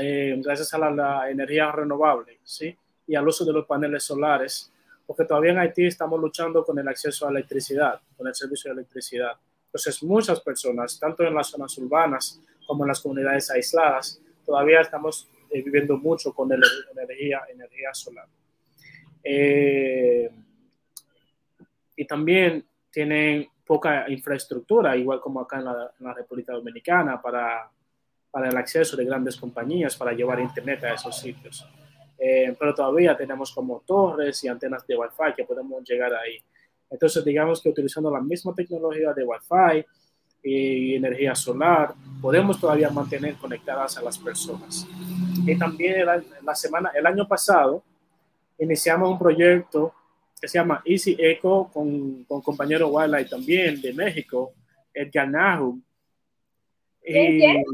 eh, 0.00 0.34
gracias 0.42 0.72
a 0.74 0.78
la, 0.78 0.90
la, 0.90 1.30
energía 1.30 1.70
renovable 1.70 2.40
¿sí? 2.42 2.76
y 3.06 3.14
al 3.14 3.26
uso 3.26 3.44
de 3.44 3.52
los 3.52 3.66
paneles 3.66 4.02
solares, 4.02 4.72
porque 5.06 5.24
todavía 5.24 5.52
en 5.52 5.58
Haití 5.58 5.86
estamos 5.86 6.20
luchando 6.20 6.64
con 6.64 6.78
el 6.78 6.88
acceso 6.88 7.26
a 7.26 7.32
la 7.32 7.38
electricidad, 7.38 8.00
con 8.16 8.26
el 8.26 8.34
servicio 8.34 8.70
de 8.70 8.80
electricidad. 8.80 9.32
Entonces, 9.66 10.02
muchas 10.02 10.40
personas, 10.40 10.98
tanto 10.98 11.24
en 11.24 11.34
las 11.34 11.48
zonas 11.48 11.76
urbanas 11.78 12.40
como 12.66 12.84
en 12.84 12.88
las 12.88 13.00
comunidades 13.00 13.50
aisladas, 13.50 14.20
todavía 14.46 14.80
estamos 14.80 15.28
eh, 15.54 15.62
viviendo 15.62 15.96
mucho 15.98 16.32
con 16.34 16.50
energía, 16.52 17.42
energía 17.48 17.94
solar. 17.94 18.26
Eh, 19.22 20.28
y 21.96 22.04
también 22.06 22.64
tienen 22.90 23.48
poca 23.64 24.10
infraestructura, 24.10 24.96
igual 24.96 25.20
como 25.20 25.40
acá 25.40 25.58
en 25.58 25.64
la, 25.66 25.92
en 25.98 26.06
la 26.06 26.12
República 26.12 26.52
Dominicana, 26.52 27.22
para, 27.22 27.70
para 28.32 28.48
el 28.48 28.56
acceso 28.56 28.96
de 28.96 29.04
grandes 29.04 29.36
compañías 29.36 29.96
para 29.96 30.12
llevar 30.12 30.40
Internet 30.40 30.82
a 30.82 30.94
esos 30.94 31.16
sitios. 31.20 31.64
Eh, 32.18 32.54
pero 32.58 32.74
todavía 32.74 33.16
tenemos 33.16 33.52
como 33.52 33.84
torres 33.86 34.42
y 34.42 34.48
antenas 34.48 34.84
de 34.88 34.96
Wi-Fi 34.96 35.34
que 35.36 35.44
podemos 35.44 35.84
llegar 35.84 36.12
ahí. 36.14 36.38
Entonces, 36.90 37.24
digamos 37.24 37.62
que 37.62 37.68
utilizando 37.68 38.10
la 38.10 38.20
misma 38.20 38.52
tecnología 38.52 39.12
de 39.12 39.22
Wi-Fi 39.22 39.86
y 40.42 40.96
energía 40.96 41.34
solar, 41.34 41.94
podemos 42.20 42.60
todavía 42.60 42.90
mantener 42.90 43.36
conectadas 43.36 43.98
a 43.98 44.02
las 44.02 44.18
personas. 44.18 44.86
Y 45.46 45.58
también 45.58 46.06
la 46.06 46.54
semana, 46.54 46.90
el 46.94 47.06
año 47.06 47.26
pasado, 47.26 47.82
iniciamos 48.58 49.10
un 49.10 49.18
proyecto 49.18 49.94
que 50.40 50.48
se 50.48 50.58
llama 50.58 50.82
Easy 50.84 51.16
Eco 51.18 51.70
con, 51.72 52.24
con 52.24 52.42
compañero 52.42 52.88
Wildlife 52.88 53.30
también 53.30 53.80
de 53.80 53.92
México, 53.92 54.52
Edgar 54.92 55.28
Nahum. 55.28 55.82
Y 57.02 57.64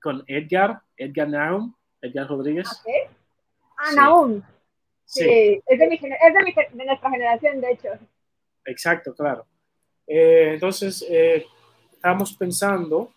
con 0.00 0.24
Edgar, 0.26 0.80
Edgar 0.96 1.28
Nahum, 1.28 1.74
Edgar 2.00 2.28
Rodríguez. 2.28 2.68
Ah, 3.76 3.92
Nahum. 3.94 4.42
Sí. 5.04 5.60
Es, 5.66 5.78
de, 5.78 5.86
mi, 5.88 5.94
es 5.96 6.00
de, 6.00 6.42
mi, 6.42 6.52
de, 6.52 6.84
nuestra 6.84 7.10
generación, 7.10 7.60
de 7.60 7.70
hecho. 7.70 7.88
Exacto, 8.64 9.14
claro. 9.14 9.46
Eh, 10.06 10.52
entonces, 10.54 11.04
eh, 11.08 11.44
estamos 11.92 12.36
pensando 12.36 13.12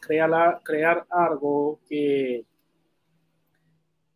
crear, 0.00 0.60
crear 0.62 1.06
algo 1.08 1.80
que, 1.88 2.44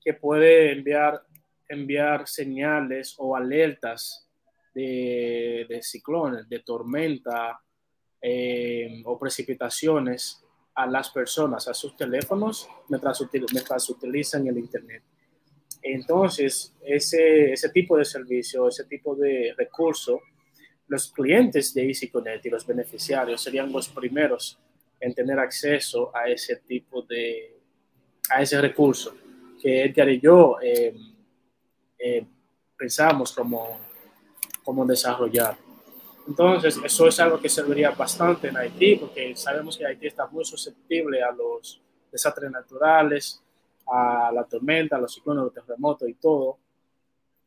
que 0.06 0.14
puede 0.14 0.70
enviar 0.70 1.20
enviar 1.68 2.28
señales 2.28 3.16
o 3.18 3.34
alertas 3.34 4.28
de, 4.72 5.66
de 5.68 5.82
ciclones, 5.82 6.48
de 6.48 6.60
tormenta 6.60 7.60
eh, 8.22 9.02
o 9.04 9.18
precipitaciones 9.18 10.40
a 10.76 10.86
las 10.86 11.10
personas, 11.10 11.66
a 11.66 11.74
sus 11.74 11.96
teléfonos, 11.96 12.68
mientras, 12.88 13.20
mientras 13.52 13.90
utilizan 13.90 14.46
el 14.46 14.58
Internet. 14.58 15.02
Entonces, 15.82 16.72
ese, 16.84 17.52
ese 17.52 17.70
tipo 17.70 17.96
de 17.96 18.04
servicio, 18.04 18.68
ese 18.68 18.84
tipo 18.84 19.16
de 19.16 19.54
recurso, 19.56 20.20
los 20.86 21.10
clientes 21.10 21.74
de 21.74 21.88
EasyConnect 21.88 22.46
y 22.46 22.50
los 22.50 22.64
beneficiarios 22.64 23.42
serían 23.42 23.72
los 23.72 23.88
primeros 23.88 24.56
en 25.00 25.14
tener 25.14 25.40
acceso 25.40 26.14
a 26.14 26.28
ese 26.28 26.56
tipo 26.56 27.02
de, 27.02 27.58
a 28.30 28.42
ese 28.42 28.60
recurso 28.60 29.25
que 29.60 29.84
Edgar 29.84 30.08
y 30.08 30.20
yo 30.20 30.56
eh, 30.62 30.94
eh, 31.98 32.26
pensamos 32.76 33.32
como, 33.32 33.78
como 34.64 34.84
desarrollar. 34.84 35.56
Entonces, 36.28 36.78
eso 36.84 37.06
es 37.06 37.20
algo 37.20 37.38
que 37.38 37.48
serviría 37.48 37.90
bastante 37.90 38.48
en 38.48 38.56
Haití, 38.56 38.96
porque 38.96 39.36
sabemos 39.36 39.76
que 39.76 39.86
Haití 39.86 40.08
está 40.08 40.26
muy 40.26 40.44
susceptible 40.44 41.22
a 41.22 41.30
los 41.30 41.80
desastres 42.10 42.50
naturales, 42.50 43.42
a 43.86 44.32
la 44.34 44.44
tormenta, 44.44 44.96
a 44.96 45.00
los 45.00 45.14
ciclones, 45.14 45.44
los 45.44 45.54
terremotos 45.54 46.08
y 46.08 46.14
todo. 46.14 46.58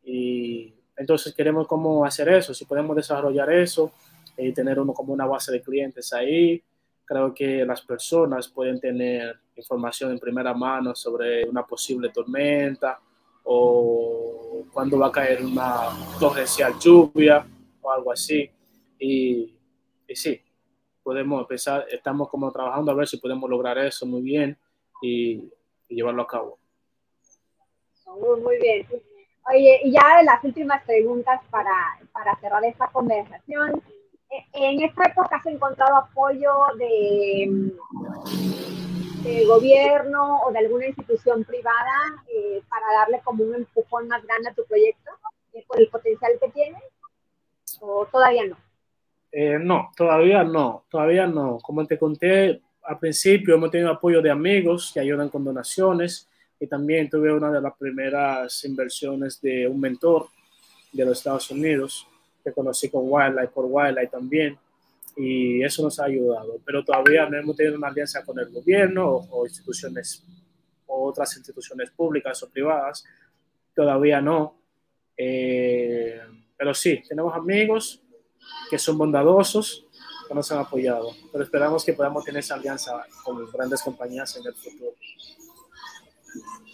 Y 0.04 0.74
entonces 0.96 1.34
queremos 1.34 1.68
cómo 1.68 2.06
hacer 2.06 2.30
eso, 2.30 2.54
si 2.54 2.66
podemos 2.66 2.96
desarrollar 2.96 3.52
eso 3.52 3.92
y 4.38 4.54
tener 4.54 4.80
uno 4.80 4.94
como 4.94 5.14
una 5.14 5.26
base 5.26 5.52
de 5.52 5.62
clientes 5.62 6.14
ahí, 6.14 6.64
creo 7.06 7.34
que 7.34 7.66
las 7.66 7.82
personas 7.82 8.48
pueden 8.48 8.80
tener 8.80 9.40
información 9.60 10.12
en 10.12 10.20
primera 10.20 10.54
mano 10.54 10.96
sobre 10.96 11.48
una 11.48 11.66
posible 11.66 12.10
tormenta 12.10 13.00
o 13.44 14.64
cuando 14.74 15.00
va 15.00 15.08
a 15.08 15.12
caer 15.12 15.44
una 15.44 15.90
torrencial 16.20 16.74
lluvia 16.80 17.46
o 17.82 17.92
algo 17.92 18.12
así. 18.12 18.50
Y, 19.00 19.58
y 20.08 20.16
sí, 20.16 20.42
podemos 21.04 21.42
empezar, 21.42 21.86
estamos 21.90 22.30
como 22.30 22.52
trabajando 22.52 22.92
a 22.92 22.96
ver 22.96 23.08
si 23.08 23.18
podemos 23.18 23.50
lograr 23.50 23.78
eso 23.80 24.06
muy 24.06 24.22
bien 24.22 24.58
y, 25.02 25.52
llevarlo 25.88 26.22
a 26.22 26.28
cabo. 26.28 26.60
Muy, 28.44 28.60
bien. 28.60 28.86
Oye, 29.52 29.80
y 29.84 29.92
ya 29.92 30.22
las 30.24 30.44
últimas 30.44 30.84
preguntas 30.86 31.42
para, 31.50 31.74
para 32.12 32.40
cerrar 32.40 32.64
esta 32.64 32.88
conversación. 32.90 33.82
¿En 34.54 34.84
esta 34.84 35.06
época 35.06 35.38
has 35.38 35.46
encontrado 35.48 35.96
apoyo 35.96 36.52
de, 36.78 37.72
de 39.24 39.46
gobierno 39.46 40.42
o 40.46 40.52
de 40.52 40.60
alguna 40.60 40.88
institución 40.88 41.44
privada 41.44 42.24
eh, 42.28 42.62
para 42.70 42.86
darle 43.00 43.22
como 43.24 43.44
un 43.44 43.56
empujón 43.56 44.08
más 44.08 44.24
grande 44.26 44.50
a 44.50 44.54
tu 44.54 44.64
proyecto 44.66 45.12
eh, 45.54 45.64
por 45.68 45.80
el 45.80 45.90
potencial 45.90 46.32
que 46.40 46.50
tiene? 46.50 46.78
¿O 47.82 48.06
todavía 48.12 48.46
no? 48.46 48.58
Eh, 49.32 49.60
no, 49.60 49.92
todavía 49.96 50.44
no, 50.44 50.86
todavía 50.90 51.28
no. 51.28 51.60
Como 51.62 51.86
te 51.86 51.98
conté 51.98 52.62
al 52.84 53.00
principio, 53.00 53.56
hemos 53.56 53.72
tenido 53.72 53.92
apoyo 53.92 54.22
de 54.22 54.32
amigos 54.32 54.92
que 54.94 55.00
ayudan 55.00 55.30
con 55.30 55.44
donaciones 55.44 56.28
y 56.60 56.68
también 56.68 57.10
tuve 57.10 57.32
una 57.34 57.52
de 57.52 57.62
las 57.62 57.78
primeras 57.78 58.64
inversiones 58.66 59.40
de 59.42 59.68
un 59.68 59.80
mentor 59.80 60.28
de 60.92 61.06
los 61.06 61.18
Estados 61.18 61.52
Unidos 61.52 62.08
que 62.44 62.52
conocí 62.52 62.90
con 62.90 63.04
Wildlife, 63.06 63.50
por 63.50 63.66
Wildlife 63.68 64.08
también 64.08 64.58
y 65.22 65.62
eso 65.66 65.84
nos 65.84 66.00
ha 66.00 66.06
ayudado, 66.06 66.62
pero 66.66 66.82
todavía 66.82 67.28
no 67.28 67.38
hemos 67.38 67.54
tenido 67.58 67.76
una 67.76 67.90
alianza 67.90 68.24
con 68.24 68.40
el 68.40 68.50
gobierno 68.52 69.28
o, 69.30 69.46
instituciones 69.46 70.24
o 70.88 71.10
otras 71.10 71.36
instituciones 71.36 71.92
públicas 71.92 72.42
o 72.42 72.50
privadas, 72.50 73.04
todavía 73.76 74.22
no. 74.22 74.56
Eh, 75.18 76.22
pero 76.56 76.74
sí, 76.74 77.04
tenemos 77.06 77.36
amigos 77.36 78.02
que 78.70 78.80
son 78.80 78.98
bondadosos, 78.98 79.86
que 80.26 80.34
nos 80.34 80.50
han 80.54 80.60
apoyado, 80.60 81.12
pero 81.34 81.44
esperamos 81.44 81.84
que 81.84 81.92
podamos 81.92 82.24
tener 82.24 82.40
esa 82.40 82.56
alianza 82.56 83.06
con 83.22 83.46
grandes 83.52 83.82
compañías 83.82 84.38
en 84.38 84.48
el 84.48 84.54
futuro. 84.54 84.96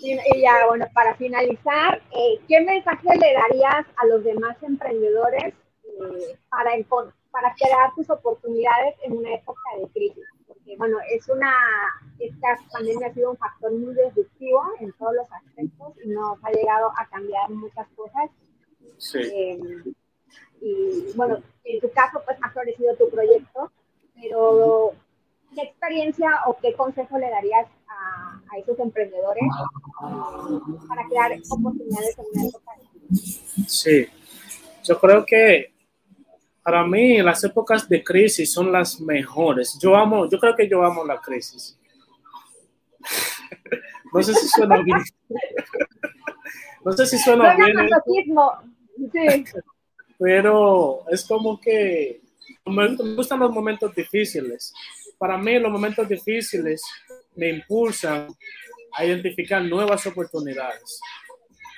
Y 0.01 0.41
ya, 0.41 0.67
bueno, 0.67 0.85
para 0.93 1.15
finalizar, 1.15 1.99
eh, 2.15 2.39
¿qué 2.47 2.61
mensaje 2.61 3.07
le 3.17 3.33
darías 3.33 3.87
a 3.97 4.05
los 4.05 4.23
demás 4.23 4.55
emprendedores 4.61 5.55
eh, 5.83 6.37
para? 6.47 6.75
Para 7.35 7.53
crear 7.53 7.93
tus 7.95 8.09
oportunidades 8.09 8.95
en 9.03 9.17
una 9.17 9.33
época 9.33 9.61
de 9.77 9.87
crisis. 9.89 10.23
Porque, 10.47 10.77
bueno, 10.77 10.97
es 11.11 11.27
una, 11.27 11.53
esta 12.17 12.57
pandemia 12.71 13.07
ha 13.07 13.13
sido 13.13 13.31
un 13.31 13.37
factor 13.37 13.73
muy 13.73 13.93
disruptivo 13.93 14.63
en 14.79 14.93
todos 14.93 15.15
los 15.15 15.27
aspectos 15.33 15.93
y 16.01 16.07
nos 16.07 16.37
ha 16.41 16.51
llegado 16.51 16.93
a 16.97 17.05
cambiar 17.09 17.49
muchas 17.49 17.89
cosas. 17.89 18.29
Sí. 18.97 19.19
Eh, 19.19 19.83
y 20.61 21.11
bueno, 21.17 21.43
en 21.65 21.81
tu 21.81 21.91
caso, 21.91 22.21
pues 22.25 22.37
ha 22.41 22.49
florecido 22.51 22.95
tu 22.95 23.09
proyecto, 23.09 23.69
pero 24.15 24.93
¿qué 25.53 25.63
experiencia 25.63 26.29
o 26.47 26.55
qué 26.61 26.73
consejo 26.73 27.17
le 27.17 27.29
darías 27.29 27.67
a, 27.89 28.41
a 28.49 28.57
esos 28.59 28.79
emprendedores 28.79 29.43
eh, 29.43 30.87
para 30.87 31.05
crear 31.09 31.37
oportunidades 31.49 32.17
en 32.17 32.25
una 32.33 32.47
época 32.47 32.71
de 32.79 32.99
crisis? 33.07 33.43
Sí, 33.67 34.07
yo 34.85 34.97
creo 35.01 35.25
que 35.25 35.74
para 36.65 36.83
mí 36.83 37.21
las 37.21 37.43
épocas 37.43 37.87
de 37.87 38.03
crisis 38.03 38.51
son 38.51 38.71
las 38.71 38.99
mejores. 38.99 39.77
Yo 39.79 39.95
amo, 39.95 40.27
yo 40.27 40.39
creo 40.39 40.55
que 40.55 40.67
yo 40.67 40.83
amo 40.83 41.05
la 41.05 41.21
crisis. 41.21 41.77
no 44.11 44.23
sé 44.23 44.33
si 44.33 44.47
suena 44.47 44.81
bien. 44.81 44.97
no 46.83 46.91
sé 46.93 47.05
si 47.05 47.19
suena 47.19 47.55
bien. 47.55 47.75
Sí. 49.13 49.45
Pero 50.17 51.03
es 51.11 51.23
como 51.25 51.61
que 51.61 52.21
me 52.65 52.95
gustan 53.15 53.41
los 53.41 53.51
momentos 53.51 53.93
difíciles. 53.93 54.73
Para 55.19 55.37
mí 55.37 55.59
los 55.59 55.71
momentos 55.71 56.09
difíciles 56.09 56.81
me 57.35 57.49
impulsan 57.49 58.29
a 58.93 59.05
identificar 59.05 59.61
nuevas 59.61 60.03
oportunidades. 60.07 60.99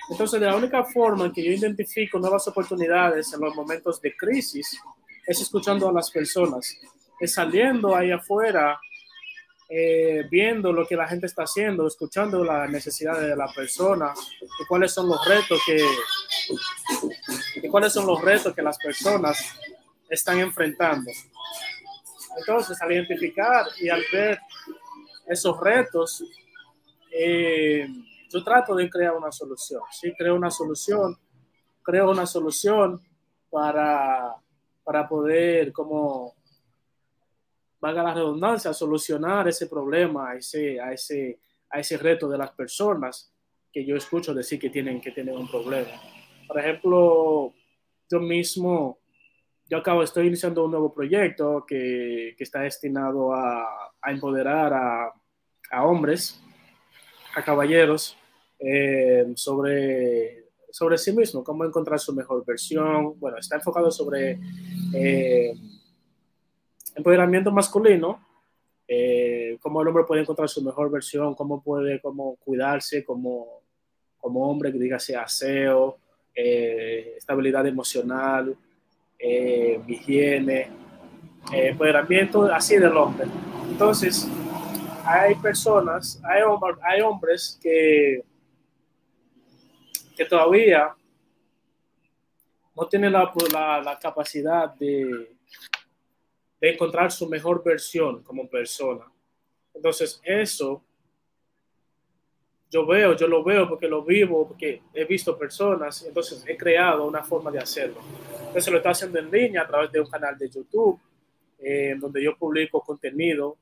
Entonces, 0.10 0.40
la 0.42 0.56
única 0.56 0.84
forma 0.84 1.26
en 1.26 1.34
que 1.34 1.44
yo 1.44 1.52
identifico 1.52 2.18
nuevas 2.20 2.48
oportunidades 2.48 3.34
en 3.34 3.42
los 3.42 3.54
momentos 3.54 4.02
de 4.02 4.16
crisis 4.16 4.80
es 5.26 5.42
escuchando 5.42 5.90
a 5.90 5.94
las 5.94 6.10
personas, 6.10 6.78
es 7.20 7.34
saliendo 7.34 7.96
ahí 7.96 8.12
afuera, 8.12 8.80
eh, 9.70 10.26
viendo 10.32 10.72
lo 10.72 10.88
que 10.88 10.96
la 10.96 11.08
gente 11.10 11.26
está 11.26 11.44
haciendo, 11.44 11.86
escuchando 11.86 12.42
las 12.42 12.70
necesidades 12.70 13.28
de 13.28 13.36
la 13.36 13.52
persona 13.54 14.14
y 14.42 14.66
cuáles 14.66 14.94
son 14.94 15.10
los 15.10 15.26
retos 15.28 15.60
que 15.66 15.84
y 17.62 17.68
cuáles 17.68 17.92
son 17.92 18.08
los 18.08 18.22
retos 18.22 18.56
que 18.56 18.62
las 18.62 18.78
personas 18.78 19.38
están 20.10 20.40
enfrentando. 20.40 21.12
Entonces, 22.38 22.82
al 22.82 22.94
identificar 22.94 23.66
y 23.82 23.90
al 23.90 24.04
ver 24.12 24.40
esos 25.28 25.60
retos, 25.60 26.24
eh, 27.12 27.88
yo 28.30 28.44
trato 28.44 28.76
de 28.76 28.90
crear 28.90 29.16
una 29.16 29.32
solución, 29.32 29.82
¿sí? 29.92 30.14
Creo 30.18 30.36
una 30.36 30.52
solución, 30.52 31.18
creo 31.84 32.12
una 32.12 32.26
solución 32.26 33.02
para, 33.50 34.36
para 34.84 35.08
poder, 35.08 35.72
como, 35.72 36.36
valga 37.80 38.04
la 38.04 38.14
redundancia, 38.14 38.74
solucionar 38.74 39.48
ese 39.48 39.68
problema, 39.68 40.36
ese, 40.36 40.80
a 40.80 40.92
ese, 40.92 41.40
a 41.70 41.80
ese 41.80 41.98
reto 41.98 42.28
de 42.28 42.38
las 42.38 42.52
personas 42.52 43.32
que 43.72 43.86
yo 43.86 43.96
escucho 43.96 44.34
decir 44.34 44.60
que 44.60 44.70
tienen 44.70 45.00
que 45.00 45.12
tener 45.12 45.36
un 45.36 45.48
problema. 45.48 45.92
Por 46.48 46.60
ejemplo, 46.60 47.54
yo 48.10 48.20
mismo, 48.20 49.00
yo 49.66 49.78
acabo, 49.78 50.04
estoy 50.04 50.28
iniciando 50.28 50.66
un 50.66 50.72
nuevo 50.72 50.94
proyecto 50.94 51.66
que, 51.68 52.34
que 52.38 52.44
está 52.44 52.62
destinado 52.62 53.34
a, 53.34 53.94
a 54.02 54.12
empoderar 54.12 54.74
a 54.74 55.14
a 55.72 55.86
hombres, 55.86 56.42
a 57.38 57.44
caballeros, 57.44 58.18
eh, 58.60 59.32
sobre, 59.36 60.46
sobre 60.72 60.98
sí 60.98 61.14
mismo, 61.14 61.44
cómo 61.44 61.64
encontrar 61.66 62.00
su 62.00 62.14
mejor 62.14 62.44
versión. 62.44 63.20
Bueno, 63.20 63.38
está 63.38 63.58
enfocado 63.58 63.92
sobre 63.92 64.40
eh, 64.96 65.54
empoderamiento 66.96 67.52
masculino, 67.52 68.26
eh, 68.88 69.56
cómo 69.62 69.84
el 69.84 69.88
hombre 69.88 70.06
puede 70.06 70.22
encontrar 70.22 70.50
su 70.50 70.64
mejor 70.64 70.90
versión, 70.90 71.36
cómo 71.36 71.62
puede 71.62 72.02
cómo 72.02 72.38
cuidarse 72.38 73.06
como, 73.06 73.62
como 74.18 74.50
hombre, 74.50 74.72
que 74.72 74.80
diga 74.80 74.98
sea 74.98 75.22
aseo, 75.24 76.00
estabilidad 76.34 77.66
emocional, 77.68 78.56
higiene, 79.88 80.70
empoderamiento 81.52 82.46
así 82.46 82.78
del 82.78 82.96
hombre. 82.96 83.28
Entonces, 83.70 84.28
hay 85.08 85.36
personas, 85.36 86.22
hay, 86.24 86.42
hay 86.84 87.02
hombres 87.02 87.58
que, 87.62 88.24
que 90.16 90.26
todavía 90.26 90.94
no 92.76 92.88
tienen 92.88 93.14
la, 93.14 93.32
la, 93.84 93.98
capacidad 94.00 94.74
de, 94.76 95.36
de 96.60 96.70
encontrar 96.70 97.12
su 97.12 97.28
mejor 97.30 97.64
versión 97.64 98.22
como 98.22 98.50
persona. 98.50 99.06
Entonces, 99.74 100.22
eso 100.24 100.84
yo 102.70 102.86
veo, 102.86 103.16
yo 103.16 103.28
lo 103.28 103.44
veo 103.44 103.70
porque 103.70 103.88
lo 103.88 104.04
vivo, 104.04 104.50
porque 104.50 104.82
he 104.94 105.06
visto 105.06 105.38
personas, 105.38 106.04
entonces 106.04 106.44
he 106.46 106.58
creado 106.58 107.08
una 107.08 107.24
forma 107.24 107.50
de 107.50 107.60
hacerlo. 107.60 108.02
Entonces 108.48 108.68
lo 108.68 108.78
estoy 108.78 108.92
haciendo 108.92 109.20
en 109.20 109.32
línea 109.32 109.62
a 109.62 109.68
través 109.68 109.90
de 109.92 110.02
un 110.02 110.10
canal 110.10 110.38
de 110.38 110.50
YouTube, 110.50 111.00
eh, 111.60 111.96
donde 111.98 112.22
yo 112.22 112.36
publico 112.36 112.82
contenido 112.82 113.58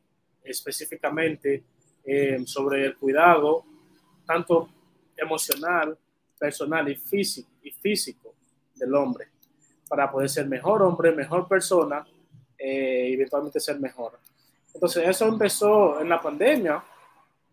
específicamente 0.45 1.63
eh, 2.03 2.43
sobre 2.45 2.85
el 2.85 2.97
cuidado, 2.97 3.65
tanto 4.25 4.69
emocional, 5.17 5.97
personal 6.39 6.87
y 6.89 6.95
físico, 6.95 7.49
y 7.63 7.71
físico 7.71 8.35
del 8.75 8.93
hombre, 8.93 9.27
para 9.87 10.11
poder 10.11 10.29
ser 10.29 10.47
mejor 10.47 10.83
hombre, 10.83 11.11
mejor 11.11 11.47
persona 11.47 12.05
eh, 12.57 13.13
eventualmente 13.13 13.59
ser 13.59 13.79
mejor. 13.79 14.19
Entonces, 14.73 15.07
eso 15.07 15.27
empezó 15.27 15.99
en 16.01 16.09
la 16.09 16.21
pandemia. 16.21 16.83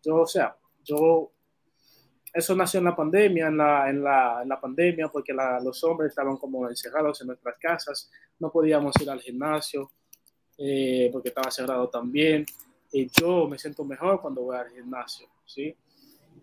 Yo, 0.03 0.17
o 0.17 0.27
sea, 0.27 0.57
yo, 0.85 1.31
eso 2.33 2.55
nació 2.55 2.79
en 2.79 2.85
la 2.85 2.97
pandemia, 2.97 3.47
en 3.47 3.57
la, 3.57 3.91
en 3.91 4.03
la, 4.03 4.43
en 4.43 4.49
la 4.49 4.61
pandemia, 4.61 5.09
porque 5.09 5.33
los 5.33 5.83
hombres 5.85 6.11
estaban 6.11 6.37
como 6.37 6.69
encerrados 6.69 7.21
en 7.21 7.29
nuestras 7.29 7.57
casas, 7.59 8.11
no 8.39 8.51
podíamos 8.51 8.95
ir 9.01 9.09
al 9.09 9.21
gimnasio 9.21 9.91
eh, 10.59 11.09
porque 11.13 11.29
estaba 11.29 11.51
cerrado 11.51 11.89
también 11.89 12.45
y 12.93 13.09
yo 13.09 13.49
me 13.49 13.59
siento 13.59 13.85
mejor 13.85 14.21
cuando 14.21 14.43
voy 14.43 14.57
al 14.57 14.71
gimnasio, 14.71 15.27
¿sí? 15.47 15.75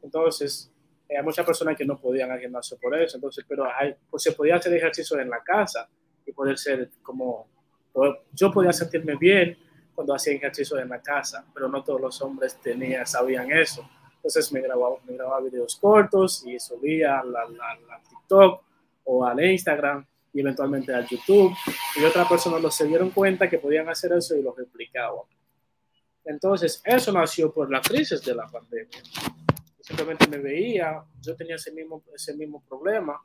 Entonces, 0.02 0.72
eh, 1.08 1.18
hay 1.18 1.24
muchas 1.24 1.46
personas 1.46 1.78
que 1.78 1.86
no 1.86 1.98
podían 1.98 2.32
al 2.32 2.40
gimnasio 2.40 2.78
por 2.82 3.00
eso, 3.00 3.18
entonces, 3.18 3.46
pero 3.48 3.66
hay, 3.66 3.96
pues 4.10 4.24
se 4.24 4.32
podía 4.32 4.56
hacer 4.56 4.74
ejercicio 4.74 5.20
en 5.20 5.30
la 5.30 5.42
casa 5.44 5.88
y 6.26 6.32
poder 6.32 6.58
ser 6.58 6.90
como, 7.04 7.48
yo 8.34 8.52
podía 8.52 8.74
sentirme 8.74 9.16
bien 9.16 9.58
cuando 9.94 10.14
hacía 10.14 10.34
ejercicio 10.34 10.80
en 10.80 10.90
la 10.90 11.02
casa, 11.02 11.46
pero 11.54 11.68
no 11.68 11.84
todos 11.84 12.02
los 12.02 12.22
hombres 12.22 12.60
tenían, 12.62 13.06
sabían 13.06 13.52
eso. 13.52 13.88
Entonces 14.16 14.52
me 14.52 14.62
grababa, 14.62 14.96
me 15.06 15.14
grababa 15.14 15.42
videos 15.42 15.76
cortos 15.76 16.46
y 16.46 16.60
subía 16.60 17.20
a 17.20 17.24
la, 17.24 17.46
TikTok 18.10 18.64
o 19.06 19.26
al 19.26 19.44
Instagram 19.44 20.06
y 20.34 20.42
eventualmente 20.42 20.94
al 20.94 21.08
YouTube. 21.08 21.54
Y 21.98 22.04
otras 22.04 22.28
personas 22.28 22.76
se 22.76 22.86
dieron 22.86 23.10
cuenta 23.12 23.50
que 23.50 23.60
podían 23.60 23.90
hacer 23.90 24.14
eso 24.14 24.36
y 24.36 24.42
lo 24.42 24.54
replicaban. 24.54 25.24
Entonces, 26.26 26.82
eso 26.84 27.12
nació 27.12 27.52
por 27.52 27.72
la 27.72 27.82
crisis 27.82 28.22
de 28.22 28.36
la 28.36 28.48
pandemia. 28.48 29.02
Simplemente 29.82 30.28
me 30.28 30.38
veía, 30.38 31.04
yo 31.20 31.36
tenía 31.36 31.56
ese 31.56 31.72
mismo, 31.72 32.04
ese 32.14 32.36
mismo 32.36 32.64
problema 32.68 33.20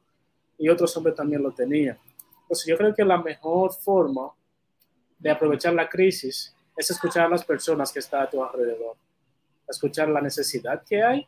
y 0.57 0.69
otros 0.69 0.97
hombres 0.97 1.15
también 1.15 1.43
lo 1.43 1.53
tenían. 1.53 1.99
Entonces, 2.43 2.67
yo 2.67 2.77
creo 2.77 2.95
que 2.95 3.05
la 3.05 3.21
mejor 3.21 3.73
forma 3.73 4.31
de 5.19 5.31
aprovechar 5.31 5.75
la 5.75 5.89
crisis 5.89 6.55
es 6.77 6.91
escuchar 6.91 7.27
a 7.27 7.29
las 7.29 7.45
personas 7.45 7.93
que 7.93 7.99
están 7.99 8.23
a 8.23 8.31
tu 8.31 8.43
alrededor, 8.43 8.97
escuchar 9.69 10.09
la 10.09 10.21
necesidad 10.21 10.83
que 10.85 11.03
hay 11.03 11.27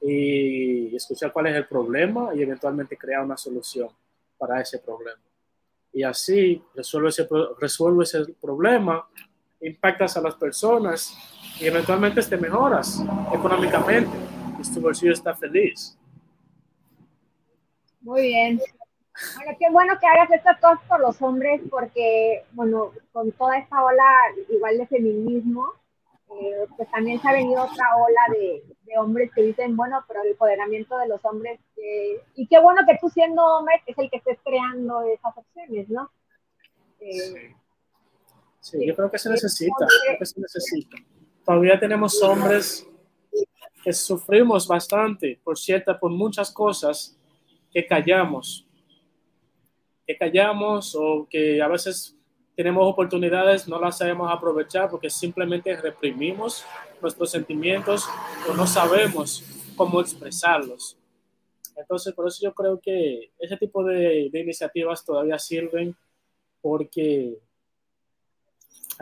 y 0.00 0.94
escuchar 0.96 1.32
cuál 1.32 1.46
es 1.46 1.56
el 1.56 1.66
problema 1.66 2.34
y 2.34 2.42
eventualmente 2.42 2.96
crear 2.96 3.24
una 3.24 3.36
solución 3.36 3.88
para 4.36 4.60
ese 4.60 4.78
problema. 4.80 5.20
Y 5.92 6.02
así 6.02 6.62
resuelve 6.74 7.10
ese, 7.10 7.28
resuelve 7.58 8.04
ese 8.04 8.24
problema 8.40 9.06
impactas 9.62 10.16
a 10.16 10.20
las 10.20 10.34
personas 10.34 11.16
y 11.58 11.66
eventualmente 11.66 12.22
te 12.22 12.36
mejoras 12.36 13.02
económicamente 13.32 14.10
y 14.58 14.74
tu 14.74 14.80
bolsillo 14.80 15.12
está 15.12 15.34
feliz. 15.34 15.96
Muy 18.00 18.22
bien. 18.22 18.60
Bueno, 19.36 19.56
qué 19.58 19.70
bueno 19.70 19.94
que 20.00 20.06
hagas 20.06 20.30
estas 20.30 20.58
cosas 20.58 20.80
por 20.88 21.00
los 21.00 21.20
hombres 21.22 21.60
porque, 21.70 22.44
bueno, 22.52 22.92
con 23.12 23.30
toda 23.32 23.58
esta 23.58 23.84
ola 23.84 24.08
igual 24.48 24.78
de 24.78 24.86
feminismo, 24.86 25.66
eh, 26.30 26.66
pues 26.76 26.90
también 26.90 27.20
se 27.20 27.28
ha 27.28 27.32
venido 27.32 27.62
otra 27.62 27.96
ola 27.96 28.20
de, 28.38 28.62
hombres 28.98 29.30
que 29.34 29.42
dicen, 29.42 29.74
bueno, 29.74 30.04
pero 30.06 30.22
el 30.22 30.32
empoderamiento 30.32 30.98
de 30.98 31.08
los 31.08 31.24
hombres, 31.24 31.58
eh, 31.78 32.20
y 32.34 32.46
qué 32.46 32.60
bueno 32.60 32.82
que 32.86 32.98
tú 33.00 33.08
siendo 33.08 33.42
hombre 33.42 33.80
es 33.86 33.96
el 33.96 34.10
que 34.10 34.18
estés 34.18 34.38
creando 34.44 35.00
esas 35.04 35.34
opciones, 35.34 35.88
¿no? 35.88 36.10
Eh, 37.00 37.54
Sí, 37.54 37.54
yo 38.72 38.94
creo 38.94 39.10
que 39.10 39.18
se 39.18 39.30
necesita, 39.30 39.86
creo 40.04 40.18
que 40.18 40.26
se 40.26 40.40
necesita. 40.40 40.96
Todavía 41.44 41.78
tenemos 41.78 42.22
hombres 42.22 42.86
que 43.82 43.92
sufrimos 43.92 44.66
bastante, 44.68 45.40
por 45.42 45.58
cierto, 45.58 45.98
por 45.98 46.10
muchas 46.10 46.50
cosas 46.50 47.16
que 47.72 47.84
callamos, 47.86 48.66
que 50.06 50.16
callamos 50.16 50.94
o 50.94 51.26
que 51.28 51.60
a 51.60 51.68
veces 51.68 52.16
tenemos 52.54 52.86
oportunidades, 52.86 53.66
no 53.66 53.80
las 53.80 53.98
sabemos 53.98 54.30
aprovechar 54.30 54.90
porque 54.90 55.10
simplemente 55.10 55.74
reprimimos 55.76 56.64
nuestros 57.00 57.30
sentimientos 57.30 58.06
o 58.48 58.54
no 58.54 58.66
sabemos 58.66 59.42
cómo 59.74 60.00
expresarlos. 60.00 60.96
Entonces, 61.74 62.12
por 62.14 62.28
eso 62.28 62.38
yo 62.42 62.54
creo 62.54 62.78
que 62.78 63.32
ese 63.38 63.56
tipo 63.56 63.82
de, 63.82 64.28
de 64.30 64.40
iniciativas 64.40 65.04
todavía 65.04 65.38
sirven 65.38 65.96
porque 66.60 67.38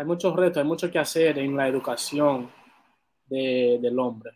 hay 0.01 0.07
muchos 0.07 0.35
retos, 0.35 0.57
hay 0.57 0.67
mucho 0.67 0.91
que 0.91 0.99
hacer 0.99 1.39
en 1.39 1.55
la 1.55 1.69
educación 1.69 2.51
del 3.29 3.99
hombre. 3.99 4.31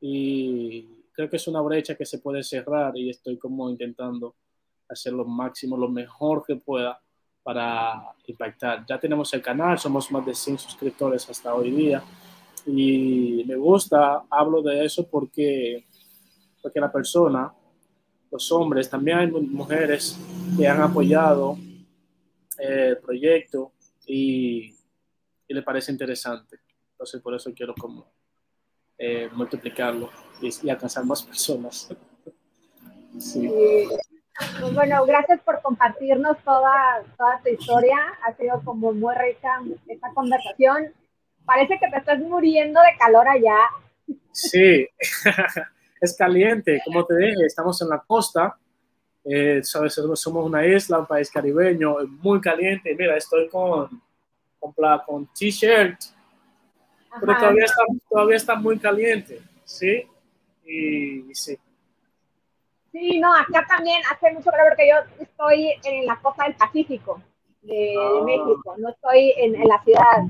Y 0.00 0.84
creo 1.12 1.28
que 1.28 1.36
es 1.36 1.48
una 1.48 1.60
brecha 1.60 1.96
que 1.96 2.06
se 2.06 2.20
puede 2.20 2.44
cerrar 2.44 2.96
y 2.96 3.10
estoy 3.10 3.36
como 3.38 3.68
intentando 3.68 4.36
hacer 4.88 5.14
lo 5.14 5.24
máximo, 5.24 5.76
lo 5.76 5.88
mejor 5.88 6.44
que 6.46 6.54
pueda 6.54 7.00
para 7.42 8.14
impactar. 8.28 8.86
Ya 8.88 9.00
tenemos 9.00 9.34
el 9.34 9.42
canal, 9.42 9.80
somos 9.80 10.12
más 10.12 10.24
de 10.24 10.32
100 10.32 10.58
suscriptores 10.58 11.28
hasta 11.28 11.52
hoy 11.52 11.72
día 11.72 12.00
y 12.64 13.42
me 13.48 13.56
gusta, 13.56 14.22
hablo 14.30 14.62
de 14.62 14.84
eso 14.84 15.08
porque, 15.08 15.86
porque 16.62 16.78
la 16.78 16.92
persona, 16.92 17.52
los 18.30 18.52
hombres, 18.52 18.88
también 18.88 19.18
hay 19.18 19.26
mujeres 19.26 20.16
que 20.56 20.68
han 20.68 20.80
apoyado 20.80 21.58
el 22.58 22.96
proyecto 22.98 23.72
y, 24.08 24.74
le 25.48 25.62
parece 25.62 25.92
interesante. 25.92 26.58
Entonces, 26.92 27.20
por 27.22 27.34
eso 27.34 27.52
quiero 27.54 27.74
como 27.74 28.10
eh, 28.98 29.28
multiplicarlo 29.32 30.10
y, 30.40 30.68
alcanzar 30.68 31.04
más 31.04 31.22
personas. 31.24 31.88
sí. 33.18 33.50
Pues 34.60 34.72
bueno, 34.72 35.04
gracias 35.04 35.40
por 35.40 35.60
compartirnos 35.62 36.38
toda, 36.44 37.02
toda 37.16 37.40
tu 37.42 37.48
historia. 37.48 37.98
Ha 38.24 38.36
sido 38.36 38.62
como 38.64 38.92
muy 38.92 39.12
rica 39.16 39.60
esta 39.88 40.12
conversación. 40.14 40.92
Parece 41.44 41.78
que 41.80 41.88
te 41.88 41.96
estás 41.96 42.20
muriendo 42.20 42.80
de 42.80 42.96
calor 42.98 43.26
allá. 43.26 43.58
Sí, 44.30 44.86
es 46.00 46.16
caliente. 46.16 46.80
Como 46.84 47.04
te 47.04 47.16
dije, 47.16 47.46
estamos 47.46 47.82
en 47.82 47.88
la 47.88 48.00
costa. 48.06 48.56
Eh, 49.30 49.60
sabes, 49.62 49.94
somos 49.94 50.46
una 50.46 50.66
isla, 50.66 51.00
un 51.00 51.06
país 51.06 51.30
caribeño, 51.30 51.96
muy 52.22 52.40
caliente. 52.40 52.94
Mira, 52.98 53.16
estoy 53.16 53.48
con, 53.48 54.00
con, 54.58 54.72
con 55.06 55.26
t-shirt, 55.34 56.00
pero 57.20 57.36
todavía 57.36 57.64
está, 57.64 57.82
todavía 58.08 58.36
está 58.36 58.54
muy 58.54 58.78
caliente, 58.78 59.42
¿sí? 59.64 60.06
Y, 60.64 61.34
sí. 61.34 61.58
Sí, 62.90 63.18
no, 63.18 63.34
acá 63.34 63.66
también 63.68 64.00
hace 64.10 64.32
mucho 64.32 64.50
calor 64.50 64.68
porque 64.70 64.88
yo 64.88 65.22
estoy 65.22 65.74
en 65.84 66.06
la 66.06 66.18
costa 66.20 66.44
del 66.44 66.54
Pacífico 66.54 67.22
de, 67.60 67.94
ah. 67.98 68.24
México, 68.24 68.74
no 68.78 68.88
estoy 68.88 69.34
en, 69.36 69.54
en, 69.56 69.68
la 69.68 69.82
ciudad. 69.84 70.24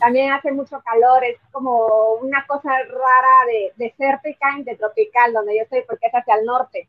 También 0.00 0.32
hace 0.32 0.52
mucho 0.52 0.80
calor, 0.82 1.22
es 1.24 1.38
como 1.52 2.14
una 2.22 2.46
cosa 2.46 2.70
rara 2.70 3.46
de 3.46 3.72
desértica 3.76 4.54
entre 4.56 4.76
tropical, 4.76 5.34
donde 5.34 5.56
yo 5.56 5.62
estoy, 5.64 5.82
porque 5.86 6.06
es 6.06 6.14
hacia 6.14 6.36
el 6.36 6.46
norte. 6.46 6.88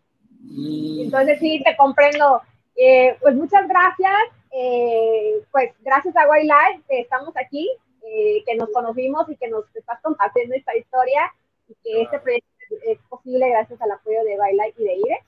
Mm. 0.50 1.02
Entonces 1.06 1.40
sí, 1.40 1.62
te 1.64 1.76
comprendo. 1.78 2.42
Eh, 2.76 3.18
pues 3.22 3.36
muchas 3.36 3.68
gracias. 3.68 4.14
Eh, 4.52 5.44
pues 5.52 5.72
gracias 5.82 6.16
a 6.18 6.28
Wildlife 6.28 6.84
estamos 6.90 7.36
aquí 7.38 7.70
eh, 8.04 8.44
que 8.46 8.56
nos 8.56 8.70
conocimos 8.70 9.30
y 9.30 9.36
que 9.36 9.48
nos 9.48 9.64
estás 9.76 10.02
compartiendo 10.02 10.56
esta 10.56 10.76
historia 10.76 11.32
y 11.68 11.76
que 11.84 12.02
este 12.02 12.20
proyecto 12.20 12.50
es 12.88 12.98
posible 13.10 13.48
gracias 13.50 13.80
al 13.82 13.92
apoyo 13.92 14.24
de 14.24 14.38
Baila 14.38 14.68
y 14.70 14.84
de 14.84 14.96
Ire. 14.96 15.24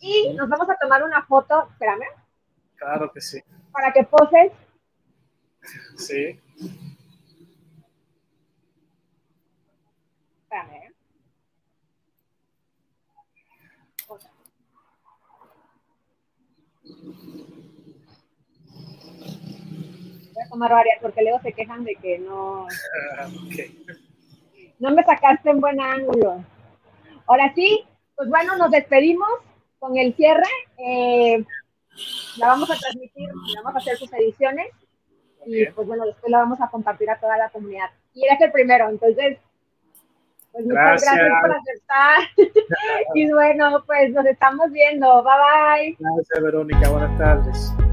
Y 0.00 0.32
nos 0.34 0.48
vamos 0.48 0.68
a 0.70 0.76
tomar 0.76 1.02
una 1.02 1.24
foto, 1.26 1.68
espérame. 1.72 2.06
Claro 2.76 3.12
que 3.12 3.20
sí. 3.20 3.40
Para 3.72 3.92
que 3.92 4.04
poses. 4.04 4.52
Sí. 5.96 6.40
Espérame. 10.42 10.74
¿eh? 10.74 10.94
Voy 20.34 20.44
a 20.44 20.48
tomar 20.48 20.72
varias 20.72 20.98
porque 21.00 21.22
luego 21.22 21.40
se 21.40 21.52
quejan 21.52 21.84
de 21.84 21.94
que 21.96 22.18
no. 22.18 22.66
okay. 23.46 23.84
No 24.78 24.90
me 24.90 25.04
sacaste 25.04 25.50
en 25.50 25.60
buen 25.60 25.80
ángulo. 25.80 26.44
Ahora 27.26 27.52
sí, 27.54 27.84
pues 28.16 28.28
bueno, 28.28 28.56
nos 28.56 28.70
despedimos 28.70 29.30
con 29.78 29.96
el 29.96 30.14
cierre. 30.14 30.48
Eh, 30.78 31.44
la 32.38 32.48
vamos 32.48 32.70
a 32.70 32.76
transmitir, 32.76 33.28
vamos 33.56 33.74
a 33.74 33.78
hacer 33.78 33.96
sus 33.96 34.12
ediciones 34.12 34.66
y 35.46 35.66
pues 35.66 35.86
bueno, 35.86 36.06
después 36.06 36.30
la 36.30 36.38
vamos 36.38 36.60
a 36.60 36.68
compartir 36.68 37.10
a 37.10 37.18
toda 37.18 37.36
la 37.36 37.50
comunidad. 37.50 37.90
Y 38.14 38.26
eres 38.26 38.40
el 38.40 38.52
primero, 38.52 38.88
entonces, 38.88 39.38
pues 40.52 40.64
muchas 40.64 41.02
gracias, 41.02 41.14
gracias 41.14 41.40
por 41.40 41.52
aceptar. 41.52 42.66
y 43.14 43.32
bueno, 43.32 43.82
pues 43.86 44.10
nos 44.12 44.26
estamos 44.26 44.70
viendo. 44.70 45.22
Bye 45.22 45.32
bye. 45.32 45.96
Gracias, 45.98 46.42
Verónica. 46.42 46.88
Buenas 46.88 47.18
tardes. 47.18 47.83